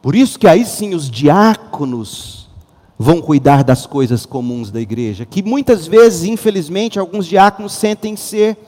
Por 0.02 0.16
isso 0.16 0.36
que 0.36 0.48
aí 0.48 0.64
sim 0.64 0.92
os 0.92 1.08
diáconos 1.08 2.50
vão 2.98 3.22
cuidar 3.22 3.62
das 3.62 3.86
coisas 3.86 4.26
comuns 4.26 4.72
da 4.72 4.80
igreja, 4.80 5.24
que 5.24 5.40
muitas 5.40 5.86
vezes, 5.86 6.24
infelizmente, 6.24 6.98
alguns 6.98 7.24
diáconos 7.24 7.74
sentem 7.74 8.16
ser 8.16 8.58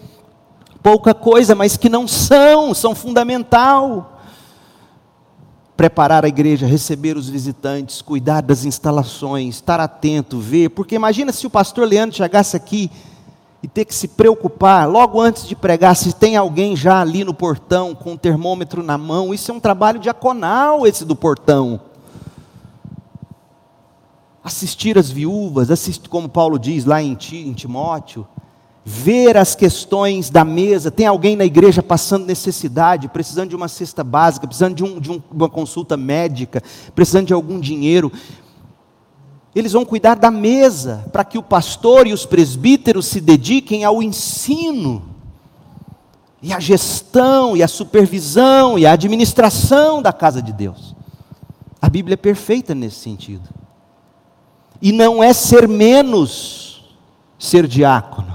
pouca 0.81 1.13
coisa, 1.13 1.57
mas 1.57 1.77
que 1.77 1.89
não 1.89 2.07
são, 2.07 2.73
são 2.73 2.95
fundamental. 2.95 4.14
Preparar 5.77 6.25
a 6.25 6.29
igreja, 6.29 6.67
receber 6.67 7.17
os 7.17 7.29
visitantes, 7.29 8.01
cuidar 8.01 8.43
das 8.43 8.65
instalações, 8.65 9.57
estar 9.57 9.81
atento, 9.81 10.39
ver, 10.39 10.71
porque 10.71 10.95
imagina 10.95 11.33
se 11.33 11.47
o 11.47 11.51
pastor 11.51 11.89
Leandro 11.89 12.17
chegasse 12.17 12.57
aqui 12.57 12.91
e 13.65 13.67
ter 13.67 13.87
que 13.87 13.95
se 13.95 14.09
preocupar 14.09 14.87
logo 14.87 15.19
antes 15.19 15.49
de 15.49 15.57
pregar 15.57 15.97
se 15.97 16.13
tem 16.13 16.37
alguém 16.37 16.77
já 16.77 17.01
ali 17.01 17.25
no 17.25 17.33
portão 17.33 17.95
com 17.95 18.13
o 18.13 18.19
termômetro 18.19 18.83
na 18.83 18.99
mão. 18.99 19.33
Isso 19.33 19.51
é 19.51 19.55
um 19.55 19.59
trabalho 19.59 19.99
diaconal 19.99 20.87
esse 20.87 21.03
do 21.03 21.17
portão. 21.17 21.81
Assistir 24.45 24.99
as 24.99 25.11
viúvas, 25.11 25.71
assistir, 25.71 26.11
como 26.11 26.29
Paulo 26.29 26.59
diz 26.59 26.85
lá 26.85 27.03
em, 27.03 27.15
Timóteo, 27.15 28.29
ver 28.85 29.37
as 29.37 29.55
questões 29.55 30.29
da 30.29 30.45
mesa. 30.45 30.91
Tem 30.91 31.07
alguém 31.07 31.37
na 31.37 31.45
igreja 31.45 31.83
passando 31.83 32.27
necessidade, 32.27 33.09
precisando 33.09 33.51
de 33.51 33.57
uma 33.57 33.69
cesta 33.69 34.05
básica, 34.05 34.47
precisando 34.47 34.75
de, 34.75 34.85
um, 34.85 35.01
de 35.01 35.11
um, 35.11 35.23
uma 35.33 35.49
consulta 35.49 35.97
médica, 35.97 36.63
precisando 36.95 37.29
de 37.29 37.33
algum 37.33 37.59
dinheiro. 37.59 38.13
Eles 39.55 39.73
vão 39.73 39.85
cuidar 39.85 40.17
da 40.17 40.31
mesa, 40.31 41.07
para 41.13 41.25
que 41.25 41.39
o 41.39 41.43
pastor 41.43 42.07
e 42.07 42.13
os 42.13 42.27
presbíteros 42.27 43.07
se 43.07 43.21
dediquem 43.21 43.85
ao 43.85 44.03
ensino, 44.03 45.03
e 46.43 46.53
à 46.53 46.61
gestão, 46.61 47.57
e 47.57 47.63
à 47.63 47.69
supervisão, 47.69 48.79
e 48.79 48.85
à 48.85 48.93
administração 48.93 50.03
da 50.03 50.13
casa 50.13 50.43
de 50.43 50.53
Deus. 50.53 50.95
A 51.81 51.89
Bíblia 51.89 52.15
é 52.15 52.17
perfeita 52.17 52.75
nesse 52.75 52.97
sentido. 52.97 53.49
E 54.83 54.93
não 54.93 55.23
é 55.23 55.33
ser 55.33 55.67
menos 55.67 56.85
ser 57.39 57.67
diácono, 57.67 58.34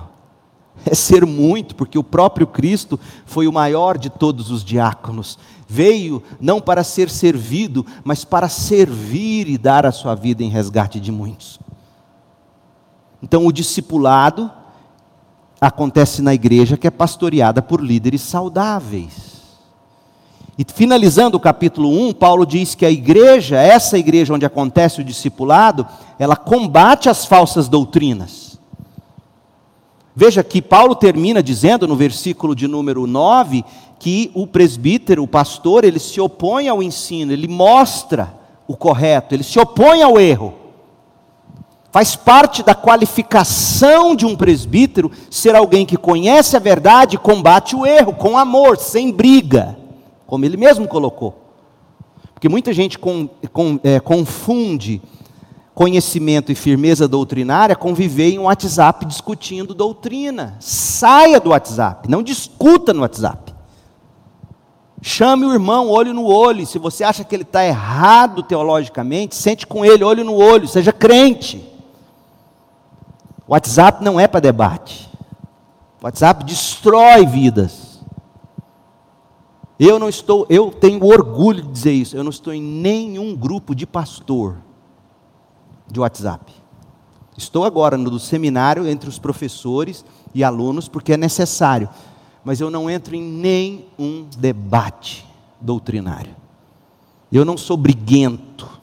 é 0.86 0.96
ser 0.96 1.26
muito, 1.26 1.76
porque 1.76 1.98
o 1.98 2.04
próprio 2.04 2.48
Cristo 2.48 3.00
foi 3.26 3.48
o 3.48 3.54
maior 3.54 3.98
de 3.98 4.10
todos 4.10 4.52
os 4.52 4.64
diáconos 4.64 5.38
veio 5.70 6.24
não 6.42 6.60
para 6.60 6.84
ser 6.84 7.12
servido, 7.12 7.86
mas 8.04 8.26
para 8.26 8.50
servir 8.50 9.48
e 9.48 9.56
dar 9.56 9.86
a 9.86 9.92
sua 9.92 10.16
vida 10.16 10.44
em 10.44 10.50
resgate 10.50 11.00
de 11.00 11.12
muitos. 11.12 11.60
Então, 13.22 13.46
o 13.46 13.52
discipulado 13.52 14.52
acontece 15.62 16.24
na 16.24 16.34
igreja 16.34 16.76
que 16.76 16.88
é 16.88 16.92
pastoreada 16.92 17.62
por 17.62 17.82
líderes 17.84 18.22
saudáveis. 18.22 19.38
E 20.58 20.66
finalizando 20.66 21.38
o 21.38 21.40
capítulo 21.40 21.90
1, 22.08 22.14
Paulo 22.14 22.46
diz 22.46 22.74
que 22.74 22.86
a 22.86 22.92
igreja, 22.92 23.58
essa 23.58 23.98
igreja 23.98 24.34
onde 24.34 24.46
acontece 24.46 25.02
o 25.02 25.04
discipulado, 25.04 25.86
ela 26.18 26.36
combate 26.36 27.10
as 27.10 27.26
falsas 27.26 27.70
doutrinas. 27.70 28.49
Veja 30.20 30.44
que 30.44 30.62
Paulo 30.62 30.96
termina 30.96 31.42
dizendo 31.42 31.88
no 31.88 31.96
versículo 31.96 32.54
de 32.54 32.68
número 32.68 33.08
9 33.08 33.64
que 33.98 34.30
o 34.34 34.46
presbítero, 34.46 35.24
o 35.24 35.28
pastor, 35.28 35.86
ele 35.86 35.98
se 35.98 36.20
opõe 36.20 36.68
ao 36.68 36.84
ensino, 36.84 37.32
ele 37.32 37.48
mostra 37.48 38.34
o 38.68 38.76
correto, 38.76 39.34
ele 39.34 39.46
se 39.46 39.58
opõe 39.58 40.04
ao 40.04 40.20
erro. 40.20 40.56
Faz 41.90 42.18
parte 42.18 42.62
da 42.64 42.76
qualificação 42.76 44.14
de 44.14 44.26
um 44.26 44.36
presbítero 44.36 45.10
ser 45.32 45.56
alguém 45.56 45.86
que 45.86 45.96
conhece 45.96 46.58
a 46.58 46.60
verdade 46.60 47.16
e 47.16 47.18
combate 47.18 47.74
o 47.74 47.86
erro 47.86 48.12
com 48.12 48.38
amor, 48.38 48.76
sem 48.78 49.14
briga, 49.14 49.78
como 50.28 50.44
ele 50.44 50.58
mesmo 50.58 50.86
colocou. 50.86 51.34
Porque 52.34 52.50
muita 52.50 52.74
gente 52.74 53.00
com, 53.00 53.30
com, 53.54 53.80
é, 53.86 54.02
confunde 54.02 55.02
conhecimento 55.80 56.52
e 56.52 56.56
firmeza 56.56 57.08
doutrinária 57.08 57.74
com 57.74 57.96
viver 57.96 58.34
em 58.34 58.38
um 58.38 58.44
WhatsApp 58.44 59.06
discutindo 59.06 59.74
doutrina. 59.74 60.58
Saia 60.60 61.40
do 61.40 61.52
WhatsApp, 61.52 62.10
não 62.10 62.22
discuta 62.22 62.94
no 62.94 63.00
WhatsApp. 63.00 63.56
Chame 65.02 65.46
o 65.46 65.54
irmão 65.54 65.88
olho 65.88 66.14
no 66.14 66.26
olho. 66.26 66.68
Se 66.68 66.78
você 66.78 67.06
acha 67.06 67.24
que 67.24 67.34
ele 67.34 67.44
está 67.44 67.66
errado 67.66 68.44
teologicamente, 68.44 69.36
sente 69.36 69.66
com 69.66 69.86
ele 69.86 70.04
olho 70.04 70.26
no 70.26 70.36
olho, 70.36 70.68
seja 70.68 70.92
crente. 70.92 71.66
O 73.48 73.54
WhatsApp 73.54 74.04
não 74.04 74.20
é 74.20 74.28
para 74.28 74.42
debate. 74.42 75.10
O 76.02 76.04
WhatsApp 76.04 76.44
destrói 76.44 77.26
vidas. 77.26 78.02
Eu 79.80 79.98
não 79.98 80.10
estou, 80.10 80.46
eu 80.50 80.72
tenho 80.72 81.06
orgulho 81.06 81.64
de 81.64 81.72
dizer 81.72 81.94
isso. 81.94 82.18
Eu 82.18 82.24
não 82.26 82.32
estou 82.32 82.54
em 82.54 82.62
nenhum 82.62 83.34
grupo 83.34 83.74
de 83.74 83.88
pastor 83.88 84.58
de 85.92 86.00
WhatsApp. 86.00 86.54
Estou 87.38 87.64
agora 87.64 87.98
no 87.98 88.10
do 88.10 88.20
seminário 88.20 88.88
entre 88.88 89.10
os 89.10 89.18
professores 89.18 90.04
e 90.34 90.44
alunos 90.44 90.88
porque 90.88 91.14
é 91.14 91.18
necessário 91.18 91.90
mas 92.44 92.62
eu 92.62 92.70
não 92.70 92.90
entro 92.90 93.16
em 93.16 93.22
nenhum 93.22 94.28
debate 94.38 95.26
doutrinário. 95.60 96.36
Eu 97.32 97.46
não 97.46 97.58
sou 97.58 97.78
briguento. 97.78 98.80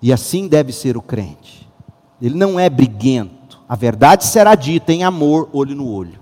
E 0.00 0.12
assim 0.12 0.48
deve 0.48 0.72
ser 0.72 0.96
o 0.96 1.02
crente. 1.02 1.68
Ele 2.20 2.36
não 2.36 2.58
é 2.58 2.68
briguento. 2.68 3.60
A 3.68 3.76
verdade 3.76 4.24
será 4.24 4.54
dita 4.54 4.92
em 4.92 5.04
amor, 5.04 5.48
olho 5.52 5.74
no 5.74 5.88
olho. 5.88 6.20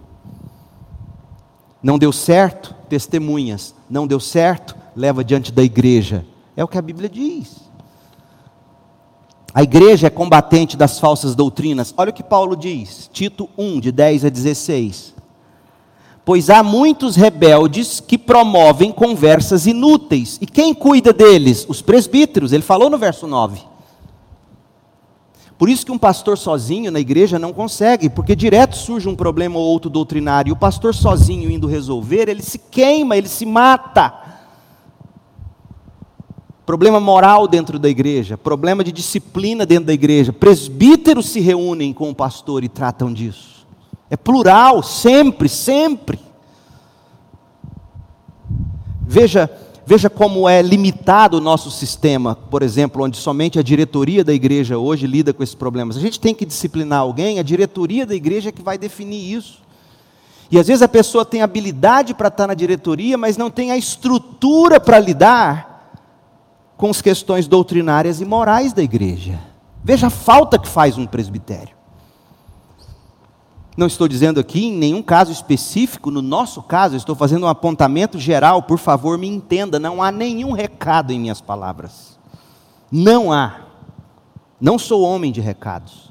Não 1.82 1.98
deu 1.98 2.12
certo? 2.12 2.74
Testemunhas. 2.88 3.74
Não 3.88 4.06
deu 4.06 4.20
certo? 4.20 4.76
Leva 4.94 5.24
diante 5.24 5.50
da 5.50 5.62
igreja. 5.62 6.26
É 6.56 6.62
o 6.62 6.68
que 6.68 6.78
a 6.78 6.82
Bíblia 6.82 7.08
diz. 7.08 7.69
A 9.52 9.62
igreja 9.62 10.06
é 10.06 10.10
combatente 10.10 10.76
das 10.76 11.00
falsas 11.00 11.34
doutrinas. 11.34 11.92
Olha 11.96 12.10
o 12.10 12.14
que 12.14 12.22
Paulo 12.22 12.56
diz, 12.56 13.10
Tito 13.12 13.48
1, 13.58 13.80
de 13.80 13.92
10 13.92 14.24
a 14.24 14.28
16 14.28 15.20
pois 16.30 16.48
há 16.48 16.62
muitos 16.62 17.16
rebeldes 17.16 17.98
que 17.98 18.16
promovem 18.16 18.92
conversas 18.92 19.66
inúteis. 19.66 20.38
E 20.40 20.46
quem 20.46 20.72
cuida 20.72 21.12
deles? 21.12 21.66
Os 21.68 21.82
presbíteros, 21.82 22.52
ele 22.52 22.62
falou 22.62 22.88
no 22.88 22.96
verso 22.96 23.26
9. 23.26 23.60
Por 25.58 25.68
isso 25.68 25.84
que 25.84 25.90
um 25.90 25.98
pastor 25.98 26.38
sozinho 26.38 26.92
na 26.92 27.00
igreja 27.00 27.36
não 27.36 27.52
consegue, 27.52 28.08
porque 28.08 28.36
direto 28.36 28.76
surge 28.76 29.08
um 29.08 29.16
problema 29.16 29.58
ou 29.58 29.64
outro 29.64 29.90
doutrinário, 29.90 30.50
e 30.50 30.52
o 30.52 30.56
pastor 30.56 30.94
sozinho 30.94 31.50
indo 31.50 31.66
resolver, 31.66 32.28
ele 32.28 32.42
se 32.42 32.58
queima, 32.58 33.16
ele 33.16 33.28
se 33.28 33.44
mata. 33.44 34.29
Problema 36.70 37.00
moral 37.00 37.48
dentro 37.48 37.80
da 37.80 37.88
igreja, 37.88 38.38
problema 38.38 38.84
de 38.84 38.92
disciplina 38.92 39.66
dentro 39.66 39.86
da 39.86 39.92
igreja. 39.92 40.32
Presbíteros 40.32 41.28
se 41.28 41.40
reúnem 41.40 41.92
com 41.92 42.08
o 42.08 42.14
pastor 42.14 42.62
e 42.62 42.68
tratam 42.68 43.12
disso. 43.12 43.66
É 44.08 44.16
plural, 44.16 44.80
sempre, 44.80 45.48
sempre. 45.48 46.20
Veja, 49.00 49.50
veja 49.84 50.08
como 50.08 50.48
é 50.48 50.62
limitado 50.62 51.38
o 51.38 51.40
nosso 51.40 51.72
sistema, 51.72 52.36
por 52.36 52.62
exemplo, 52.62 53.02
onde 53.02 53.16
somente 53.16 53.58
a 53.58 53.62
diretoria 53.64 54.22
da 54.22 54.32
igreja 54.32 54.78
hoje 54.78 55.08
lida 55.08 55.32
com 55.32 55.42
esses 55.42 55.56
problemas. 55.56 55.96
A 55.96 56.00
gente 56.00 56.20
tem 56.20 56.32
que 56.32 56.46
disciplinar 56.46 57.00
alguém, 57.00 57.40
a 57.40 57.42
diretoria 57.42 58.06
da 58.06 58.14
igreja 58.14 58.50
é 58.50 58.52
que 58.52 58.62
vai 58.62 58.78
definir 58.78 59.34
isso. 59.34 59.60
E 60.48 60.56
às 60.56 60.68
vezes 60.68 60.82
a 60.82 60.88
pessoa 60.88 61.24
tem 61.24 61.42
habilidade 61.42 62.14
para 62.14 62.28
estar 62.28 62.46
na 62.46 62.54
diretoria, 62.54 63.18
mas 63.18 63.36
não 63.36 63.50
tem 63.50 63.72
a 63.72 63.76
estrutura 63.76 64.78
para 64.78 65.00
lidar 65.00 65.69
com 66.80 66.88
as 66.88 67.02
questões 67.02 67.46
doutrinárias 67.46 68.22
e 68.22 68.24
morais 68.24 68.72
da 68.72 68.82
igreja. 68.82 69.38
Veja 69.84 70.06
a 70.06 70.10
falta 70.10 70.58
que 70.58 70.66
faz 70.66 70.96
um 70.96 71.06
presbitério. 71.06 71.76
Não 73.76 73.86
estou 73.86 74.08
dizendo 74.08 74.40
aqui 74.40 74.64
em 74.64 74.72
nenhum 74.72 75.02
caso 75.02 75.30
específico, 75.30 76.10
no 76.10 76.22
nosso 76.22 76.62
caso, 76.62 76.96
estou 76.96 77.14
fazendo 77.14 77.44
um 77.44 77.48
apontamento 77.50 78.18
geral, 78.18 78.62
por 78.62 78.78
favor, 78.78 79.18
me 79.18 79.28
entenda, 79.28 79.78
não 79.78 80.02
há 80.02 80.10
nenhum 80.10 80.52
recado 80.52 81.12
em 81.12 81.20
minhas 81.20 81.42
palavras. 81.42 82.18
Não 82.90 83.30
há. 83.30 83.60
Não 84.58 84.78
sou 84.78 85.02
homem 85.02 85.30
de 85.30 85.40
recados. 85.42 86.10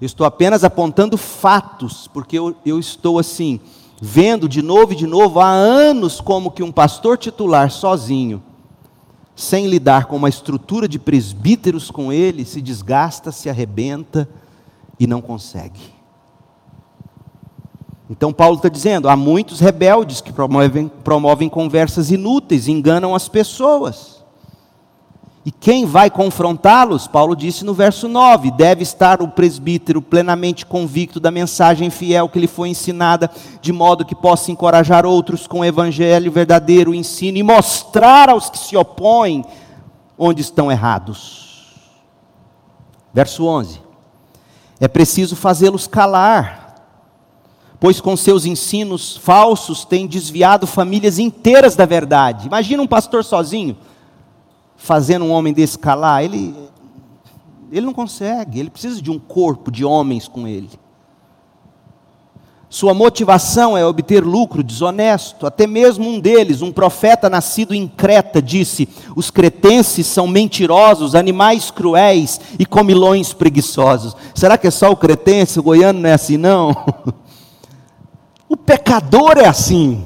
estou 0.00 0.26
apenas 0.26 0.64
apontando 0.64 1.16
fatos, 1.16 2.08
porque 2.12 2.36
eu, 2.36 2.56
eu 2.66 2.80
estou 2.80 3.20
assim, 3.20 3.60
vendo 4.02 4.48
de 4.48 4.62
novo 4.62 4.94
e 4.94 4.96
de 4.96 5.06
novo 5.06 5.38
há 5.38 5.48
anos 5.48 6.20
como 6.20 6.50
que 6.50 6.64
um 6.64 6.72
pastor 6.72 7.16
titular 7.16 7.70
sozinho, 7.70 8.42
sem 9.36 9.66
lidar 9.66 10.06
com 10.06 10.16
uma 10.16 10.30
estrutura 10.30 10.88
de 10.88 10.98
presbíteros 10.98 11.90
com 11.90 12.10
ele, 12.10 12.46
se 12.46 12.62
desgasta, 12.62 13.30
se 13.30 13.50
arrebenta 13.50 14.26
e 14.98 15.06
não 15.06 15.20
consegue. 15.20 15.94
Então 18.08 18.32
Paulo 18.32 18.56
está 18.56 18.70
dizendo: 18.70 19.10
há 19.10 19.14
muitos 19.14 19.60
rebeldes 19.60 20.22
que 20.22 20.32
promovem, 20.32 20.88
promovem 20.88 21.48
conversas 21.50 22.10
inúteis, 22.10 22.66
enganam 22.66 23.14
as 23.14 23.28
pessoas. 23.28 24.15
E 25.46 25.52
quem 25.52 25.86
vai 25.86 26.10
confrontá-los? 26.10 27.06
Paulo 27.06 27.36
disse 27.36 27.64
no 27.64 27.72
verso 27.72 28.08
9: 28.08 28.50
deve 28.50 28.82
estar 28.82 29.22
o 29.22 29.28
presbítero 29.28 30.02
plenamente 30.02 30.66
convicto 30.66 31.20
da 31.20 31.30
mensagem 31.30 31.88
fiel 31.88 32.28
que 32.28 32.40
lhe 32.40 32.48
foi 32.48 32.70
ensinada, 32.70 33.30
de 33.62 33.72
modo 33.72 34.04
que 34.04 34.12
possa 34.12 34.50
encorajar 34.50 35.06
outros 35.06 35.46
com 35.46 35.60
o 35.60 35.64
evangelho 35.64 36.32
verdadeiro, 36.32 36.92
ensino 36.92 37.38
e 37.38 37.44
mostrar 37.44 38.28
aos 38.28 38.50
que 38.50 38.58
se 38.58 38.76
opõem 38.76 39.44
onde 40.18 40.42
estão 40.42 40.68
errados. 40.68 41.76
Verso 43.14 43.46
11: 43.46 43.80
é 44.80 44.88
preciso 44.88 45.36
fazê-los 45.36 45.86
calar, 45.86 46.90
pois 47.78 48.00
com 48.00 48.16
seus 48.16 48.46
ensinos 48.46 49.16
falsos 49.16 49.84
têm 49.84 50.08
desviado 50.08 50.66
famílias 50.66 51.20
inteiras 51.20 51.76
da 51.76 51.86
verdade. 51.86 52.48
Imagina 52.48 52.82
um 52.82 52.86
pastor 52.88 53.22
sozinho 53.22 53.76
fazendo 54.76 55.24
um 55.24 55.32
homem 55.32 55.52
desse 55.52 55.78
calar, 55.78 56.22
ele, 56.24 56.54
ele 57.72 57.86
não 57.86 57.92
consegue, 57.92 58.60
ele 58.60 58.70
precisa 58.70 59.00
de 59.00 59.10
um 59.10 59.18
corpo 59.18 59.70
de 59.70 59.84
homens 59.84 60.28
com 60.28 60.46
ele. 60.46 60.70
Sua 62.68 62.92
motivação 62.92 63.78
é 63.78 63.86
obter 63.86 64.24
lucro 64.24 64.62
desonesto. 64.62 65.46
Até 65.46 65.66
mesmo 65.66 66.08
um 66.08 66.18
deles, 66.18 66.62
um 66.62 66.72
profeta 66.72 67.30
nascido 67.30 67.72
em 67.72 67.86
Creta, 67.86 68.42
disse: 68.42 68.88
Os 69.14 69.30
cretenses 69.30 70.06
são 70.06 70.26
mentirosos, 70.26 71.14
animais 71.14 71.70
cruéis 71.70 72.40
e 72.58 72.66
comilões 72.66 73.32
preguiçosos. 73.32 74.16
Será 74.34 74.58
que 74.58 74.66
é 74.66 74.70
só 74.70 74.90
o 74.90 74.96
cretense? 74.96 75.60
O 75.60 75.62
goiano 75.62 76.00
não 76.00 76.10
é 76.10 76.12
assim, 76.12 76.36
não? 76.36 76.74
O 78.48 78.56
pecador 78.56 79.38
é 79.38 79.48
assim. 79.48 80.04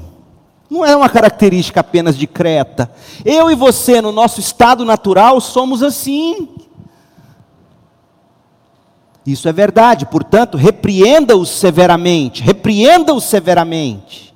Não 0.71 0.85
é 0.85 0.95
uma 0.95 1.09
característica 1.09 1.81
apenas 1.81 2.17
de 2.17 2.25
Creta. 2.25 2.89
Eu 3.25 3.51
e 3.51 3.55
você, 3.55 3.99
no 3.99 4.13
nosso 4.13 4.39
estado 4.39 4.85
natural, 4.85 5.41
somos 5.41 5.83
assim. 5.83 6.47
Isso 9.27 9.49
é 9.49 9.51
verdade, 9.51 10.05
portanto, 10.05 10.55
repreenda-os 10.57 11.49
severamente, 11.49 12.41
repreenda-os 12.41 13.25
severamente, 13.25 14.30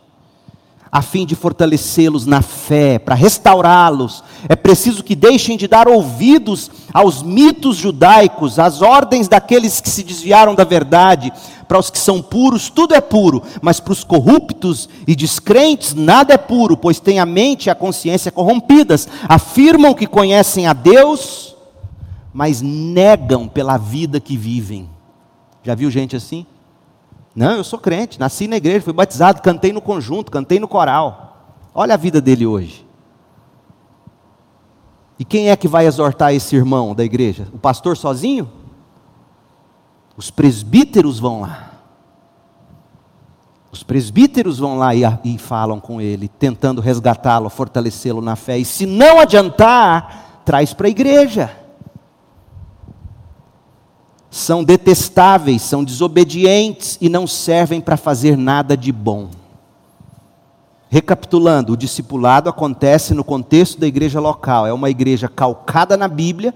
a 0.95 1.01
fim 1.01 1.25
de 1.25 1.35
fortalecê-los 1.35 2.25
na 2.25 2.41
fé, 2.41 2.97
para 2.97 3.15
restaurá-los. 3.15 4.23
É 4.47 4.55
preciso 4.55 5.03
que 5.03 5.13
deixem 5.13 5.57
de 5.57 5.67
dar 5.67 5.89
ouvidos 5.89 6.71
aos 6.93 7.21
mitos 7.21 7.75
judaicos, 7.75 8.57
às 8.57 8.81
ordens 8.81 9.27
daqueles 9.27 9.81
que 9.81 9.89
se 9.89 10.03
desviaram 10.03 10.55
da 10.55 10.63
verdade, 10.63 11.33
para 11.67 11.77
os 11.77 11.89
que 11.89 11.99
são 11.99 12.21
puros, 12.21 12.69
tudo 12.69 12.95
é 12.95 13.01
puro, 13.01 13.43
mas 13.61 13.81
para 13.81 13.91
os 13.91 14.05
corruptos 14.05 14.87
e 15.05 15.17
descrentes, 15.17 15.93
nada 15.93 16.33
é 16.33 16.37
puro, 16.37 16.77
pois 16.77 16.97
têm 16.97 17.19
a 17.19 17.25
mente 17.25 17.65
e 17.65 17.69
a 17.69 17.75
consciência 17.75 18.31
corrompidas. 18.31 19.05
Afirmam 19.27 19.93
que 19.93 20.07
conhecem 20.07 20.65
a 20.65 20.71
Deus, 20.71 21.57
mas 22.31 22.61
negam 22.61 23.49
pela 23.49 23.75
vida 23.75 24.21
que 24.21 24.37
vivem. 24.37 24.89
Já 25.61 25.75
viu 25.75 25.91
gente 25.91 26.15
assim? 26.15 26.45
Não, 27.35 27.51
eu 27.57 27.63
sou 27.63 27.77
crente, 27.77 28.19
nasci 28.19 28.47
na 28.47 28.55
igreja, 28.55 28.85
fui 28.85 28.93
batizado, 28.93 29.41
cantei 29.41 29.73
no 29.73 29.81
conjunto, 29.81 30.31
cantei 30.31 30.59
no 30.59 30.67
coral. 30.67 31.59
Olha 31.73 31.95
a 31.95 31.97
vida 31.97 32.21
dele 32.21 32.45
hoje. 32.45 32.85
E 35.19 35.25
quem 35.25 35.49
é 35.49 35.55
que 35.55 35.67
vai 35.67 35.85
exortar 35.85 36.33
esse 36.33 36.55
irmão 36.55 36.95
da 36.95 37.03
igreja? 37.03 37.47
O 37.53 37.57
pastor 37.57 37.97
sozinho? 37.97 38.49
Os 40.15 40.31
presbíteros 40.31 41.19
vão 41.19 41.41
lá. 41.41 41.71
Os 43.69 43.83
presbíteros 43.83 44.57
vão 44.57 44.77
lá 44.77 44.95
e, 44.95 45.01
e 45.25 45.37
falam 45.37 45.81
com 45.81 45.99
ele, 45.99 46.29
tentando 46.29 46.79
resgatá-lo, 46.79 47.49
fortalecê-lo 47.49 48.21
na 48.21 48.37
fé. 48.37 48.57
E 48.57 48.63
se 48.63 48.85
não 48.85 49.19
adiantar, 49.19 50.41
traz 50.45 50.73
para 50.73 50.87
a 50.87 50.89
igreja. 50.89 51.64
São 54.35 54.63
detestáveis, 54.63 55.61
são 55.61 55.81
desobedientes 55.81 56.97
e 56.99 57.07
não 57.07 57.25
servem 57.25 57.79
para 57.79 57.95
fazer 57.95 58.35
nada 58.35 58.75
de 58.75 58.91
bom. 58.91 59.29
Recapitulando, 60.89 61.73
o 61.73 61.77
discipulado 61.77 62.49
acontece 62.49 63.13
no 63.13 63.23
contexto 63.23 63.79
da 63.79 63.87
igreja 63.87 64.19
local, 64.19 64.67
é 64.67 64.73
uma 64.73 64.89
igreja 64.89 65.29
calcada 65.29 65.95
na 65.95 66.07
Bíblia 66.07 66.53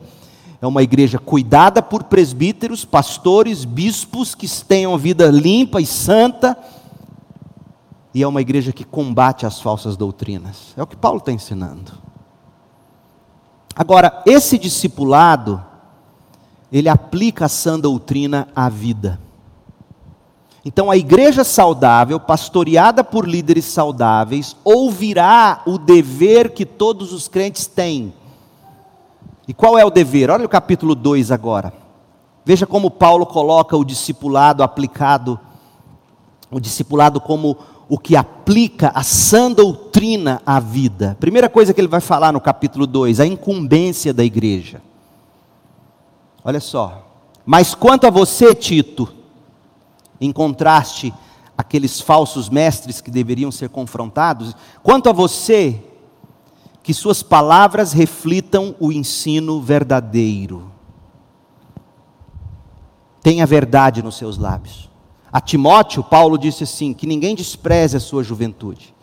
é 0.61 0.67
uma 0.67 0.83
igreja 0.83 1.17
cuidada 1.17 1.81
por 1.81 2.03
presbíteros, 2.03 2.83
pastores, 2.83 3.63
bispos 3.63 4.35
que 4.35 4.45
tenham 4.65 4.97
vida 4.97 5.27
limpa 5.27 5.79
e 5.79 5.85
santa. 5.85 6.57
E 8.13 8.21
é 8.21 8.27
uma 8.27 8.41
igreja 8.41 8.73
que 8.73 8.83
combate 8.83 9.45
as 9.45 9.61
falsas 9.61 9.95
doutrinas. 9.95 10.73
É 10.75 10.83
o 10.83 10.87
que 10.87 10.97
Paulo 10.97 11.19
está 11.19 11.31
ensinando. 11.31 11.93
Agora, 13.73 14.21
esse 14.25 14.57
discipulado, 14.57 15.63
ele 16.71 16.89
aplica 16.89 17.45
a 17.45 17.49
sã 17.49 17.79
doutrina 17.79 18.47
à 18.55 18.69
vida. 18.69 19.19
Então, 20.63 20.91
a 20.91 20.97
igreja 20.97 21.43
saudável, 21.43 22.19
pastoreada 22.19 23.03
por 23.03 23.27
líderes 23.27 23.65
saudáveis, 23.65 24.55
ouvirá 24.63 25.61
o 25.65 25.77
dever 25.77 26.53
que 26.53 26.65
todos 26.65 27.13
os 27.13 27.27
crentes 27.27 27.65
têm 27.65 28.13
e 29.49 29.53
qual 29.53 29.79
é 29.79 29.83
o 29.83 29.89
dever? 29.89 30.29
Olha 30.29 30.45
o 30.45 30.49
capítulo 30.49 30.93
2 30.93 31.31
agora. 31.31 31.73
Veja 32.45 32.67
como 32.67 32.91
Paulo 32.91 33.25
coloca 33.25 33.75
o 33.75 33.83
discipulado 33.83 34.61
aplicado, 34.61 35.39
o 36.51 36.59
discipulado 36.59 37.19
como 37.19 37.57
o 37.89 37.97
que 37.97 38.15
aplica 38.15 38.91
a 38.93 39.01
sã 39.01 39.51
doutrina 39.51 40.39
à 40.45 40.59
vida. 40.59 41.17
Primeira 41.19 41.49
coisa 41.49 41.73
que 41.73 41.81
ele 41.81 41.87
vai 41.87 41.99
falar 41.99 42.31
no 42.31 42.39
capítulo 42.39 42.85
2, 42.85 43.19
a 43.19 43.25
incumbência 43.25 44.13
da 44.13 44.23
igreja. 44.23 44.83
Olha 46.43 46.59
só. 46.59 47.05
Mas 47.45 47.73
quanto 47.73 48.05
a 48.07 48.09
você, 48.09 48.53
Tito, 48.53 49.11
encontraste 50.19 51.13
aqueles 51.57 51.99
falsos 51.99 52.49
mestres 52.49 53.01
que 53.01 53.11
deveriam 53.11 53.51
ser 53.51 53.69
confrontados, 53.69 54.55
quanto 54.81 55.09
a 55.09 55.13
você, 55.13 55.83
que 56.81 56.93
suas 56.93 57.21
palavras 57.21 57.91
reflitam 57.91 58.75
o 58.79 58.91
ensino 58.91 59.61
verdadeiro. 59.61 60.71
Tenha 63.21 63.45
verdade 63.45 64.01
nos 64.01 64.15
seus 64.15 64.37
lábios. 64.37 64.89
A 65.31 65.41
Timóteo, 65.41 66.03
Paulo 66.03 66.37
disse 66.37 66.63
assim: 66.63 66.93
que 66.93 67.05
ninguém 67.05 67.35
despreze 67.35 67.97
a 67.97 67.99
sua 67.99 68.23
juventude, 68.23 68.95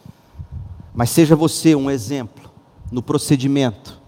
mas 0.95 1.11
seja 1.11 1.37
você 1.37 1.75
um 1.75 1.91
exemplo 1.91 2.51
no 2.91 3.03
procedimento, 3.03 4.01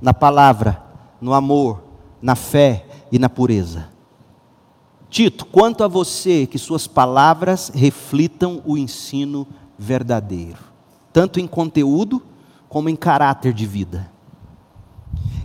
na 0.00 0.14
palavra, 0.14 0.82
no 1.20 1.34
amor, 1.34 1.91
na 2.22 2.36
fé 2.36 2.86
e 3.10 3.18
na 3.18 3.28
pureza. 3.28 3.88
Tito, 5.10 5.44
quanto 5.44 5.84
a 5.84 5.88
você, 5.88 6.46
que 6.46 6.58
suas 6.58 6.86
palavras 6.86 7.70
reflitam 7.74 8.62
o 8.64 8.78
ensino 8.78 9.46
verdadeiro, 9.78 10.58
tanto 11.12 11.38
em 11.38 11.46
conteúdo 11.46 12.22
como 12.68 12.88
em 12.88 12.96
caráter 12.96 13.52
de 13.52 13.66
vida. 13.66 14.10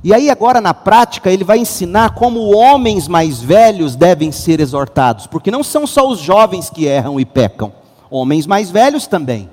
E 0.03 0.13
aí, 0.13 0.29
agora 0.29 0.61
na 0.61 0.73
prática, 0.73 1.29
ele 1.29 1.43
vai 1.43 1.57
ensinar 1.57 2.11
como 2.11 2.55
homens 2.55 3.09
mais 3.09 3.41
velhos 3.41 3.95
devem 3.95 4.31
ser 4.31 4.61
exortados, 4.61 5.27
porque 5.27 5.51
não 5.51 5.63
são 5.63 5.85
só 5.85 6.07
os 6.07 6.19
jovens 6.19 6.69
que 6.69 6.85
erram 6.85 7.19
e 7.19 7.25
pecam, 7.25 7.73
homens 8.09 8.47
mais 8.47 8.71
velhos 8.71 9.07
também. 9.07 9.49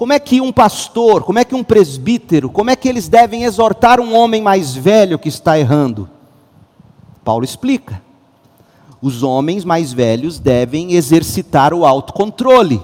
Como 0.00 0.14
é 0.14 0.18
que 0.18 0.40
um 0.40 0.50
pastor, 0.50 1.24
como 1.24 1.38
é 1.40 1.44
que 1.44 1.54
um 1.54 1.62
presbítero, 1.62 2.48
como 2.48 2.70
é 2.70 2.74
que 2.74 2.88
eles 2.88 3.06
devem 3.06 3.44
exortar 3.44 4.00
um 4.00 4.16
homem 4.16 4.40
mais 4.40 4.74
velho 4.74 5.18
que 5.18 5.28
está 5.28 5.58
errando? 5.58 6.08
Paulo 7.22 7.44
explica. 7.44 8.00
Os 9.02 9.22
homens 9.22 9.62
mais 9.62 9.92
velhos 9.92 10.38
devem 10.38 10.94
exercitar 10.94 11.74
o 11.74 11.84
autocontrole 11.84 12.80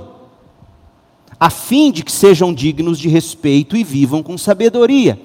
a 1.40 1.48
fim 1.48 1.90
de 1.90 2.04
que 2.04 2.12
sejam 2.12 2.52
dignos 2.52 2.98
de 2.98 3.08
respeito 3.08 3.78
e 3.78 3.82
vivam 3.82 4.22
com 4.22 4.36
sabedoria. 4.36 5.18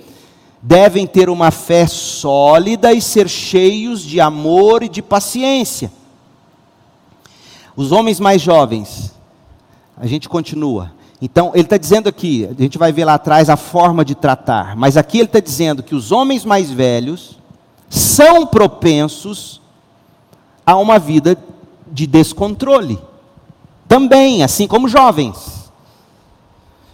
Devem 0.62 1.06
ter 1.06 1.30
uma 1.30 1.52
fé 1.52 1.86
sólida 1.88 2.94
e 2.94 3.02
ser 3.02 3.28
cheios 3.28 4.02
de 4.02 4.22
amor 4.22 4.82
e 4.82 4.88
de 4.88 5.02
paciência. 5.02 5.92
Os 7.76 7.92
homens 7.92 8.18
mais 8.18 8.42
jovens, 8.42 9.14
a 9.98 10.08
gente 10.08 10.30
continua. 10.30 11.01
Então, 11.22 11.52
ele 11.54 11.64
está 11.64 11.78
dizendo 11.78 12.10
aqui, 12.10 12.48
a 12.50 12.62
gente 12.62 12.80
vai 12.80 12.92
ver 12.92 13.06
lá 13.06 13.14
atrás 13.14 13.50
a 13.50 13.56
forma 13.56 14.04
de 14.04 14.16
tratar, 14.16 14.76
mas 14.76 14.98
aqui 14.98 15.20
ele 15.20 15.26
está 15.26 15.40
dizendo 15.40 15.84
que 15.84 15.94
os 15.94 16.12
homens 16.12 16.44
mais 16.44 16.72
velhos 16.72 17.38
são 17.88 18.48
propensos 18.48 19.62
a 20.66 20.76
uma 20.78 20.98
vida 20.98 21.38
de 21.92 22.08
descontrole. 22.08 23.00
Também, 23.88 24.44
assim 24.44 24.68
como 24.68 24.88
jovens. 24.88 25.72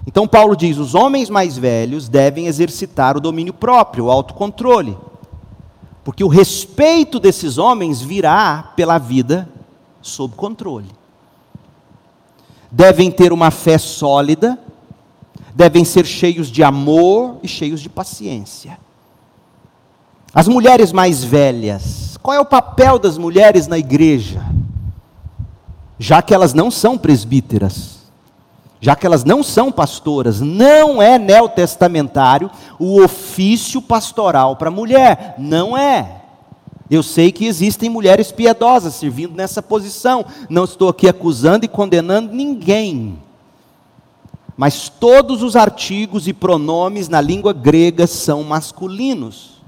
Então 0.05 0.28
Paulo 0.28 0.55
diz: 0.55 0.78
os 0.78 0.95
homens 0.95 1.30
mais 1.30 1.57
velhos 1.57 2.09
devem 2.09 2.47
exercitar 2.47 3.15
o 3.15 3.21
domínio 3.21 3.53
próprio, 3.53 4.05
o 4.05 4.11
autocontrole. 4.11 4.97
Porque 6.03 6.23
o 6.23 6.30
respeito 6.30 7.19
desses 7.19 7.57
homens 7.57 8.01
virá 8.01 8.73
pela 8.75 8.97
vida 8.97 9.47
sob 10.01 10.34
controle. 10.36 10.96
Devem 12.72 13.09
ter 13.09 13.32
uma 13.32 13.51
fé 13.51 13.78
sólida, 13.78 14.59
devem 15.55 15.84
ser 15.84 16.05
cheios 16.05 16.49
de 16.49 16.63
amor 16.63 17.38
e 17.41 17.47
cheios 17.47 17.82
de 17.82 17.89
paciência. 17.89 18.78
As 20.34 20.47
mulheres 20.47 20.91
mais 20.91 21.24
velhas, 21.24 22.18
qual 22.22 22.36
é 22.36 22.39
o 22.39 22.45
papel 22.45 22.99
das 22.99 23.18
mulheres 23.18 23.68
na 23.68 23.78
igreja? 23.78 24.45
Já 25.97 26.22
que 26.22 26.34
elas 26.34 26.53
não 26.53 26.70
são 26.70 26.97
presbíteras, 26.97 27.97
já 28.80 28.95
que 28.95 29.05
elas 29.05 29.24
não 29.24 29.41
são 29.41 29.72
pastoras, 29.72 30.39
não 30.39 31.01
é 31.01 31.18
neotestamentário 31.18 32.51
o 32.78 33.01
ofício 33.01 33.82
pastoral 33.82 34.55
para 34.55 34.70
mulher, 34.70 35.36
não 35.39 35.76
é. 35.76 36.22
Eu 36.89 37.03
sei 37.03 37.31
que 37.31 37.45
existem 37.45 37.89
mulheres 37.89 38.31
piedosas 38.31 38.93
servindo 38.93 39.35
nessa 39.35 39.61
posição, 39.61 40.25
não 40.49 40.63
estou 40.63 40.89
aqui 40.89 41.07
acusando 41.07 41.65
e 41.65 41.67
condenando 41.67 42.33
ninguém. 42.33 43.19
Mas 44.55 44.89
todos 44.89 45.43
os 45.43 45.55
artigos 45.55 46.27
e 46.27 46.33
pronomes 46.33 47.09
na 47.09 47.21
língua 47.21 47.53
grega 47.53 48.07
são 48.07 48.43
masculinos. 48.43 49.61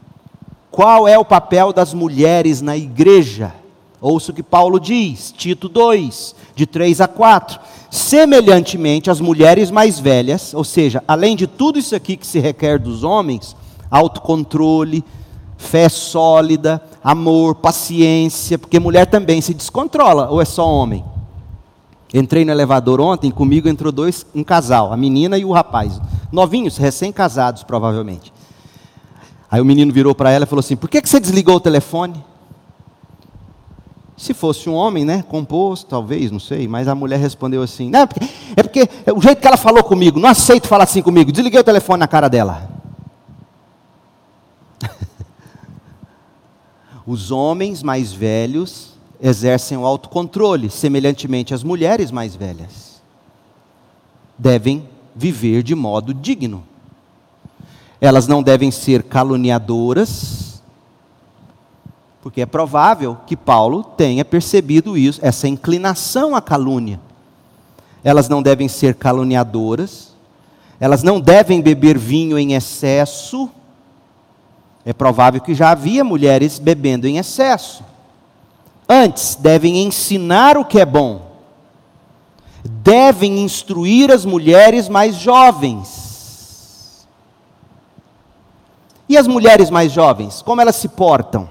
Qual 0.71 1.07
é 1.07 1.17
o 1.17 1.25
papel 1.25 1.73
das 1.73 1.93
mulheres 1.93 2.61
na 2.61 2.77
igreja? 2.77 3.53
Ouça 4.01 4.31
o 4.31 4.33
que 4.33 4.41
Paulo 4.41 4.79
diz, 4.79 5.33
Tito 5.35 5.67
2, 5.67 6.33
de 6.55 6.65
3 6.65 7.01
a 7.01 7.07
4. 7.07 7.59
Semelhantemente, 7.91 9.11
as 9.11 9.19
mulheres 9.19 9.69
mais 9.69 9.99
velhas, 9.99 10.53
ou 10.53 10.63
seja, 10.63 11.03
além 11.07 11.35
de 11.35 11.47
tudo 11.47 11.77
isso 11.77 11.95
aqui 11.95 12.15
que 12.15 12.25
se 12.25 12.39
requer 12.39 12.79
dos 12.79 13.03
homens, 13.03 13.57
autocontrole, 13.91 15.03
fé 15.59 15.89
sólida, 15.89 16.81
amor, 17.03 17.55
paciência, 17.55 18.57
porque 18.57 18.79
mulher 18.79 19.05
também 19.05 19.41
se 19.41 19.53
descontrola, 19.53 20.29
ou 20.29 20.41
é 20.41 20.45
só 20.45 20.67
homem? 20.67 21.03
Entrei 22.11 22.43
no 22.43 22.51
elevador 22.51 22.99
ontem, 22.99 23.29
comigo 23.29 23.67
entrou 23.67 23.91
dois, 23.91 24.25
um 24.33 24.43
casal, 24.43 24.91
a 24.91 24.97
menina 24.97 25.37
e 25.37 25.43
o 25.45 25.51
rapaz, 25.51 26.01
novinhos, 26.31 26.77
recém-casados 26.77 27.61
provavelmente. 27.63 28.33
Aí 29.51 29.59
o 29.59 29.65
menino 29.65 29.91
virou 29.91 30.15
para 30.15 30.31
ela 30.31 30.45
e 30.45 30.47
falou 30.47 30.61
assim: 30.61 30.75
Por 30.75 30.89
que, 30.89 31.01
que 31.01 31.09
você 31.09 31.19
desligou 31.19 31.55
o 31.55 31.59
telefone? 31.59 32.23
Se 34.15 34.33
fosse 34.33 34.69
um 34.69 34.75
homem, 34.75 35.05
né, 35.05 35.23
composto, 35.27 35.87
talvez, 35.87 36.31
não 36.31 36.39
sei, 36.39 36.67
mas 36.67 36.87
a 36.87 36.95
mulher 36.95 37.19
respondeu 37.19 37.61
assim: 37.61 37.89
Não, 37.89 38.01
é 38.01 38.05
porque, 38.05 38.25
é 38.55 38.63
porque 38.63 38.89
o 39.13 39.21
jeito 39.21 39.41
que 39.41 39.47
ela 39.47 39.57
falou 39.57 39.83
comigo, 39.83 40.19
não 40.19 40.29
aceito 40.29 40.67
falar 40.67 40.85
assim 40.85 41.01
comigo. 41.01 41.31
Desliguei 41.31 41.59
o 41.59 41.63
telefone 41.63 41.99
na 41.99 42.07
cara 42.07 42.29
dela. 42.29 42.78
Os 47.11 47.31
homens 47.31 47.81
mais 47.81 48.13
velhos 48.13 48.89
exercem 49.19 49.75
o 49.75 49.83
autocontrole, 49.83 50.69
semelhantemente 50.69 51.55
às 51.55 51.63
mulheres 51.63 52.11
mais 52.11 52.35
velhas. 52.35 53.01
Devem 54.37 54.87
viver 55.15 55.63
de 55.63 55.73
modo 55.73 56.13
digno. 56.13 56.63
Elas 57.99 58.27
não 58.27 58.43
devem 58.43 58.69
ser 58.69 59.01
caluniadoras, 59.01 60.61
porque 62.21 62.41
é 62.41 62.45
provável 62.45 63.17
que 63.25 63.35
Paulo 63.35 63.83
tenha 63.83 64.23
percebido 64.23 64.95
isso, 64.95 65.19
essa 65.23 65.47
inclinação 65.47 66.35
à 66.35 66.41
calúnia. 66.43 67.01
Elas 68.03 68.29
não 68.29 68.39
devem 68.39 68.67
ser 68.67 68.93
caluniadoras, 68.93 70.15
elas 70.79 71.01
não 71.01 71.19
devem 71.19 71.59
beber 71.59 71.97
vinho 71.97 72.37
em 72.37 72.53
excesso. 72.53 73.49
É 74.85 74.93
provável 74.93 75.41
que 75.41 75.53
já 75.53 75.71
havia 75.71 76.03
mulheres 76.03 76.59
bebendo 76.59 77.07
em 77.07 77.17
excesso. 77.17 77.83
Antes, 78.87 79.35
devem 79.35 79.83
ensinar 79.83 80.57
o 80.57 80.65
que 80.65 80.79
é 80.79 80.85
bom. 80.85 81.29
Devem 82.63 83.39
instruir 83.39 84.11
as 84.11 84.25
mulheres 84.25 84.89
mais 84.89 85.15
jovens. 85.15 87.07
E 89.07 89.17
as 89.17 89.27
mulheres 89.27 89.69
mais 89.69 89.91
jovens, 89.91 90.41
como 90.41 90.61
elas 90.61 90.75
se 90.75 90.87
portam? 90.87 91.49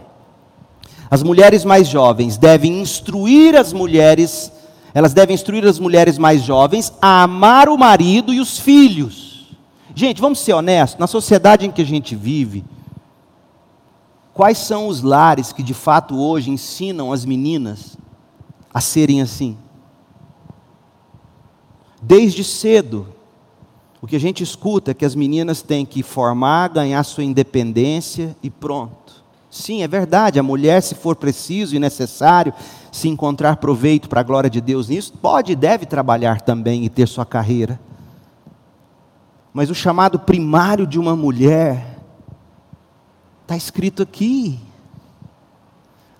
As 1.10 1.22
mulheres 1.22 1.64
mais 1.64 1.88
jovens 1.88 2.36
devem 2.36 2.80
instruir 2.80 3.56
as 3.56 3.72
mulheres, 3.72 4.52
elas 4.94 5.14
devem 5.14 5.34
instruir 5.34 5.66
as 5.66 5.78
mulheres 5.78 6.18
mais 6.18 6.42
jovens 6.42 6.92
a 7.00 7.22
amar 7.22 7.68
o 7.68 7.78
marido 7.78 8.32
e 8.32 8.40
os 8.40 8.58
filhos. 8.58 9.48
Gente, 9.94 10.20
vamos 10.20 10.38
ser 10.38 10.52
honestos, 10.52 11.00
na 11.00 11.06
sociedade 11.06 11.66
em 11.66 11.70
que 11.70 11.82
a 11.82 11.86
gente 11.86 12.14
vive, 12.14 12.64
quais 14.38 14.58
são 14.58 14.86
os 14.86 15.02
lares 15.02 15.52
que 15.52 15.64
de 15.64 15.74
fato 15.74 16.16
hoje 16.16 16.48
ensinam 16.48 17.12
as 17.12 17.24
meninas 17.24 17.98
a 18.72 18.80
serem 18.80 19.20
assim? 19.20 19.58
Desde 22.00 22.44
cedo, 22.44 23.08
o 24.00 24.06
que 24.06 24.14
a 24.14 24.20
gente 24.20 24.44
escuta 24.44 24.92
é 24.92 24.94
que 24.94 25.04
as 25.04 25.16
meninas 25.16 25.60
têm 25.60 25.84
que 25.84 26.04
formar, 26.04 26.68
ganhar 26.68 27.02
sua 27.02 27.24
independência 27.24 28.36
e 28.40 28.48
pronto. 28.48 29.24
Sim, 29.50 29.82
é 29.82 29.88
verdade, 29.88 30.38
a 30.38 30.42
mulher, 30.44 30.84
se 30.84 30.94
for 30.94 31.16
preciso 31.16 31.74
e 31.74 31.80
necessário, 31.80 32.54
se 32.92 33.08
encontrar 33.08 33.56
proveito 33.56 34.08
para 34.08 34.20
a 34.20 34.22
glória 34.24 34.48
de 34.48 34.60
Deus 34.60 34.88
nisso, 34.88 35.14
pode 35.14 35.50
e 35.50 35.56
deve 35.56 35.84
trabalhar 35.84 36.42
também 36.42 36.84
e 36.84 36.88
ter 36.88 37.08
sua 37.08 37.26
carreira. 37.26 37.80
Mas 39.52 39.68
o 39.68 39.74
chamado 39.74 40.16
primário 40.16 40.86
de 40.86 40.96
uma 40.96 41.16
mulher, 41.16 41.97
está 43.48 43.56
escrito 43.56 44.02
aqui. 44.02 44.60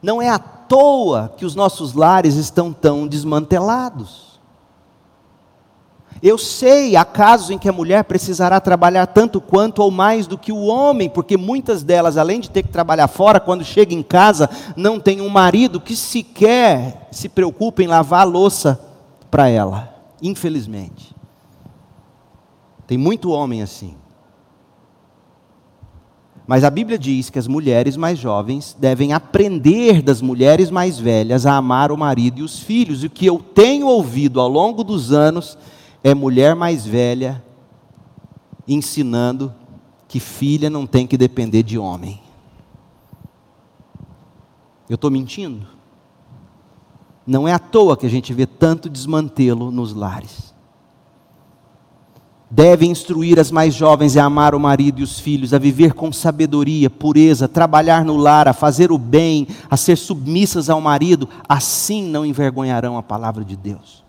Não 0.03 0.23
é 0.23 0.31
à 0.31 0.39
toa 0.39 1.31
que 1.37 1.45
os 1.45 1.55
nossos 1.55 1.93
lares 1.93 2.37
estão 2.37 2.73
tão 2.73 3.07
desmantelados. 3.07 4.41
Eu 6.23 6.39
sei, 6.39 6.97
há 6.97 7.05
casos 7.05 7.51
em 7.51 7.59
que 7.59 7.69
a 7.69 7.73
mulher 7.73 8.03
precisará 8.05 8.59
trabalhar 8.61 9.07
tanto 9.07 9.43
quanto 9.43 9.83
ou 9.83 9.91
mais 9.91 10.27
do 10.27 10.39
que 10.39 10.51
o 10.51 10.65
homem, 10.65 11.11
porque 11.11 11.37
muitas 11.37 11.83
delas, 11.83 12.17
além 12.17 12.41
de 12.41 12.51
ter 12.51 12.63
que 12.63 12.71
trabalhar 12.71 13.09
fora, 13.09 13.39
quando 13.39 13.63
chega 13.63 13.95
em 13.95 14.03
casa, 14.03 14.49
não 14.75 14.99
tem 14.99 15.21
um 15.21 15.29
marido 15.29 15.79
que 15.79 15.95
sequer 15.95 17.09
se 17.13 17.29
preocupa 17.29 17.83
em 17.83 17.87
lavar 17.87 18.23
a 18.23 18.25
louça 18.25 18.81
para 19.31 19.49
ela. 19.49 19.95
Infelizmente. 20.23 21.15
Tem 22.87 22.97
muito 22.97 23.31
homem 23.31 23.61
assim. 23.61 23.95
Mas 26.49 26.65
a 26.65 26.71
Bíblia 26.71 26.99
diz 26.99 27.29
que 27.29 27.39
as 27.39 27.47
mulheres 27.47 27.95
mais 27.95 28.19
jovens 28.19 28.75
devem 28.81 29.13
aprender 29.13 30.01
das 30.01 30.23
mulheres 30.23 30.71
mais 30.71 30.99
velhas 30.99 31.45
a 31.45 31.55
amar 31.55 31.93
o 31.93 31.97
marido 31.99 32.39
e 32.39 32.43
os 32.43 32.59
filhos. 32.59 33.05
E 33.05 33.07
o 33.07 33.11
que 33.11 33.27
eu 33.27 33.39
tenho 33.39 33.87
ouvido 33.87 34.41
ao 34.41 34.49
longo 34.49 34.83
dos 34.83 35.13
anos 35.13 35.59
é 36.03 36.15
mulher 36.15 36.57
mais 36.57 36.87
velha 36.87 37.45
ensinando 38.67 39.55
que 40.09 40.19
filha 40.19 40.71
não 40.71 40.87
tem 40.87 41.07
que 41.07 41.19
depender 41.19 41.63
de 41.63 41.79
homem. 41.79 42.19
Eu 44.89 44.95
estou 44.95 45.11
mentindo? 45.11 45.67
Não 47.27 47.47
é 47.47 47.53
à 47.53 47.59
toa 47.59 47.95
que 47.95 48.07
a 48.07 48.11
gente 48.11 48.33
vê 48.33 48.47
tanto 48.47 48.89
desmantelo 48.89 49.71
nos 49.71 49.93
lares. 49.93 50.55
Deve 52.51 52.87
instruir 52.87 53.39
as 53.39 53.51
mais 53.51 53.75
jovens 53.75 54.17
a 54.17 54.25
amar 54.25 54.55
o 54.55 54.61
marido 54.61 55.01
e 55.01 55.03
os 55.03 55.21
filhos, 55.21 55.53
a 55.53 55.59
viver 55.59 55.93
com 55.93 56.11
sabedoria, 56.11 56.89
pureza, 56.89 57.47
trabalhar 57.47 58.05
no 58.05 58.17
lar, 58.17 58.49
a 58.49 58.55
fazer 58.55 58.91
o 58.91 58.97
bem, 58.97 59.47
a 59.71 59.77
ser 59.77 59.97
submissas 59.97 60.71
ao 60.71 60.81
marido, 60.81 61.29
assim 61.47 62.03
não 62.05 62.25
envergonharão 62.25 62.97
a 62.97 63.03
palavra 63.03 63.45
de 63.45 63.55
Deus. 63.55 64.03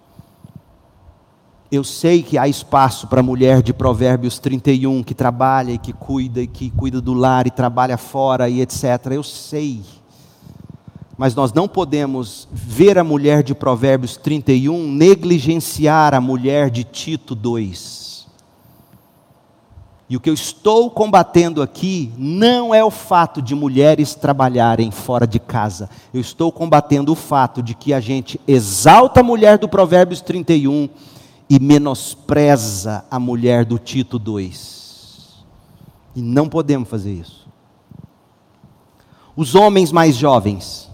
Eu 1.70 1.84
sei 1.84 2.24
que 2.24 2.38
há 2.38 2.48
espaço 2.48 3.08
para 3.08 3.20
a 3.20 3.24
mulher 3.24 3.62
de 3.62 3.74
Provérbios 3.74 4.40
31 4.40 5.04
que 5.04 5.14
trabalha 5.14 5.74
e 5.74 5.78
que 5.78 5.94
cuida 5.94 6.42
e 6.42 6.48
que 6.48 6.72
cuida 6.72 7.00
do 7.00 7.14
lar 7.14 7.46
e 7.46 7.52
trabalha 7.52 7.98
fora 7.98 8.50
e 8.50 8.62
etc. 8.62 8.84
Eu 9.12 9.22
sei. 9.22 9.82
Mas 11.16 11.36
nós 11.36 11.54
não 11.54 11.68
podemos 11.68 12.48
ver 12.52 12.98
a 12.98 13.04
mulher 13.04 13.44
de 13.44 13.54
Provérbios 13.54 14.16
31 14.18 14.92
negligenciar 14.92 16.16
a 16.16 16.22
mulher 16.22 16.72
de 16.72 16.86
Tito 16.86 17.36
2. 17.36 18.09
E 20.10 20.18
o 20.18 20.20
que 20.20 20.28
eu 20.28 20.34
estou 20.34 20.90
combatendo 20.90 21.62
aqui 21.62 22.12
não 22.18 22.74
é 22.74 22.84
o 22.84 22.90
fato 22.90 23.44
de 23.44 23.54
mulheres 23.54 24.16
trabalharem 24.16 24.90
fora 24.90 25.28
de 25.28 25.40
casa. 25.40 25.88
Eu 26.12 26.20
estou 26.20 26.52
combatendo 26.52 27.12
o 27.12 27.16
fato 27.16 27.62
de 27.62 27.76
que 27.76 27.94
a 27.94 28.00
gente 28.00 28.42
exalta 28.48 29.20
a 29.20 29.24
mulher 29.24 29.60
do 29.60 29.70
Provérbios 29.70 30.20
31 30.20 30.90
e 31.48 31.60
menospreza 31.60 33.06
a 33.12 33.20
mulher 33.20 33.64
do 33.64 33.78
Tito 33.78 34.18
2. 34.18 35.46
E 36.16 36.22
não 36.24 36.50
podemos 36.50 36.90
fazer 36.90 37.14
isso. 37.14 37.48
Os 39.36 39.54
homens 39.54 39.92
mais 39.92 40.16
jovens, 40.16 40.90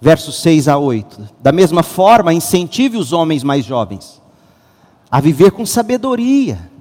versos 0.00 0.40
6 0.42 0.68
a 0.68 0.78
8. 0.78 1.28
Da 1.40 1.50
mesma 1.50 1.82
forma, 1.82 2.32
incentive 2.32 2.98
os 2.98 3.12
homens 3.12 3.42
mais 3.42 3.64
jovens 3.64 4.22
a 5.10 5.20
viver 5.20 5.50
com 5.50 5.66
sabedoria 5.66 6.75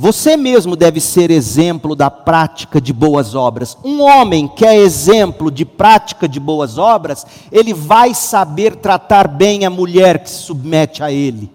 você 0.00 0.34
mesmo 0.34 0.76
deve 0.76 0.98
ser 0.98 1.30
exemplo 1.30 1.94
da 1.94 2.10
prática 2.10 2.80
de 2.80 2.90
boas 2.90 3.34
obras. 3.34 3.76
Um 3.84 4.00
homem 4.00 4.48
que 4.48 4.64
é 4.64 4.74
exemplo 4.74 5.50
de 5.50 5.66
prática 5.66 6.26
de 6.26 6.40
boas 6.40 6.78
obras, 6.78 7.26
ele 7.52 7.74
vai 7.74 8.14
saber 8.14 8.76
tratar 8.76 9.28
bem 9.28 9.66
a 9.66 9.68
mulher 9.68 10.22
que 10.22 10.30
se 10.30 10.38
submete 10.38 11.02
a 11.02 11.12
ele. 11.12 11.52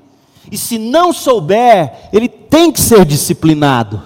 E 0.52 0.60
se 0.60 0.78
não 0.78 1.12
souber, 1.12 2.08
ele 2.14 2.30
tem 2.30 2.72
que 2.72 2.80
ser 2.80 3.04
disciplinado. 3.04 4.00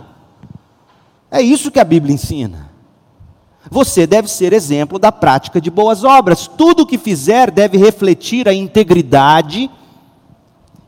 É 1.29 1.41
isso 1.41 1.69
que 1.69 1.79
a 1.81 1.83
Bíblia 1.83 2.15
ensina. 2.15 2.71
Você 3.69 4.07
deve 4.07 4.29
ser 4.29 4.53
exemplo 4.53 4.97
da 4.97 5.11
prática 5.11 5.59
de 5.59 5.69
boas 5.69 6.05
obras. 6.05 6.47
Tudo 6.47 6.83
o 6.83 6.85
que 6.85 6.97
fizer 6.97 7.51
deve 7.51 7.77
refletir 7.77 8.47
a 8.47 8.53
integridade 8.53 9.69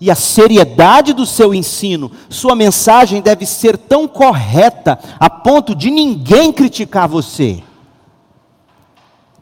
e 0.02 0.10
a 0.10 0.16
seriedade 0.16 1.14
do 1.14 1.28
seu 1.28 1.54
ensino. 1.54 2.12
Sua 2.28 2.56
mensagem 2.56 3.22
deve 3.22 3.46
ser 3.46 3.78
tão 3.78 4.08
correta 4.08 4.98
a 5.20 5.30
ponto 5.30 5.76
de 5.76 5.92
ninguém 5.92 6.52
criticar 6.52 7.08
você. 7.08 7.64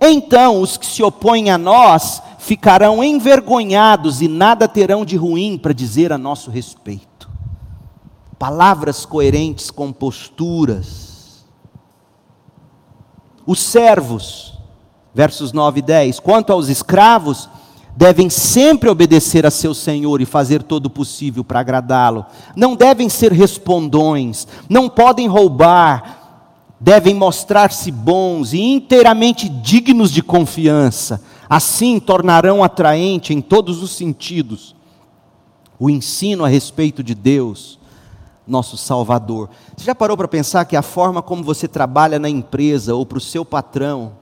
Então, 0.01 0.61
os 0.61 0.75
que 0.75 0.85
se 0.85 1.01
opõem 1.01 1.49
a 1.49 1.57
nós 1.57 2.21
ficarão 2.37 3.01
envergonhados 3.01 4.21
e 4.21 4.27
nada 4.27 4.67
terão 4.67 5.05
de 5.05 5.15
ruim 5.15 5.57
para 5.57 5.73
dizer 5.73 6.11
a 6.11 6.17
nosso 6.17 6.51
respeito. 6.51 7.29
Palavras 8.37 9.05
coerentes 9.05 9.71
com 9.71 9.93
posturas. 9.93 11.45
Os 13.45 13.59
servos, 13.59 14.57
versos 15.13 15.53
9 15.53 15.79
e 15.79 15.81
10. 15.81 16.19
Quanto 16.19 16.51
aos 16.51 16.67
escravos, 16.67 17.49
devem 17.95 18.29
sempre 18.29 18.89
obedecer 18.89 19.45
a 19.45 19.51
seu 19.51 19.73
senhor 19.73 20.21
e 20.21 20.25
fazer 20.25 20.63
todo 20.63 20.85
o 20.85 20.89
possível 20.89 21.43
para 21.43 21.59
agradá-lo. 21.59 22.25
Não 22.55 22.75
devem 22.75 23.09
ser 23.09 23.31
respondões, 23.31 24.47
não 24.69 24.89
podem 24.89 25.27
roubar, 25.27 26.19
devem 26.79 27.13
mostrar-se 27.13 27.91
bons 27.91 28.53
e 28.53 28.61
inteiramente 28.61 29.49
dignos 29.49 30.11
de 30.11 30.21
confiança. 30.21 31.21
Assim 31.49 31.99
tornarão 31.99 32.63
atraente 32.63 33.33
em 33.33 33.41
todos 33.41 33.81
os 33.81 33.91
sentidos 33.91 34.75
o 35.79 35.89
ensino 35.89 36.43
a 36.43 36.47
respeito 36.47 37.01
de 37.01 37.15
Deus, 37.15 37.79
nosso 38.45 38.75
Salvador. 38.75 39.49
Você 39.77 39.85
já 39.85 39.95
parou 39.95 40.17
para 40.17 40.27
pensar 40.27 40.65
que 40.65 40.75
a 40.75 40.81
forma 40.81 41.21
como 41.21 41.41
você 41.41 41.67
trabalha 41.69 42.19
na 42.19 42.27
empresa 42.29 42.93
ou 42.93 43.05
para 43.05 43.17
o 43.17 43.21
seu 43.21 43.45
patrão 43.45 44.18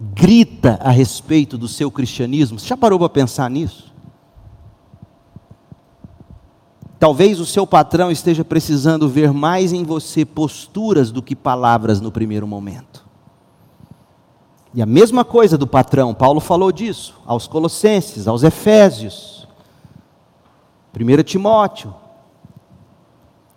grita 0.00 0.78
a 0.82 0.90
respeito 0.90 1.56
do 1.56 1.68
seu 1.68 1.90
cristianismo? 1.90 2.58
Você 2.58 2.66
já 2.66 2.76
parou 2.76 2.98
para 2.98 3.08
pensar 3.08 3.48
nisso? 3.48 3.92
Talvez 6.98 7.38
o 7.38 7.46
seu 7.46 7.66
patrão 7.66 8.10
esteja 8.10 8.44
precisando 8.44 9.08
ver 9.08 9.32
mais 9.32 9.72
em 9.72 9.84
você 9.84 10.24
posturas 10.24 11.10
do 11.10 11.22
que 11.22 11.36
palavras 11.36 12.00
no 12.00 12.10
primeiro 12.10 12.46
momento. 12.46 13.04
E 14.72 14.82
a 14.82 14.86
mesma 14.86 15.24
coisa 15.24 15.56
do 15.56 15.66
patrão, 15.66 16.14
Paulo 16.14 16.40
falou 16.40 16.72
disso 16.72 17.14
aos 17.26 17.46
Colossenses, 17.46 18.26
aos 18.26 18.42
Efésios, 18.42 19.46
1 20.98 21.22
Timóteo. 21.22 21.94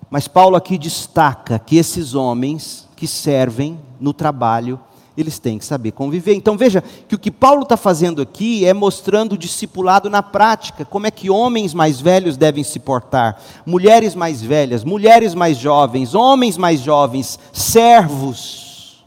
Mas 0.09 0.27
Paulo 0.27 0.55
aqui 0.55 0.77
destaca 0.77 1.57
que 1.57 1.77
esses 1.77 2.13
homens 2.15 2.87
que 2.95 3.07
servem 3.07 3.79
no 3.99 4.13
trabalho 4.13 4.79
eles 5.17 5.39
têm 5.39 5.57
que 5.57 5.65
saber 5.65 5.91
conviver. 5.91 6.35
Então 6.35 6.55
veja 6.55 6.83
que 7.07 7.15
o 7.15 7.19
que 7.19 7.31
Paulo 7.31 7.63
está 7.63 7.75
fazendo 7.75 8.21
aqui 8.21 8.65
é 8.65 8.73
mostrando 8.73 9.33
o 9.33 9.37
discipulado 9.37 10.09
na 10.09 10.21
prática, 10.21 10.85
como 10.85 11.07
é 11.07 11.11
que 11.11 11.29
homens 11.29 11.73
mais 11.73 11.99
velhos 11.99 12.37
devem 12.37 12.63
se 12.63 12.79
portar, 12.79 13.41
mulheres 13.65 14.13
mais 14.13 14.41
velhas, 14.41 14.83
mulheres 14.83 15.33
mais 15.33 15.57
jovens, 15.57 16.13
homens 16.13 16.57
mais 16.57 16.79
jovens, 16.79 17.39
servos. 17.51 19.03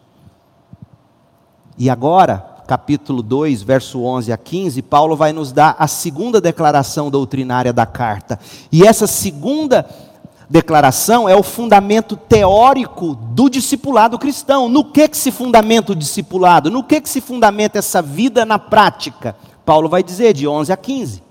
E 1.79 1.89
agora, 1.89 2.45
capítulo 2.67 3.23
2, 3.23 3.63
verso 3.63 4.03
11 4.03 4.33
a 4.33 4.37
15, 4.37 4.83
Paulo 4.83 5.17
vai 5.17 5.33
nos 5.33 5.53
dar 5.53 5.77
a 5.79 5.87
segunda 5.87 6.41
declaração 6.41 7.11
doutrinária 7.11 7.73
da 7.73 7.87
carta. 7.87 8.39
E 8.71 8.87
essa 8.87 9.07
segunda 9.07 9.83
declaração 9.83 10.10
é 11.29 11.37
o 11.37 11.45
fundamento 11.45 12.17
teórico 12.17 13.15
do 13.15 13.49
discipulado 13.49 14.19
cristão. 14.19 14.69
No 14.69 14.85
que, 14.85 15.07
que 15.07 15.17
se 15.17 15.31
fundamenta 15.31 15.93
o 15.93 15.95
discipulado? 15.95 16.73
No 16.73 16.83
que, 16.83 17.01
que 17.01 17.09
se 17.09 17.21
fundamenta 17.21 17.79
essa 17.79 18.03
vida 18.03 18.45
na 18.45 18.59
prática? 18.59 19.37
Paulo 19.65 19.89
vai 19.89 20.03
dizer 20.03 20.35
de 20.35 20.49
11 20.49 20.73
a 20.73 20.77
15. 20.77 21.23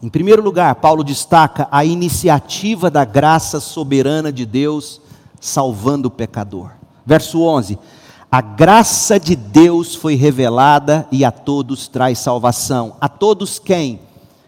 Em 0.00 0.08
primeiro 0.08 0.40
lugar, 0.40 0.72
Paulo 0.76 1.02
destaca 1.02 1.66
a 1.68 1.84
iniciativa 1.84 2.88
da 2.90 3.04
graça 3.04 3.58
soberana 3.58 4.32
de 4.32 4.46
Deus 4.46 5.00
salvando 5.40 6.06
o 6.06 6.10
pecador. 6.12 6.70
Verso 7.04 7.42
11: 7.42 7.76
A 8.30 8.40
graça 8.40 9.18
de 9.18 9.34
Deus 9.34 9.96
foi 9.96 10.14
revelada 10.14 11.08
e 11.10 11.24
a 11.24 11.32
todos 11.32 11.88
traz 11.88 12.20
salvação. 12.20 12.94
A 13.00 13.08
todos 13.08 13.58
quem? 13.58 13.98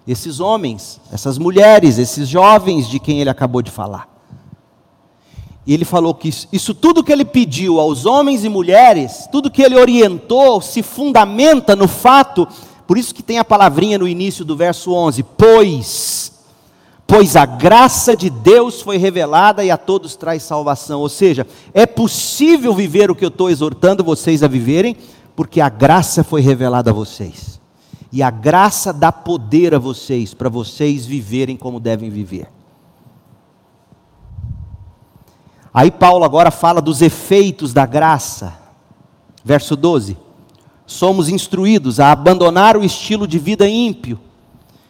Esses 0.07 0.39
homens, 0.41 1.01
essas 1.13 1.37
mulheres, 1.37 1.99
esses 1.99 2.29
jovens 2.29 2.89
de 2.89 3.01
quem 3.01 3.21
ele 3.21 3.31
acabou 3.31 3.61
de 3.61 3.71
falar. 3.71 4.09
E 5.67 5.75
ele 5.75 5.85
falou 5.85 6.15
que 6.15 6.29
isso, 6.29 6.47
isso, 6.53 6.73
tudo 6.73 7.03
que 7.03 7.11
ele 7.11 7.25
pediu 7.25 7.81
aos 7.81 8.07
homens 8.07 8.45
e 8.45 8.49
mulheres, 8.49 9.29
tudo 9.33 9.51
que 9.51 9.63
ele 9.63 9.75
orientou, 9.75 10.61
se 10.61 10.81
fundamenta 10.81 11.75
no 11.75 11.89
fato, 11.89 12.47
por 12.87 12.97
isso 12.97 13.13
que 13.13 13.23
tem 13.23 13.39
a 13.39 13.45
palavrinha 13.45 13.99
no 13.99 14.07
início 14.07 14.45
do 14.45 14.57
verso 14.57 14.93
11: 14.93 15.25
Pois, 15.37 16.33
pois 17.05 17.35
a 17.35 17.45
graça 17.45 18.17
de 18.17 18.31
Deus 18.31 18.81
foi 18.81 18.97
revelada 18.97 19.65
e 19.65 19.71
a 19.73 19.77
todos 19.77 20.15
traz 20.15 20.45
salvação. 20.45 21.01
Ou 21.01 21.09
seja, 21.09 21.45
é 21.75 21.85
possível 21.85 22.73
viver 22.73 23.11
o 23.11 23.15
que 23.17 23.25
eu 23.25 23.29
estou 23.29 23.51
exortando 23.51 24.05
vocês 24.05 24.45
a 24.45 24.49
viverem, 24.49 24.97
porque 25.35 25.61
a 25.61 25.69
graça 25.69 26.23
foi 26.23 26.43
revelada 26.43 26.91
a 26.91 26.95
vocês. 26.95 27.61
E 28.13 28.23
a 28.23 28.31
graça 28.31 28.93
dá 28.93 29.11
poder 29.11 29.75
a 29.75 29.79
vocês, 29.79 30.33
para 30.33 30.49
vocês 30.49 31.05
viverem 31.05 31.57
como 31.57 31.81
devem 31.81 32.11
viver. 32.11 32.49
Aí 35.73 35.91
Paulo 35.91 36.25
agora 36.25 36.51
fala 36.51 36.81
dos 36.81 37.03
efeitos 37.03 37.73
da 37.73 37.85
graça. 37.85 38.55
Verso 39.45 39.77
12: 39.77 40.17
Somos 40.87 41.29
instruídos 41.29 42.01
a 42.01 42.13
abandonar 42.13 42.77
o 42.77 42.85
estilo 42.85 43.27
de 43.27 43.39
vida 43.39 43.69
ímpio 43.69 44.19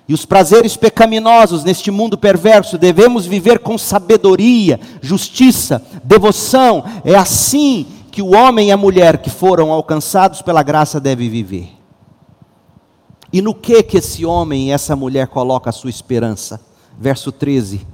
e 0.08 0.14
os 0.14 0.24
prazeres 0.24 0.76
pecaminosos 0.76 1.64
neste 1.64 1.90
mundo 1.90 2.16
perverso, 2.16 2.78
devemos 2.78 3.26
viver 3.26 3.58
com 3.58 3.76
sabedoria, 3.76 4.78
justiça, 5.02 5.82
devoção. 6.04 6.84
É 7.04 7.16
assim 7.16 7.86
que 8.12 8.22
o 8.22 8.34
homem 8.34 8.68
e 8.68 8.72
a 8.72 8.76
mulher 8.76 9.18
que 9.18 9.28
foram 9.28 9.72
alcançados 9.72 10.40
pela 10.42 10.62
graça 10.62 11.00
devem 11.00 11.28
viver. 11.28 11.70
E 13.36 13.42
no 13.42 13.54
que 13.54 13.82
que 13.82 13.98
esse 13.98 14.24
homem 14.24 14.68
e 14.68 14.70
essa 14.70 14.96
mulher 14.96 15.28
coloca 15.28 15.68
a 15.68 15.72
sua 15.72 15.90
esperança? 15.90 16.58
Verso 16.98 17.30
13. 17.30 17.86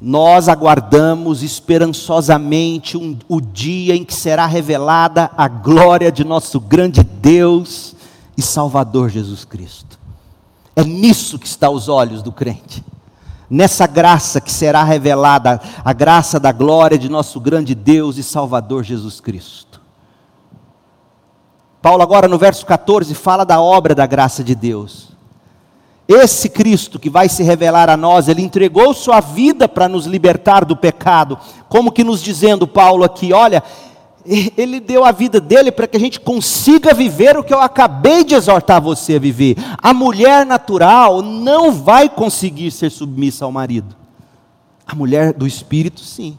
Nós 0.00 0.48
aguardamos 0.48 1.44
esperançosamente 1.44 2.96
um, 2.96 3.16
o 3.28 3.40
dia 3.40 3.94
em 3.94 4.04
que 4.04 4.12
será 4.12 4.46
revelada 4.46 5.30
a 5.36 5.46
glória 5.46 6.10
de 6.10 6.24
nosso 6.24 6.58
grande 6.58 7.04
Deus 7.04 7.94
e 8.36 8.42
Salvador 8.42 9.10
Jesus 9.10 9.44
Cristo. 9.44 9.96
É 10.74 10.82
nisso 10.82 11.38
que 11.38 11.46
está 11.46 11.70
os 11.70 11.88
olhos 11.88 12.20
do 12.20 12.32
crente. 12.32 12.84
Nessa 13.48 13.86
graça 13.86 14.40
que 14.40 14.50
será 14.50 14.82
revelada, 14.82 15.60
a 15.84 15.92
graça 15.92 16.40
da 16.40 16.50
glória 16.50 16.98
de 16.98 17.08
nosso 17.08 17.38
grande 17.38 17.76
Deus 17.76 18.18
e 18.18 18.24
Salvador 18.24 18.82
Jesus 18.82 19.20
Cristo. 19.20 19.83
Paulo, 21.84 22.02
agora 22.02 22.26
no 22.26 22.38
verso 22.38 22.64
14, 22.64 23.14
fala 23.14 23.44
da 23.44 23.60
obra 23.60 23.94
da 23.94 24.06
graça 24.06 24.42
de 24.42 24.54
Deus. 24.54 25.10
Esse 26.08 26.48
Cristo 26.48 26.98
que 26.98 27.10
vai 27.10 27.28
se 27.28 27.42
revelar 27.42 27.90
a 27.90 27.96
nós, 27.96 28.26
ele 28.26 28.40
entregou 28.40 28.94
sua 28.94 29.20
vida 29.20 29.68
para 29.68 29.86
nos 29.86 30.06
libertar 30.06 30.64
do 30.64 30.74
pecado, 30.74 31.38
como 31.68 31.92
que 31.92 32.02
nos 32.02 32.22
dizendo, 32.22 32.66
Paulo, 32.66 33.04
aqui, 33.04 33.34
olha, 33.34 33.62
ele 34.24 34.80
deu 34.80 35.04
a 35.04 35.12
vida 35.12 35.38
dele 35.42 35.70
para 35.70 35.86
que 35.86 35.98
a 35.98 36.00
gente 36.00 36.18
consiga 36.18 36.94
viver 36.94 37.36
o 37.36 37.44
que 37.44 37.52
eu 37.52 37.60
acabei 37.60 38.24
de 38.24 38.34
exortar 38.34 38.80
você 38.80 39.16
a 39.16 39.20
viver. 39.20 39.54
A 39.76 39.92
mulher 39.92 40.46
natural 40.46 41.20
não 41.20 41.70
vai 41.70 42.08
conseguir 42.08 42.70
ser 42.70 42.88
submissa 42.88 43.44
ao 43.44 43.52
marido. 43.52 43.94
A 44.86 44.94
mulher 44.94 45.34
do 45.34 45.46
espírito, 45.46 46.00
sim. 46.00 46.38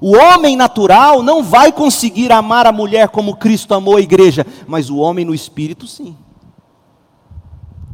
O 0.00 0.16
homem 0.16 0.56
natural 0.56 1.22
não 1.22 1.42
vai 1.42 1.72
conseguir 1.72 2.32
amar 2.32 2.66
a 2.66 2.72
mulher 2.72 3.08
como 3.08 3.36
Cristo 3.36 3.74
amou 3.74 3.96
a 3.96 4.00
igreja, 4.00 4.46
mas 4.66 4.88
o 4.88 4.96
homem 4.96 5.24
no 5.24 5.34
espírito 5.34 5.86
sim. 5.86 6.16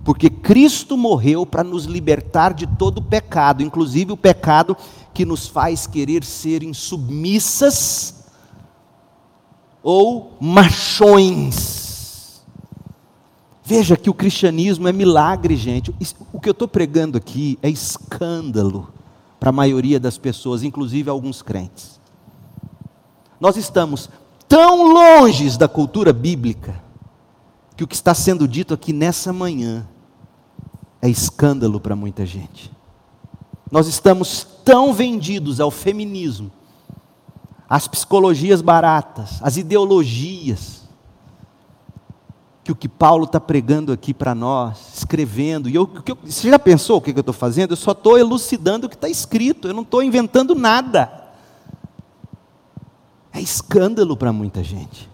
Porque 0.05 0.30
Cristo 0.30 0.97
morreu 0.97 1.45
para 1.45 1.64
nos 1.64 1.84
libertar 1.84 2.55
de 2.55 2.66
todo 2.66 3.03
pecado, 3.03 3.62
inclusive 3.62 4.12
o 4.12 4.16
pecado 4.16 4.76
que 5.12 5.24
nos 5.24 5.49
faz 5.49 5.87
querer 5.87 6.24
ser 6.24 6.62
insubmissas 6.62 8.24
ou 9.82 10.37
machões. 10.41 12.45
Veja 13.64 13.97
que 13.97 14.09
o 14.09 14.14
cristianismo 14.14 14.87
é 14.87 14.93
milagre, 14.93 15.57
gente. 15.57 15.93
O 16.32 16.41
que 16.41 16.49
eu 16.49 16.53
estou 16.53 16.68
pregando 16.68 17.18
aqui 17.18 17.59
é 17.61 17.68
escândalo 17.68 18.95
para 19.47 19.51
a 19.51 19.53
maioria 19.53 20.01
das 20.01 20.18
pessoas, 20.18 20.64
inclusive 20.64 21.09
alguns 21.09 21.40
crentes. 21.40 22.01
Nós 23.38 23.57
estamos 23.57 24.11
tão 24.49 24.92
longe 24.92 25.57
da 25.57 25.68
cultura 25.68 26.12
bíblica 26.12 26.82
que 27.76 27.84
o 27.84 27.86
que 27.86 27.94
está 27.94 28.12
sendo 28.12 28.49
dito 28.49 28.74
aqui 28.74 28.92
nessa 28.92 29.32
manhã 29.32 29.86
é 31.01 31.09
escândalo 31.09 31.78
para 31.78 31.94
muita 31.94 32.26
gente. 32.26 32.72
Nós 33.70 33.86
estamos 33.86 34.44
tão 34.64 34.92
vendidos 34.92 35.61
ao 35.61 35.70
feminismo, 35.70 36.51
às 37.68 37.86
psicologias 37.86 38.61
baratas, 38.61 39.38
às 39.40 39.57
ideologias, 39.57 40.86
que 42.66 42.72
o 42.72 42.74
que 42.74 42.88
Paulo 42.88 43.26
está 43.26 43.38
pregando 43.38 43.92
aqui 43.92 44.12
para 44.12 44.34
nós, 44.34 44.96
escrevendo, 44.96 45.68
e 45.68 45.76
eu, 45.76 45.88
eu, 46.04 46.18
você 46.24 46.50
já 46.50 46.58
pensou 46.58 46.98
o 46.98 47.00
que, 47.00 47.12
que 47.12 47.18
eu 47.18 47.22
estou 47.22 47.32
fazendo? 47.32 47.70
Eu 47.70 47.76
só 47.76 47.92
estou 47.92 48.18
elucidando 48.18 48.86
o 48.86 48.90
que 48.90 48.96
está 48.96 49.08
escrito, 49.08 49.68
eu 49.68 49.74
não 49.74 49.82
estou 49.82 50.02
inventando 50.02 50.52
nada. 50.52 51.28
É 53.32 53.40
escândalo 53.40 54.16
para 54.16 54.32
muita 54.32 54.64
gente. 54.64 55.08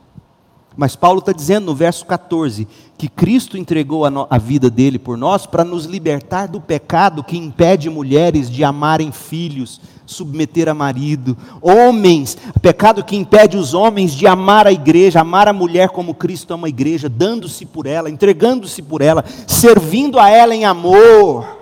Mas 0.77 0.97
Paulo 0.97 1.19
está 1.19 1.33
dizendo 1.33 1.67
no 1.67 1.75
verso 1.75 2.07
14 2.07 2.67
que 2.97 3.09
Cristo 3.09 3.59
entregou 3.59 4.05
a, 4.05 4.11
no, 4.11 4.27
a 4.31 4.39
vida 4.39 4.71
dele 4.71 4.99
por 4.99 5.17
nós 5.17 5.47
para 5.47 5.65
nos 5.65 5.87
libertar 5.87 6.47
do 6.47 6.61
pecado 6.61 7.25
que 7.25 7.37
impede 7.37 7.91
mulheres 7.91 8.49
de 8.51 8.63
amarem 8.63 9.11
filhos, 9.11 9.81
submeter 10.07 10.69
a 10.69 10.75
marido, 10.75 11.37
homens, 11.61 12.37
pecado 12.61 13.05
que 13.05 13.17
impede 13.17 13.57
os 13.57 13.75
homens 13.75 14.13
de 14.13 14.27
amar 14.27 14.67
a 14.67 14.73
igreja, 14.73 15.21
amar 15.21 15.49
a 15.49 15.53
mulher 15.53 15.89
como 15.91 16.15
Cristo 16.15 16.55
ama 16.55 16.67
a 16.67 16.71
igreja, 16.71 17.09
dando-se 17.09 17.67
por 17.67 17.87
ela, 17.87 18.11
entregando-se 18.11 18.83
por 18.83 19.03
ela, 19.03 19.25
servindo 19.47 20.19
a 20.19 20.31
ela 20.31 20.55
em 20.55 20.65
amor. 20.65 21.62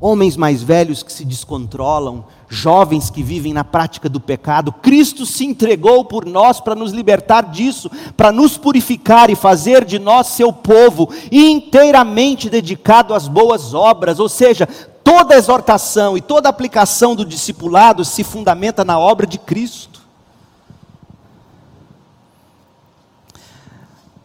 Homens 0.00 0.36
mais 0.36 0.62
velhos 0.62 1.02
que 1.02 1.12
se 1.12 1.24
descontrolam, 1.24 2.24
jovens 2.48 3.10
que 3.10 3.20
vivem 3.20 3.52
na 3.52 3.64
prática 3.64 4.08
do 4.08 4.20
pecado, 4.20 4.70
Cristo 4.70 5.26
se 5.26 5.44
entregou 5.44 6.04
por 6.04 6.24
nós 6.24 6.60
para 6.60 6.76
nos 6.76 6.92
libertar 6.92 7.50
disso, 7.50 7.90
para 8.16 8.30
nos 8.30 8.56
purificar 8.56 9.28
e 9.28 9.34
fazer 9.34 9.84
de 9.84 9.98
nós 9.98 10.28
seu 10.28 10.52
povo 10.52 11.12
inteiramente 11.32 12.48
dedicado 12.48 13.12
às 13.12 13.26
boas 13.26 13.74
obras, 13.74 14.20
ou 14.20 14.28
seja, 14.28 14.68
toda 15.02 15.34
exortação 15.34 16.16
e 16.16 16.20
toda 16.20 16.48
aplicação 16.48 17.16
do 17.16 17.24
discipulado 17.24 18.04
se 18.04 18.22
fundamenta 18.22 18.84
na 18.84 19.00
obra 19.00 19.26
de 19.26 19.36
Cristo. 19.36 19.98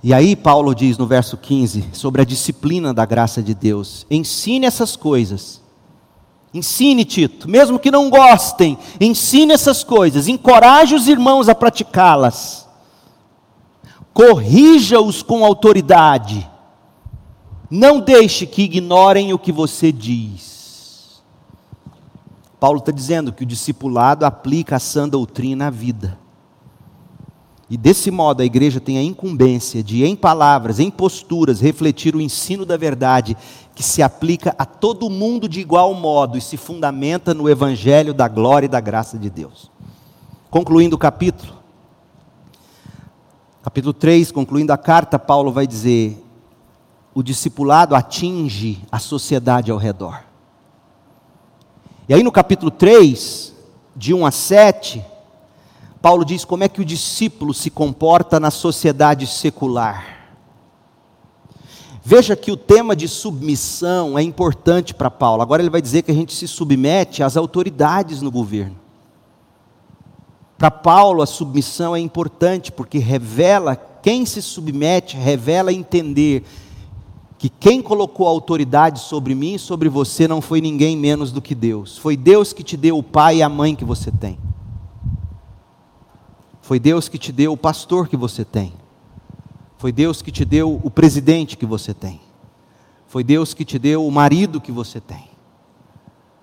E 0.03 0.13
aí 0.13 0.35
Paulo 0.35 0.75
diz 0.75 0.99
no 0.99 1.07
verso 1.07 1.35
15 1.35 1.89
sobre 1.93 2.21
a 2.21 2.25
disciplina 2.25 2.93
da 2.93 3.05
graça 3.05 3.41
de 3.41 3.55
Deus: 3.55 4.05
ensine 4.11 4.67
essas 4.67 4.95
coisas 4.95 5.62
Ensine, 6.53 7.03
Tito, 7.03 7.49
mesmo 7.49 7.79
que 7.79 7.89
não 7.89 8.09
gostem, 8.09 8.77
ensine 9.01 9.53
essas 9.53 9.83
coisas, 9.83 10.27
encoraje 10.27 10.93
os 10.93 11.07
irmãos 11.07 11.49
a 11.49 11.55
praticá-las, 11.55 12.67
corrija-os 14.13 15.23
com 15.23 15.43
autoridade, 15.43 16.47
não 17.71 17.99
deixe 17.99 18.45
que 18.45 18.61
ignorem 18.61 19.33
o 19.33 19.39
que 19.39 19.51
você 19.51 19.91
diz. 19.91 21.23
Paulo 22.59 22.77
está 22.77 22.91
dizendo 22.91 23.33
que 23.33 23.43
o 23.43 23.47
discipulado 23.47 24.23
aplica 24.23 24.75
a 24.75 24.79
sã 24.79 25.09
doutrina 25.09 25.67
à 25.67 25.69
vida. 25.71 26.19
E 27.69 27.75
desse 27.75 28.11
modo 28.11 28.41
a 28.41 28.45
igreja 28.45 28.79
tem 28.79 28.99
a 28.99 29.03
incumbência 29.03 29.81
de, 29.81 30.05
em 30.05 30.15
palavras, 30.15 30.79
em 30.79 30.91
posturas, 30.91 31.59
refletir 31.59 32.15
o 32.15 32.21
ensino 32.21 32.65
da 32.65 32.77
verdade 32.77 33.35
que 33.75 33.81
se 33.81 34.03
aplica 34.03 34.55
a 34.57 34.65
todo 34.65 35.09
mundo 35.09 35.47
de 35.47 35.59
igual 35.59 35.93
modo 35.93 36.37
e 36.37 36.41
se 36.41 36.57
fundamenta 36.57 37.33
no 37.33 37.49
evangelho 37.49 38.13
da 38.13 38.27
glória 38.27 38.65
e 38.65 38.69
da 38.69 38.79
graça 38.79 39.17
de 39.17 39.29
Deus. 39.29 39.71
Concluindo 40.49 40.95
o 40.95 40.99
capítulo, 40.99 41.53
capítulo 43.63 43.93
3, 43.93 44.31
concluindo 44.31 44.71
a 44.71 44.77
carta, 44.77 45.17
Paulo 45.17 45.51
vai 45.51 45.65
dizer: 45.65 46.23
o 47.13 47.23
discipulado 47.23 47.95
atinge 47.95 48.83
a 48.91 48.99
sociedade 48.99 49.71
ao 49.71 49.77
redor. 49.77 50.23
E 52.07 52.13
aí 52.13 52.21
no 52.21 52.31
capítulo 52.31 52.69
3, 52.69 53.53
de 53.95 54.13
1 54.13 54.25
a 54.25 54.31
7, 54.31 55.03
Paulo 56.01 56.25
diz 56.25 56.43
como 56.43 56.63
é 56.63 56.69
que 56.69 56.81
o 56.81 56.85
discípulo 56.85 57.53
se 57.53 57.69
comporta 57.69 58.39
na 58.39 58.51
sociedade 58.51 59.25
secular. 59.25 60.22
Veja 62.05 62.35
que 62.35 62.51
o 62.51 62.57
tema 62.57 62.97
de 62.97 63.07
submissão 63.07 64.19
é 64.19 64.23
importante 64.23 64.93
para 64.93 65.09
Paulo. 65.09 65.41
Agora 65.41 65.61
ele 65.61 65.69
vai 65.69 65.81
dizer 65.81 66.01
que 66.01 66.11
a 66.11 66.13
gente 66.13 66.33
se 66.33 66.47
submete 66.49 67.23
às 67.23 67.37
autoridades 67.37 68.21
no 68.21 68.29
governo. 68.29 68.75
Para 70.57 70.69
Paulo, 70.69 71.21
a 71.21 71.25
submissão 71.25 71.95
é 71.95 71.99
importante 71.99 72.73
porque 72.73 72.97
revela, 72.97 73.77
quem 74.01 74.25
se 74.25 74.41
submete, 74.41 75.15
revela 75.15 75.71
entender 75.71 76.43
que 77.37 77.47
quem 77.47 77.81
colocou 77.81 78.27
autoridade 78.27 78.99
sobre 78.99 79.33
mim 79.33 79.55
e 79.55 79.59
sobre 79.59 79.87
você 79.87 80.27
não 80.27 80.41
foi 80.41 80.59
ninguém 80.59 80.97
menos 80.97 81.31
do 81.31 81.41
que 81.41 81.55
Deus. 81.55 81.97
Foi 81.97 82.17
Deus 82.17 82.51
que 82.51 82.63
te 82.63 82.75
deu 82.75 82.97
o 82.97 83.03
pai 83.03 83.37
e 83.37 83.43
a 83.43 83.49
mãe 83.49 83.75
que 83.75 83.85
você 83.85 84.11
tem. 84.11 84.37
Foi 86.61 86.79
Deus 86.79 87.07
que 87.07 87.17
te 87.17 87.31
deu 87.31 87.53
o 87.53 87.57
pastor 87.57 88.07
que 88.07 88.15
você 88.15 88.45
tem. 88.45 88.73
Foi 89.83 89.91
Deus 89.91 90.21
que 90.21 90.31
te 90.31 90.45
deu 90.45 90.79
o 90.81 90.89
presidente 90.89 91.57
que 91.57 91.65
você 91.65 91.93
tem. 91.93 92.21
Foi 93.05 93.21
Deus 93.21 93.53
que 93.53 93.65
te 93.65 93.77
deu 93.77 94.07
o 94.07 94.09
marido 94.09 94.61
que 94.61 94.71
você 94.71 95.01
tem. 95.01 95.27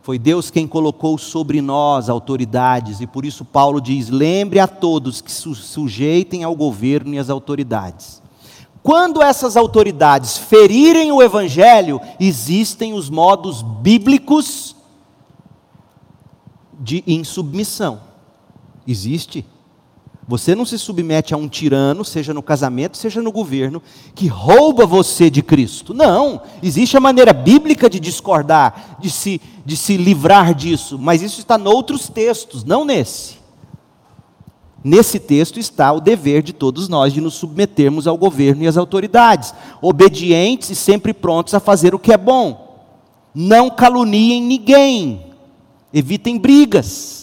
Foi 0.03 0.19
Deus 0.19 0.51
quem 0.51 0.69
colocou 0.69 1.17
sobre 1.17 1.63
nós 1.63 2.11
autoridades, 2.11 3.01
e 3.01 3.07
por 3.07 3.25
isso 3.25 3.43
Paulo 3.43 3.81
diz: 3.81 4.11
lembre 4.11 4.61
a 4.61 4.69
todos 4.69 5.23
que 5.23 5.33
se 5.33 5.55
sujeitem 5.55 6.45
ao 6.45 6.55
governo 6.55 7.15
e 7.15 7.19
às 7.19 7.31
autoridades. 7.31 8.21
Quando 8.83 9.23
essas 9.23 9.57
autoridades 9.57 10.37
ferirem 10.37 11.11
o 11.11 11.23
evangelho, 11.23 11.99
existem 12.21 12.93
os 12.93 13.09
modos 13.09 13.63
bíblicos 13.63 14.77
de 16.79 17.03
insubmissão. 17.07 18.03
Existe. 18.87 19.47
Você 20.29 20.55
não 20.55 20.65
se 20.65 20.79
submete 20.79 21.35
a 21.35 21.37
um 21.37 21.49
tirano, 21.49 22.05
seja 22.05 22.33
no 22.33 22.43
casamento, 22.43 22.97
seja 22.97 23.21
no 23.21 23.33
governo, 23.33 23.83
que 24.15 24.27
rouba 24.27 24.87
você 24.87 25.29
de 25.29 25.43
Cristo. 25.43 25.93
Não, 25.93 26.43
existe 26.63 26.97
a 26.97 27.01
maneira 27.01 27.33
bíblica 27.33 27.91
de 27.91 27.99
discordar, 27.99 28.99
de 29.01 29.11
se, 29.11 29.41
de 29.65 29.77
se 29.77 29.97
livrar 29.97 30.55
disso, 30.55 30.99
mas 30.99 31.23
isso 31.23 31.41
está 31.41 31.59
em 31.59 31.67
outros 31.67 32.09
textos, 32.09 32.65
não 32.65 32.85
nesse. 32.85 33.41
Nesse 34.83 35.19
texto 35.19 35.59
está 35.59 35.93
o 35.93 36.01
dever 36.01 36.43
de 36.43 36.53
todos 36.53 36.89
nós 36.89 37.13
de 37.13 37.21
nos 37.21 37.35
submetermos 37.35 38.07
ao 38.07 38.17
governo 38.17 38.63
e 38.63 38.67
às 38.67 38.77
autoridades, 38.77 39.53
obedientes 39.83 40.71
e 40.71 40.77
sempre 40.77 41.13
prontos 41.13 41.55
a 41.55 41.61
fazer 41.61 41.95
o 41.95 41.99
que 41.99 42.13
é 42.13 42.17
bom. 42.17 42.87
Não 43.35 43.69
caluniem 43.69 44.43
ninguém, 44.43 45.27
evitem 45.93 46.39
brigas 46.39 47.20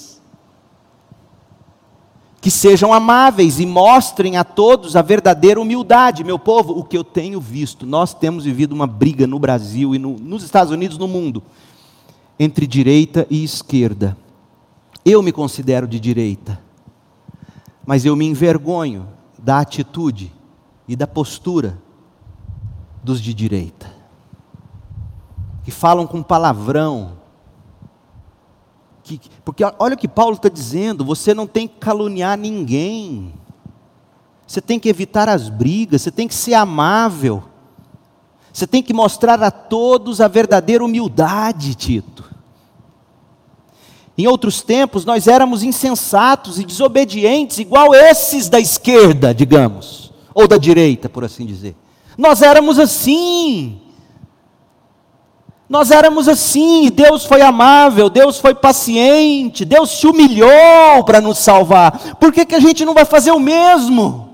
que 2.48 2.52
sejam 2.52 2.94
amáveis 2.94 3.60
e 3.60 3.66
mostrem 3.66 4.38
a 4.38 4.44
todos 4.46 4.96
a 4.96 5.02
verdadeira 5.02 5.60
humildade. 5.60 6.24
Meu 6.24 6.40
povo, 6.40 6.80
o 6.80 6.82
que 6.82 6.98
eu 6.98 7.04
tenho 7.04 7.42
visto, 7.42 7.86
nós 7.86 8.14
temos 8.14 8.46
vivido 8.46 8.72
uma 8.72 8.88
briga 8.88 9.28
no 9.28 9.38
Brasil 9.38 9.94
e 9.94 10.00
no, 10.00 10.12
nos 10.18 10.44
Estados 10.44 10.72
Unidos, 10.72 10.98
no 10.98 11.10
mundo, 11.10 11.44
entre 12.40 12.66
direita 12.66 13.28
e 13.30 13.44
esquerda. 13.44 14.18
Eu 15.04 15.22
me 15.22 15.34
considero 15.34 15.86
de 15.86 16.00
direita, 16.00 16.58
mas 17.86 18.06
eu 18.06 18.16
me 18.16 18.26
envergonho 18.26 19.10
da 19.38 19.60
atitude 19.60 20.32
e 20.88 20.96
da 20.96 21.06
postura 21.06 21.78
dos 23.04 23.20
de 23.20 23.34
direita, 23.34 23.94
que 25.66 25.72
falam 25.72 26.08
com 26.08 26.24
palavrão, 26.24 27.18
que, 29.08 29.30
porque 29.46 29.64
olha 29.80 29.96
o 29.96 29.98
que 29.98 30.08
Paulo 30.08 30.36
está 30.36 30.50
dizendo: 30.50 31.06
você 31.06 31.34
não 31.34 31.48
tem 31.48 31.68
que 31.68 31.76
caluniar 31.80 32.38
ninguém, 32.38 33.34
você 34.46 34.60
tem 34.62 34.80
que 34.80 34.90
evitar 34.90 35.30
as 35.30 35.50
brigas, 35.50 36.02
você 36.02 36.12
tem 36.12 36.28
que 36.28 36.36
ser 36.36 36.54
amável, 36.54 37.44
você 38.52 38.68
tem 38.68 38.84
que 38.84 38.94
mostrar 38.94 39.42
a 39.42 39.52
todos 39.52 40.20
a 40.20 40.28
verdadeira 40.28 40.84
humildade, 40.84 41.76
Tito. 41.76 42.26
Em 44.18 44.28
outros 44.28 44.64
tempos, 44.64 45.06
nós 45.06 45.28
éramos 45.28 45.62
insensatos 45.62 46.60
e 46.60 46.66
desobedientes, 46.66 47.60
igual 47.60 47.94
esses 47.94 48.50
da 48.50 48.60
esquerda, 48.60 49.34
digamos, 49.34 50.12
ou 50.34 50.48
da 50.48 50.58
direita, 50.58 51.08
por 51.08 51.24
assim 51.24 51.46
dizer. 51.46 51.76
Nós 52.18 52.42
éramos 52.42 52.80
assim. 52.80 53.80
Nós 55.70 55.92
éramos 55.92 56.30
assim, 56.30 56.90
Deus 56.90 57.26
foi 57.26 57.42
amável, 57.42 58.10
Deus 58.10 58.40
foi 58.40 58.56
paciente, 58.56 59.66
Deus 59.66 59.92
se 59.92 60.08
humilhou 60.08 61.04
para 61.06 61.20
nos 61.20 61.40
salvar. 61.40 62.16
Por 62.16 62.32
que, 62.32 62.46
que 62.46 62.56
a 62.56 62.60
gente 62.60 62.86
não 62.86 62.94
vai 62.94 63.04
fazer 63.04 63.32
o 63.32 63.40
mesmo? 63.40 64.30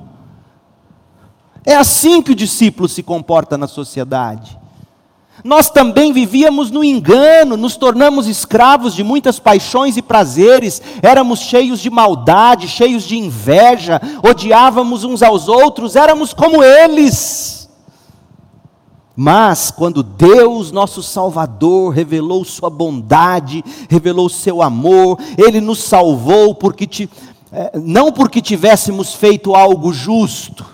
É 1.65 1.75
assim 1.75 2.21
que 2.21 2.31
o 2.31 2.35
discípulo 2.35 2.87
se 2.87 3.01
comporta 3.01 3.57
na 3.57 3.67
sociedade. 3.67 4.59
Nós 5.43 5.69
também 5.69 6.13
vivíamos 6.13 6.69
no 6.69 6.83
engano, 6.83 7.57
nos 7.57 7.75
tornamos 7.75 8.27
escravos 8.27 8.93
de 8.93 9.03
muitas 9.03 9.39
paixões 9.39 9.97
e 9.97 10.01
prazeres, 10.01 10.81
éramos 11.01 11.39
cheios 11.39 11.79
de 11.79 11.89
maldade, 11.89 12.67
cheios 12.67 13.03
de 13.03 13.17
inveja, 13.17 13.99
odiávamos 14.21 15.03
uns 15.03 15.23
aos 15.23 15.47
outros, 15.47 15.95
éramos 15.95 16.33
como 16.33 16.63
eles. 16.63 17.62
Mas 19.15 19.69
quando 19.69 20.01
Deus, 20.01 20.71
nosso 20.71 21.03
Salvador, 21.03 21.93
revelou 21.93 22.43
Sua 22.43 22.69
bondade, 22.69 23.63
revelou 23.89 24.27
Seu 24.27 24.61
amor, 24.61 25.19
Ele 25.37 25.61
nos 25.61 25.83
salvou 25.83 26.55
porque 26.55 26.87
te, 26.87 27.09
é, 27.51 27.77
não 27.79 28.11
porque 28.11 28.41
tivéssemos 28.41 29.13
feito 29.13 29.53
algo 29.53 29.93
justo, 29.93 30.65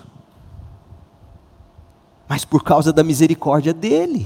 mas 2.30 2.46
por 2.46 2.64
causa 2.64 2.94
da 2.94 3.04
misericórdia 3.04 3.74
dEle. 3.74 4.26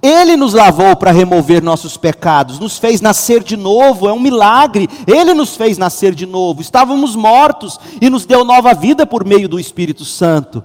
Ele 0.00 0.36
nos 0.36 0.52
lavou 0.52 0.96
para 0.96 1.12
remover 1.12 1.62
nossos 1.62 1.96
pecados, 1.96 2.58
nos 2.58 2.76
fez 2.76 3.00
nascer 3.00 3.42
de 3.42 3.56
novo, 3.56 4.08
é 4.08 4.12
um 4.12 4.18
milagre. 4.18 4.88
Ele 5.06 5.32
nos 5.32 5.54
fez 5.54 5.78
nascer 5.78 6.12
de 6.12 6.26
novo. 6.26 6.60
Estávamos 6.60 7.14
mortos 7.14 7.78
e 8.00 8.10
nos 8.10 8.26
deu 8.26 8.44
nova 8.44 8.74
vida 8.74 9.06
por 9.06 9.24
meio 9.24 9.48
do 9.48 9.60
Espírito 9.60 10.04
Santo 10.04 10.62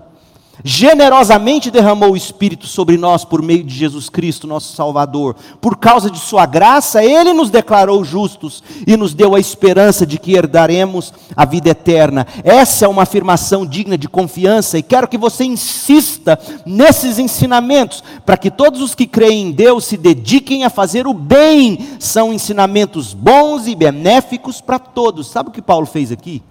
generosamente 0.64 1.72
derramou 1.72 2.12
o 2.12 2.18
Espírito 2.18 2.68
sobre 2.68 2.98
nós 2.98 3.24
por 3.24 3.42
meio 3.42 3.64
de 3.64 3.74
Jesus 3.74 4.10
Cristo, 4.10 4.48
nosso 4.48 4.76
Salvador. 4.76 5.36
Por 5.62 5.78
causa 5.78 6.10
de 6.10 6.20
Sua 6.20 6.46
graça, 6.46 7.04
Ele 7.04 7.34
nos 7.34 7.50
declarou 7.50 8.04
justos 8.04 8.64
e 8.86 8.98
nos 8.98 9.14
deu 9.14 9.36
a 9.36 9.40
esperança 9.40 10.06
de 10.06 10.18
que 10.18 10.34
herdaremos 10.34 11.14
a 11.36 11.46
vida 11.46 11.70
eterna. 11.70 12.26
Essa 12.44 12.86
é 12.86 12.88
uma 12.88 13.04
afirmação 13.04 13.66
digna 13.66 13.98
de 13.98 14.08
confiança 14.08 14.78
e 14.78 14.84
quero 14.84 15.08
que 15.08 15.18
você 15.18 15.44
insista 15.44 16.40
nesses 16.66 17.20
ensinamentos, 17.20 18.04
para 18.26 18.38
que 18.38 18.50
todos 18.50 18.82
os 18.82 18.96
que 18.96 19.08
creem 19.08 19.48
em 19.48 19.52
Deus 19.52 19.86
se 19.86 19.98
dediquem 19.98 20.64
a 20.64 20.70
fazer 20.70 21.08
o 21.08 21.14
bem. 21.14 21.88
São 22.00 22.34
ensinamentos 22.34 23.14
bons 23.14 23.68
e 23.68 23.76
benéficos 23.76 24.62
para 24.62 24.80
todos. 24.80 25.28
Sabe 25.28 25.50
o 25.50 25.52
que 25.52 25.62
Paulo 25.62 25.86
fez 25.86 26.12
aqui? 26.12 26.42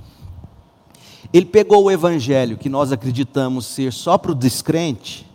Ele 1.32 1.46
pegou 1.46 1.84
o 1.84 1.90
evangelho 1.90 2.56
que 2.56 2.68
nós 2.68 2.92
acreditamos 2.92 3.66
ser 3.66 3.92
só 3.92 4.16
para 4.16 4.32
o 4.32 4.34
descrente, 4.34 5.26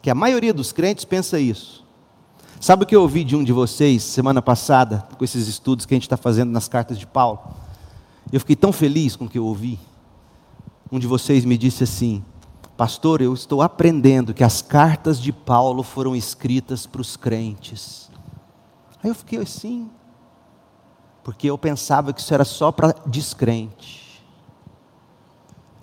que 0.00 0.10
a 0.10 0.14
maioria 0.14 0.52
dos 0.52 0.72
crentes 0.72 1.04
pensa 1.04 1.38
isso. 1.38 1.84
Sabe 2.60 2.84
o 2.84 2.86
que 2.86 2.96
eu 2.96 3.02
ouvi 3.02 3.24
de 3.24 3.36
um 3.36 3.44
de 3.44 3.52
vocês 3.52 4.02
semana 4.02 4.40
passada, 4.40 5.06
com 5.18 5.24
esses 5.24 5.48
estudos 5.48 5.84
que 5.84 5.94
a 5.94 5.96
gente 5.96 6.04
está 6.04 6.16
fazendo 6.16 6.50
nas 6.50 6.68
cartas 6.68 6.98
de 6.98 7.06
Paulo? 7.06 7.40
Eu 8.32 8.40
fiquei 8.40 8.56
tão 8.56 8.72
feliz 8.72 9.16
com 9.16 9.26
o 9.26 9.28
que 9.28 9.38
eu 9.38 9.44
ouvi. 9.44 9.78
Um 10.90 10.98
de 10.98 11.06
vocês 11.06 11.44
me 11.44 11.58
disse 11.58 11.84
assim: 11.84 12.24
Pastor, 12.76 13.20
eu 13.20 13.32
estou 13.32 13.62
aprendendo 13.62 14.34
que 14.34 14.42
as 14.42 14.60
cartas 14.62 15.20
de 15.20 15.32
Paulo 15.32 15.82
foram 15.82 16.16
escritas 16.16 16.86
para 16.86 17.00
os 17.00 17.16
crentes. 17.16 18.10
Aí 19.02 19.10
eu 19.10 19.14
fiquei 19.14 19.38
assim, 19.38 19.90
porque 21.22 21.48
eu 21.48 21.58
pensava 21.58 22.12
que 22.12 22.20
isso 22.20 22.32
era 22.34 22.44
só 22.44 22.72
para 22.72 22.94
descrente. 23.06 24.03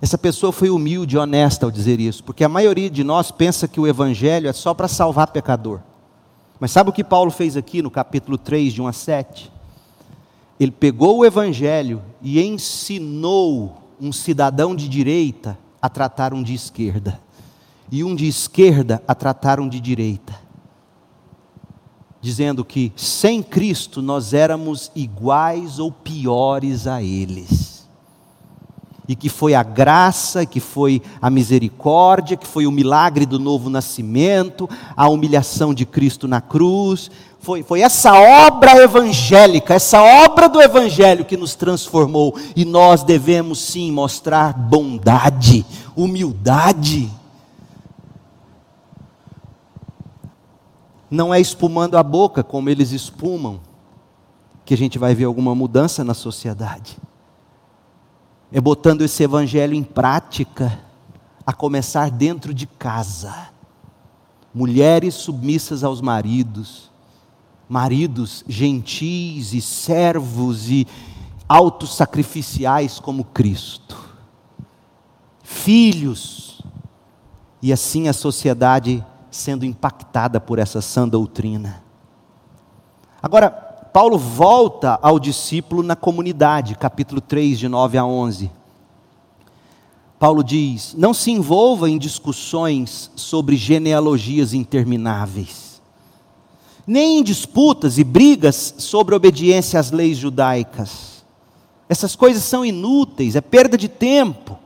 Essa 0.02 0.18
pessoa 0.18 0.52
foi 0.52 0.72
humilde 0.72 1.15
e 1.15 1.19
honesta 1.19 1.68
ao 1.68 1.72
dizer 1.72 1.99
isso, 1.99 2.23
porque 2.23 2.44
a 2.44 2.49
maioria 2.49 2.90
de 2.90 3.03
nós 3.03 3.30
pensa 3.30 3.68
que 3.68 3.80
o 3.80 3.86
evangelho 3.86 4.49
é 4.49 4.53
só 4.53 4.73
para 4.73 4.88
salvar 4.88 5.28
pecador. 5.28 5.80
Mas 6.60 6.72
sabe 6.72 6.90
o 6.90 6.94
que 6.94 7.03
Paulo 7.03 7.30
fez 7.30 7.56
aqui 7.56 7.84
no 7.84 7.91
capítulo 7.91 8.36
3, 8.36 8.73
de 8.73 8.82
1 8.82 8.88
a 8.88 8.94
7? 8.94 9.52
Ele 10.60 10.72
pegou 10.72 11.19
o 11.19 11.26
evangelho 11.26 12.02
e 12.19 12.41
ensinou 12.41 13.78
um 13.99 14.11
cidadão 14.11 14.76
de 14.76 14.90
direita 14.90 15.56
a 15.80 15.88
tratar 15.88 16.34
um 16.34 16.41
de 16.41 16.56
esquerda, 16.56 17.19
e 17.91 18.03
um 18.03 18.15
de 18.15 18.28
esquerda 18.28 19.03
a 19.07 19.14
tratar 19.14 19.60
um 19.60 19.69
de 19.69 19.80
direita, 19.80 20.34
dizendo 22.19 22.65
que 22.65 22.91
sem 22.95 23.44
Cristo 23.44 24.02
nós 24.02 24.34
éramos 24.34 24.91
iguais 24.95 25.78
ou 25.78 25.91
piores 25.91 26.88
a 26.88 27.03
eles 27.03 27.70
e 29.12 29.16
que 29.16 29.28
foi 29.28 29.54
a 29.54 29.62
graça, 29.62 30.46
que 30.46 30.62
foi 30.62 31.02
a 31.22 31.30
misericórdia, 31.30 32.38
que 32.38 32.48
foi 32.48 32.66
o 32.66 32.72
milagre 32.72 33.26
do 33.26 33.38
novo 33.38 33.70
nascimento, 33.70 34.70
a 34.96 35.10
humilhação 35.10 35.74
de 35.74 35.86
Cristo 35.86 36.30
na 36.30 36.40
cruz. 36.40 37.12
Foi, 37.42 37.62
foi 37.62 37.82
essa 37.82 38.14
obra 38.14 38.82
evangélica, 38.82 39.74
essa 39.74 40.02
obra 40.02 40.48
do 40.48 40.62
Evangelho 40.62 41.26
que 41.26 41.36
nos 41.36 41.56
transformou. 41.56 42.40
E 42.56 42.64
nós 42.64 43.04
devemos 43.04 43.60
sim 43.60 43.92
mostrar 43.92 44.54
bondade, 44.54 45.66
humildade. 45.94 47.12
Não 51.10 51.34
é 51.34 51.42
espumando 51.42 51.98
a 51.98 52.04
boca 52.04 52.46
como 52.46 52.70
eles 52.70 52.94
espumam, 52.94 53.60
que 54.64 54.74
a 54.74 54.78
gente 54.78 54.98
vai 54.98 55.14
ver 55.14 55.26
alguma 55.26 55.54
mudança 55.54 56.02
na 56.02 56.14
sociedade 56.14 56.98
é 58.52 58.60
botando 58.60 59.02
esse 59.02 59.23
evangelho 59.23 59.73
em 59.73 59.84
prática, 59.84 60.80
a 61.45 61.53
começar 61.53 62.11
dentro 62.11 62.53
de 62.53 62.68
casa. 62.68 63.49
Mulheres 64.53 65.15
submissas 65.15 65.84
aos 65.84 66.02
maridos, 66.02 66.91
maridos 67.69 68.44
gentis 68.48 69.53
e 69.53 69.61
servos 69.61 70.69
e 70.69 70.86
autossacrificiais 71.48 72.99
como 72.99 73.23
Cristo. 73.23 73.98
Filhos, 75.41 76.61
e 77.61 77.72
assim 77.72 78.07
a 78.07 78.14
sociedade 78.14 79.06
sendo 79.30 79.65
impactada 79.65 80.41
por 80.41 80.60
essa 80.60 80.82
sã 80.82 81.07
doutrina. 81.07 81.82
Agora, 83.22 83.61
Paulo 83.94 84.18
volta 84.18 84.98
ao 85.02 85.20
discípulo 85.20 85.84
na 85.84 85.98
comunidade, 85.98 86.76
capítulo 86.76 87.20
3, 87.20 87.60
de 87.60 87.68
9 87.68 87.98
a 87.98 88.06
11. 88.06 88.50
Paulo 90.18 90.44
diz: 90.44 90.96
Não 90.98 91.14
se 91.14 91.30
envolva 91.32 91.90
em 91.90 91.98
discussões 91.98 93.12
sobre 93.18 93.58
genealogias 93.58 94.54
intermináveis, 94.54 95.82
nem 96.88 97.20
em 97.20 97.24
disputas 97.24 97.98
e 97.98 98.04
brigas 98.04 98.76
sobre 98.78 99.14
obediência 99.14 99.78
às 99.78 99.92
leis 99.92 100.18
judaicas. 100.18 101.26
Essas 101.90 102.16
coisas 102.16 102.44
são 102.44 102.64
inúteis, 102.64 103.36
é 103.36 103.42
perda 103.42 103.78
de 103.78 103.90
tempo. 103.90 104.58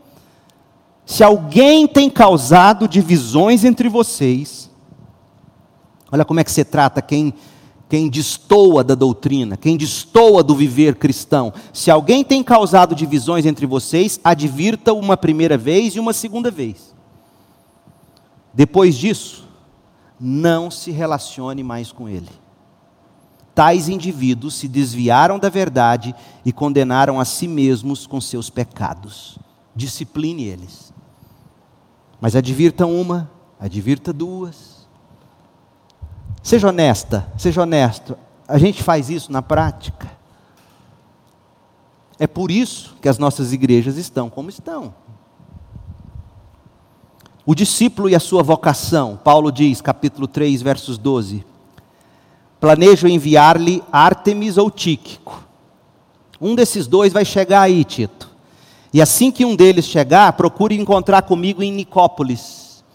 Se 1.03 1.23
alguém 1.23 1.87
tem 1.87 2.11
causado 2.11 2.87
divisões 2.87 3.63
entre 3.63 3.89
vocês, 3.89 4.69
olha 6.11 6.23
como 6.23 6.39
é 6.39 6.43
que 6.43 6.51
você 6.51 6.63
trata 6.63 7.01
quem 7.01 7.33
quem 7.87 8.09
destoa 8.09 8.83
da 8.83 8.95
doutrina, 8.95 9.55
quem 9.55 9.77
destoa 9.77 10.43
do 10.43 10.55
viver 10.55 10.95
cristão. 10.95 11.53
Se 11.71 11.91
alguém 11.91 12.23
tem 12.23 12.43
causado 12.43 12.95
divisões 12.95 13.45
entre 13.45 13.65
vocês, 13.65 14.19
advirta 14.23 14.93
uma 14.93 15.15
primeira 15.15 15.57
vez 15.57 15.95
e 15.95 15.99
uma 15.99 16.13
segunda 16.13 16.49
vez. 16.49 16.95
Depois 18.53 18.95
disso, 18.95 19.47
não 20.19 20.71
se 20.71 20.89
relacione 20.91 21.61
mais 21.61 21.91
com 21.91 22.09
ele. 22.09 22.29
Tais 23.53 23.87
indivíduos 23.87 24.55
se 24.55 24.67
desviaram 24.67 25.37
da 25.37 25.49
verdade 25.49 26.13
e 26.43 26.51
condenaram 26.51 27.19
a 27.19 27.25
si 27.25 27.47
mesmos 27.47 28.07
com 28.07 28.19
seus 28.19 28.49
pecados. 28.49 29.37
Discipline 29.75 30.43
eles. 30.43 30.93
Mas 32.19 32.35
advirta 32.35 32.85
uma, 32.85 33.31
advirta 33.59 34.11
duas 34.11 34.74
Seja 36.45 36.67
honesta, 36.67 37.27
seja 37.39 37.63
honesto. 37.63 38.15
A 38.47 38.59
gente 38.59 38.83
faz 38.83 39.09
isso 39.09 39.31
na 39.31 39.41
prática. 39.41 40.07
É 42.19 42.27
por 42.27 42.51
isso 42.51 42.95
que 43.01 43.09
as 43.09 43.17
nossas 43.17 43.51
igrejas 43.51 43.97
estão 43.97 44.29
como 44.29 44.47
estão. 44.47 44.93
O 47.47 47.55
discípulo 47.55 48.07
e 48.07 48.13
a 48.13 48.19
sua 48.19 48.43
vocação, 48.43 49.19
Paulo 49.23 49.51
diz, 49.51 49.81
capítulo 49.81 50.27
3, 50.27 50.61
versos 50.61 50.99
12. 50.99 51.43
Planejo 52.59 53.07
enviar-lhe 53.07 53.83
Ártemis 53.91 54.59
ou 54.59 54.69
Tíquico. 54.69 55.43
Um 56.39 56.53
desses 56.53 56.85
dois 56.85 57.11
vai 57.11 57.25
chegar 57.25 57.61
aí, 57.61 57.83
Tito. 57.83 58.29
E 58.93 59.01
assim 59.01 59.31
que 59.31 59.45
um 59.45 59.55
deles 59.55 59.85
chegar, 59.85 60.31
procure 60.33 60.79
encontrar 60.79 61.23
comigo 61.23 61.63
em 61.63 61.71
Nicópolis. 61.71 62.85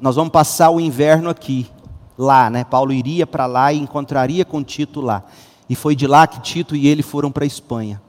Nós 0.00 0.14
vamos 0.14 0.30
passar 0.30 0.70
o 0.70 0.78
inverno 0.78 1.28
aqui 1.28 1.73
lá, 2.16 2.48
né? 2.50 2.64
Paulo 2.64 2.92
iria 2.92 3.26
para 3.26 3.46
lá 3.46 3.72
e 3.72 3.78
encontraria 3.78 4.44
com 4.44 4.62
Tito 4.62 5.00
lá. 5.00 5.24
E 5.68 5.74
foi 5.74 5.96
de 5.96 6.06
lá 6.06 6.26
que 6.26 6.40
Tito 6.40 6.76
e 6.76 6.86
ele 6.86 7.02
foram 7.02 7.30
para 7.30 7.44
a 7.44 7.46
Espanha. 7.46 8.00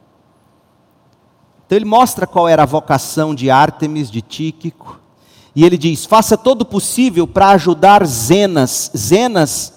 Então 1.66 1.78
ele 1.78 1.86
mostra 1.86 2.28
qual 2.28 2.48
era 2.48 2.64
a 2.64 2.68
vocação 2.68 3.34
de 3.34 3.50
Ártemis, 3.50 4.12
de 4.12 4.22
Tíquico, 4.22 5.00
e 5.56 5.64
ele 5.64 5.78
diz: 5.78 6.06
faça 6.06 6.38
todo 6.38 6.62
o 6.62 6.66
possível 6.66 7.26
para 7.26 7.50
ajudar 7.52 8.06
Zenas, 8.06 8.92
Zenas, 8.96 9.74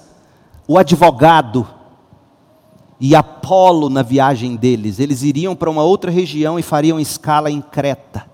o 0.67 0.77
advogado, 0.77 1.67
e 3.01 3.15
Apolo 3.15 3.89
na 3.89 4.03
viagem 4.03 4.57
deles. 4.57 4.99
Eles 4.99 5.23
iriam 5.23 5.55
para 5.55 5.71
uma 5.71 5.83
outra 5.83 6.11
região 6.11 6.59
e 6.59 6.63
fariam 6.63 6.99
escala 6.99 7.51
em 7.51 7.61
Creta. 7.61 8.27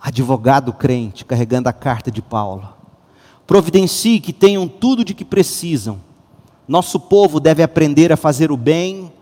Advogado 0.00 0.72
crente, 0.72 1.24
carregando 1.24 1.68
a 1.68 1.72
carta 1.72 2.10
de 2.10 2.20
Paulo. 2.20 2.73
Providencie 3.46 4.20
que 4.20 4.32
tenham 4.32 4.66
tudo 4.66 5.04
de 5.04 5.14
que 5.14 5.24
precisam. 5.24 6.00
Nosso 6.66 6.98
povo 6.98 7.38
deve 7.38 7.62
aprender 7.62 8.12
a 8.12 8.16
fazer 8.16 8.50
o 8.50 8.56
bem 8.56 9.12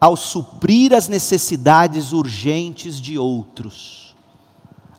ao 0.00 0.16
suprir 0.16 0.94
as 0.94 1.08
necessidades 1.08 2.12
urgentes 2.12 3.00
de 3.00 3.18
outros. 3.18 4.14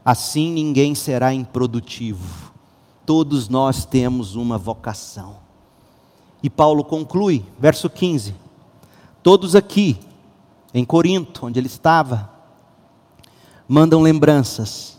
Assim 0.03 0.51
ninguém 0.51 0.95
será 0.95 1.33
improdutivo. 1.33 2.49
todos 3.05 3.49
nós 3.49 3.85
temos 3.85 4.35
uma 4.35 4.55
vocação. 4.55 5.37
E 6.43 6.49
Paulo 6.49 6.83
conclui, 6.83 7.43
verso 7.57 7.89
15: 7.89 8.35
Todos 9.23 9.55
aqui, 9.55 9.97
em 10.73 10.85
Corinto, 10.85 11.47
onde 11.47 11.59
ele 11.59 11.67
estava, 11.67 12.29
mandam 13.67 14.01
lembranças. 14.01 14.98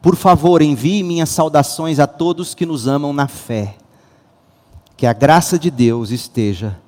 Por 0.00 0.14
favor, 0.14 0.62
envie 0.62 1.02
minhas 1.02 1.28
saudações 1.28 1.98
a 1.98 2.06
todos 2.06 2.54
que 2.54 2.64
nos 2.64 2.86
amam 2.86 3.12
na 3.12 3.26
fé. 3.26 3.76
Que 4.96 5.06
a 5.06 5.12
graça 5.12 5.58
de 5.58 5.70
Deus 5.70 6.10
esteja 6.10 6.78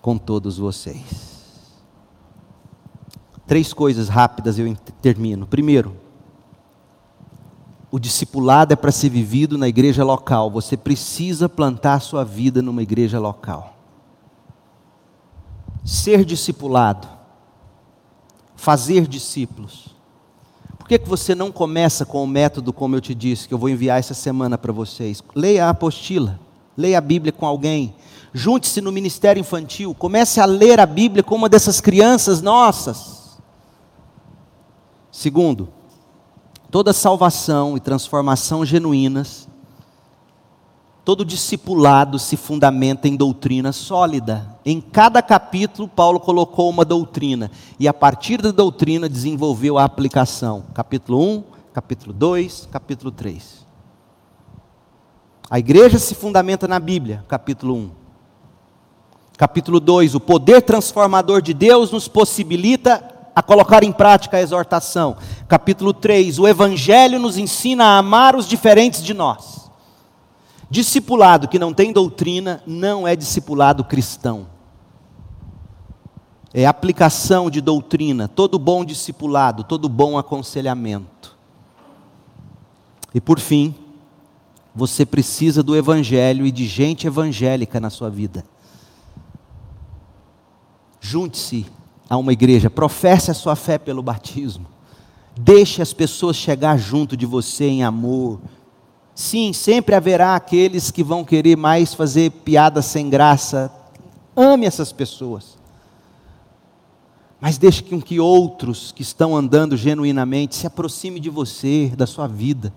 com 0.00 0.18
todos 0.18 0.58
vocês. 0.58 1.34
Três 3.46 3.72
coisas 3.72 4.08
rápidas 4.08 4.58
eu 4.58 4.76
termino. 5.00 5.46
Primeiro, 5.46 5.96
o 7.90 7.98
discipulado 7.98 8.72
é 8.72 8.76
para 8.76 8.90
ser 8.90 9.08
vivido 9.08 9.56
na 9.56 9.68
igreja 9.68 10.02
local. 10.02 10.50
Você 10.50 10.76
precisa 10.76 11.48
plantar 11.48 12.00
sua 12.00 12.24
vida 12.24 12.60
numa 12.60 12.82
igreja 12.82 13.20
local. 13.20 13.76
Ser 15.84 16.24
discipulado, 16.24 17.06
fazer 18.56 19.06
discípulos. 19.06 19.93
Por 20.84 20.88
que, 20.88 20.98
que 20.98 21.08
você 21.08 21.34
não 21.34 21.50
começa 21.50 22.04
com 22.04 22.22
o 22.22 22.26
método, 22.26 22.70
como 22.70 22.94
eu 22.94 23.00
te 23.00 23.14
disse, 23.14 23.48
que 23.48 23.54
eu 23.54 23.58
vou 23.58 23.70
enviar 23.70 23.98
essa 23.98 24.12
semana 24.12 24.58
para 24.58 24.70
vocês? 24.70 25.24
Leia 25.34 25.64
a 25.64 25.70
apostila, 25.70 26.38
leia 26.76 26.98
a 26.98 27.00
Bíblia 27.00 27.32
com 27.32 27.46
alguém, 27.46 27.94
junte-se 28.34 28.82
no 28.82 28.92
ministério 28.92 29.40
infantil, 29.40 29.94
comece 29.94 30.42
a 30.42 30.44
ler 30.44 30.78
a 30.78 30.84
Bíblia 30.84 31.22
com 31.22 31.36
uma 31.36 31.48
dessas 31.48 31.80
crianças 31.80 32.42
nossas. 32.42 33.38
Segundo, 35.10 35.70
toda 36.70 36.92
salvação 36.92 37.78
e 37.78 37.80
transformação 37.80 38.62
genuínas, 38.62 39.48
todo 41.04 41.24
discipulado 41.24 42.18
se 42.18 42.36
fundamenta 42.36 43.06
em 43.06 43.14
doutrina 43.14 43.72
sólida. 43.72 44.56
Em 44.64 44.80
cada 44.80 45.20
capítulo, 45.20 45.86
Paulo 45.86 46.18
colocou 46.18 46.70
uma 46.70 46.84
doutrina, 46.84 47.50
e 47.78 47.86
a 47.86 47.92
partir 47.92 48.40
da 48.40 48.50
doutrina 48.50 49.08
desenvolveu 49.08 49.76
a 49.76 49.84
aplicação. 49.84 50.64
Capítulo 50.72 51.20
1, 51.20 51.44
capítulo 51.74 52.12
2, 52.12 52.68
capítulo 52.72 53.10
3. 53.10 53.66
A 55.50 55.58
igreja 55.58 55.98
se 55.98 56.14
fundamenta 56.14 56.66
na 56.66 56.80
Bíblia, 56.80 57.22
capítulo 57.28 57.74
1. 57.74 57.90
Capítulo 59.36 59.80
2, 59.80 60.14
o 60.14 60.20
poder 60.20 60.62
transformador 60.62 61.42
de 61.42 61.52
Deus 61.52 61.90
nos 61.90 62.08
possibilita 62.08 63.10
a 63.34 63.42
colocar 63.42 63.82
em 63.82 63.92
prática 63.92 64.38
a 64.38 64.40
exortação. 64.40 65.16
Capítulo 65.48 65.92
3: 65.92 66.38
O 66.38 66.48
Evangelho 66.48 67.18
nos 67.18 67.36
ensina 67.36 67.84
a 67.84 67.98
amar 67.98 68.36
os 68.36 68.48
diferentes 68.48 69.02
de 69.02 69.12
nós. 69.12 69.63
Discipulado 70.74 71.46
que 71.46 71.56
não 71.56 71.72
tem 71.72 71.92
doutrina 71.92 72.60
não 72.66 73.06
é 73.06 73.14
discipulado 73.14 73.84
cristão. 73.84 74.48
É 76.52 76.66
aplicação 76.66 77.48
de 77.48 77.60
doutrina, 77.60 78.26
todo 78.26 78.58
bom 78.58 78.84
discipulado, 78.84 79.62
todo 79.62 79.88
bom 79.88 80.18
aconselhamento. 80.18 81.36
E 83.14 83.20
por 83.20 83.38
fim, 83.38 83.72
você 84.74 85.06
precisa 85.06 85.62
do 85.62 85.76
Evangelho 85.76 86.44
e 86.44 86.50
de 86.50 86.66
gente 86.66 87.06
evangélica 87.06 87.78
na 87.78 87.88
sua 87.88 88.10
vida. 88.10 88.44
Junte-se 91.00 91.66
a 92.10 92.16
uma 92.16 92.32
igreja, 92.32 92.68
professe 92.68 93.30
a 93.30 93.34
sua 93.34 93.54
fé 93.54 93.78
pelo 93.78 94.02
batismo. 94.02 94.66
Deixe 95.38 95.80
as 95.80 95.92
pessoas 95.92 96.34
chegar 96.34 96.76
junto 96.76 97.16
de 97.16 97.26
você 97.26 97.64
em 97.66 97.84
amor. 97.84 98.40
Sim, 99.14 99.52
sempre 99.52 99.94
haverá 99.94 100.34
aqueles 100.34 100.90
que 100.90 101.02
vão 101.02 101.24
querer 101.24 101.56
mais 101.56 101.94
fazer 101.94 102.30
piadas 102.30 102.86
sem 102.86 103.08
graça. 103.08 103.72
Ame 104.36 104.66
essas 104.66 104.92
pessoas. 104.92 105.56
Mas 107.40 107.58
deixe 107.58 107.82
com 107.82 108.00
que 108.00 108.18
outros 108.18 108.90
que 108.90 109.02
estão 109.02 109.36
andando 109.36 109.76
genuinamente 109.76 110.56
se 110.56 110.66
aproxime 110.66 111.20
de 111.20 111.30
você, 111.30 111.92
da 111.96 112.06
sua 112.06 112.26
vida. 112.26 112.72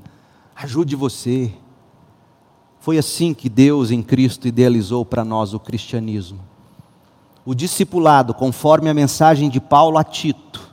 Ajude 0.55 0.95
você. 0.95 1.51
Foi 2.79 2.97
assim 2.97 3.33
que 3.33 3.49
Deus 3.49 3.89
em 3.91 4.03
Cristo 4.03 4.47
idealizou 4.47 5.03
para 5.03 5.25
nós 5.25 5.53
o 5.53 5.59
cristianismo 5.59 6.39
o 7.47 7.55
discipulado, 7.55 8.33
conforme 8.33 8.89
a 8.89 8.93
mensagem 8.93 9.49
de 9.49 9.61
Paulo 9.61 9.97
a 9.97 10.03
Tito, 10.03 10.66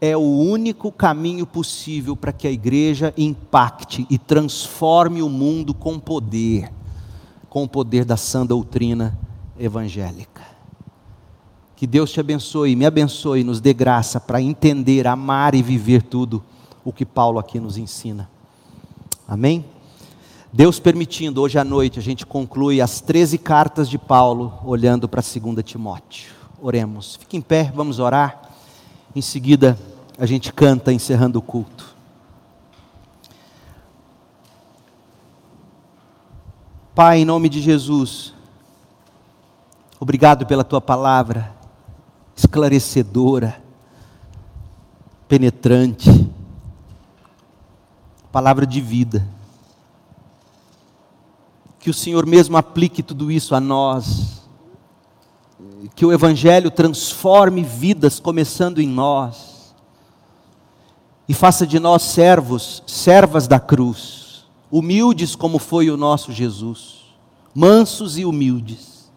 é 0.00 0.16
o 0.16 0.20
único 0.20 0.92
caminho 0.92 1.46
possível 1.46 2.16
para 2.16 2.32
que 2.32 2.46
a 2.46 2.50
igreja 2.50 3.12
impacte 3.16 4.06
e 4.10 4.18
transforme 4.18 5.22
o 5.22 5.28
mundo 5.28 5.72
com 5.72 5.98
poder, 5.98 6.70
com 7.48 7.64
o 7.64 7.68
poder 7.68 8.04
da 8.04 8.16
sã 8.16 8.44
doutrina 8.44 9.18
evangélica. 9.58 10.42
Que 11.74 11.86
Deus 11.86 12.10
te 12.10 12.20
abençoe, 12.20 12.74
me 12.74 12.86
abençoe, 12.86 13.44
nos 13.44 13.60
dê 13.60 13.74
graça 13.74 14.18
para 14.18 14.40
entender, 14.40 15.06
amar 15.06 15.54
e 15.54 15.62
viver 15.62 16.02
tudo 16.02 16.42
o 16.84 16.92
que 16.92 17.04
Paulo 17.04 17.38
aqui 17.38 17.60
nos 17.60 17.76
ensina. 17.76 18.30
Amém? 19.28 19.64
Deus 20.52 20.78
permitindo, 20.78 21.42
hoje 21.42 21.58
à 21.58 21.64
noite 21.64 21.98
a 21.98 22.02
gente 22.02 22.24
conclui 22.24 22.80
as 22.80 23.00
13 23.00 23.36
cartas 23.36 23.90
de 23.90 23.98
Paulo, 23.98 24.54
olhando 24.64 25.06
para 25.06 25.20
2 25.20 25.62
Timóteo. 25.64 26.32
Oremos. 26.62 27.16
Fique 27.16 27.36
em 27.36 27.42
pé, 27.42 27.70
vamos 27.74 27.98
orar. 27.98 28.45
Em 29.16 29.22
seguida, 29.22 29.78
a 30.18 30.26
gente 30.26 30.52
canta 30.52 30.92
encerrando 30.92 31.38
o 31.38 31.42
culto. 31.42 31.96
Pai, 36.94 37.20
em 37.20 37.24
nome 37.24 37.48
de 37.48 37.62
Jesus, 37.62 38.34
obrigado 39.98 40.44
pela 40.44 40.62
tua 40.62 40.82
palavra 40.82 41.50
esclarecedora, 42.36 43.58
penetrante, 45.26 46.30
palavra 48.30 48.66
de 48.66 48.82
vida 48.82 49.26
que 51.80 51.88
o 51.88 51.94
Senhor 51.94 52.26
mesmo 52.26 52.58
aplique 52.58 53.02
tudo 53.02 53.32
isso 53.32 53.54
a 53.54 53.60
nós, 53.60 54.35
que 55.94 56.04
o 56.04 56.12
Evangelho 56.12 56.70
transforme 56.70 57.62
vidas, 57.62 58.20
começando 58.20 58.80
em 58.80 58.88
nós, 58.88 59.74
e 61.28 61.34
faça 61.34 61.66
de 61.66 61.78
nós 61.80 62.02
servos, 62.02 62.82
servas 62.86 63.48
da 63.48 63.58
cruz, 63.58 64.46
humildes 64.70 65.34
como 65.34 65.58
foi 65.58 65.90
o 65.90 65.96
nosso 65.96 66.32
Jesus, 66.32 67.14
mansos 67.54 68.18
e 68.18 68.24
humildes, 68.24 69.10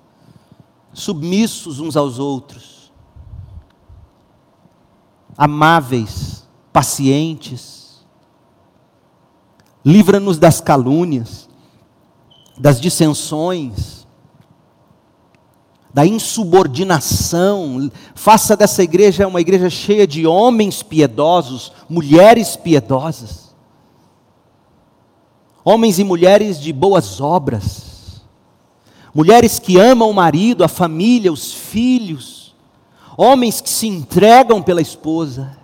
submissos 0.93 1.79
uns 1.79 1.95
aos 1.95 2.19
outros, 2.19 2.91
amáveis, 5.37 6.47
pacientes, 6.71 8.05
livra-nos 9.85 10.37
das 10.37 10.59
calúnias, 10.59 11.47
das 12.57 12.79
dissensões, 12.79 13.98
da 15.99 16.05
insubordinação. 16.05 17.91
Faça 18.15 18.55
dessa 18.55 18.81
igreja 18.81 19.27
uma 19.27 19.41
igreja 19.41 19.69
cheia 19.69 20.07
de 20.07 20.25
homens 20.25 20.81
piedosos, 20.81 21.73
mulheres 21.89 22.55
piedosas, 22.55 23.53
homens 25.61 25.99
e 25.99 26.05
mulheres 26.05 26.57
de 26.57 26.71
boas 26.71 27.19
obras, 27.19 28.21
mulheres 29.13 29.59
que 29.59 29.77
amam 29.77 30.09
o 30.09 30.13
marido, 30.13 30.63
a 30.63 30.69
família, 30.69 31.33
os 31.33 31.53
filhos, 31.53 32.55
homens 33.17 33.59
que 33.59 33.69
se 33.69 33.87
entregam 33.87 34.61
pela 34.61 34.81
esposa, 34.81 35.57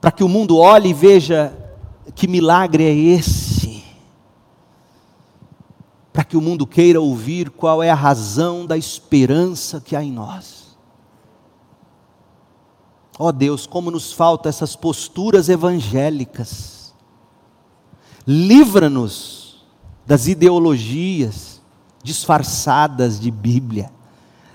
para 0.00 0.10
que 0.10 0.24
o 0.24 0.28
mundo 0.28 0.58
olhe 0.58 0.88
e 0.88 0.94
veja 0.94 1.56
que 2.12 2.26
milagre 2.26 2.82
é 2.82 2.92
esse 2.92 3.37
para 6.18 6.24
que 6.24 6.36
o 6.36 6.40
mundo 6.40 6.66
queira 6.66 7.00
ouvir 7.00 7.48
qual 7.48 7.80
é 7.80 7.90
a 7.90 7.94
razão 7.94 8.66
da 8.66 8.76
esperança 8.76 9.80
que 9.80 9.94
há 9.94 10.02
em 10.02 10.10
nós. 10.10 10.76
Ó 13.16 13.28
oh 13.28 13.32
Deus, 13.32 13.68
como 13.68 13.88
nos 13.88 14.12
faltam 14.12 14.50
essas 14.50 14.74
posturas 14.74 15.48
evangélicas. 15.48 16.92
Livra-nos 18.26 19.64
das 20.04 20.26
ideologias 20.26 21.62
disfarçadas 22.02 23.20
de 23.20 23.30
Bíblia. 23.30 23.92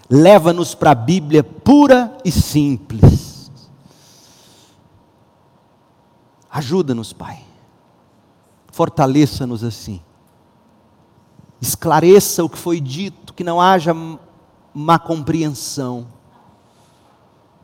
Leva-nos 0.10 0.76
para 0.76 0.92
a 0.92 0.96
Bíblia 0.96 1.46
pura 1.46 2.18
e 2.26 2.32
simples. 2.32 3.50
Ajuda-nos, 6.52 7.14
Pai. 7.14 7.42
Fortaleça-nos 8.70 9.64
assim 9.64 10.02
esclareça 11.64 12.44
o 12.44 12.50
que 12.50 12.58
foi 12.58 12.82
dito, 12.82 13.34
que 13.34 13.44
não 13.44 13.60
haja 13.60 13.96
má 14.74 15.00
compreensão. 15.00 16.06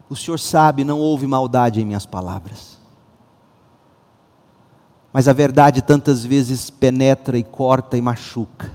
O 0.09 0.15
Senhor 0.15 0.39
sabe, 0.39 0.85
não 0.85 0.99
houve 0.99 1.27
maldade 1.27 1.81
em 1.81 1.85
minhas 1.85 2.05
palavras. 2.05 2.79
Mas 5.11 5.27
a 5.27 5.33
verdade 5.33 5.81
tantas 5.81 6.23
vezes 6.23 6.69
penetra 6.69 7.37
e 7.37 7.43
corta 7.43 7.97
e 7.97 8.01
machuca. 8.01 8.71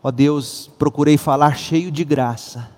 Ó 0.00 0.10
Deus, 0.12 0.70
procurei 0.78 1.18
falar 1.18 1.56
cheio 1.56 1.90
de 1.90 2.04
graça, 2.04 2.70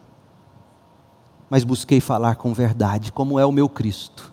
mas 1.50 1.64
busquei 1.64 2.00
falar 2.00 2.36
com 2.36 2.54
verdade, 2.54 3.12
como 3.12 3.38
é 3.38 3.44
o 3.44 3.52
meu 3.52 3.68
Cristo. 3.68 4.32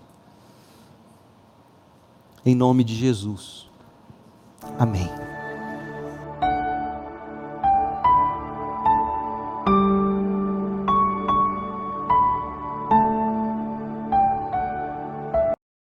Em 2.46 2.56
nome 2.56 2.86
de 2.86 2.96
Jesus. 2.96 3.65
Amém. 4.78 5.10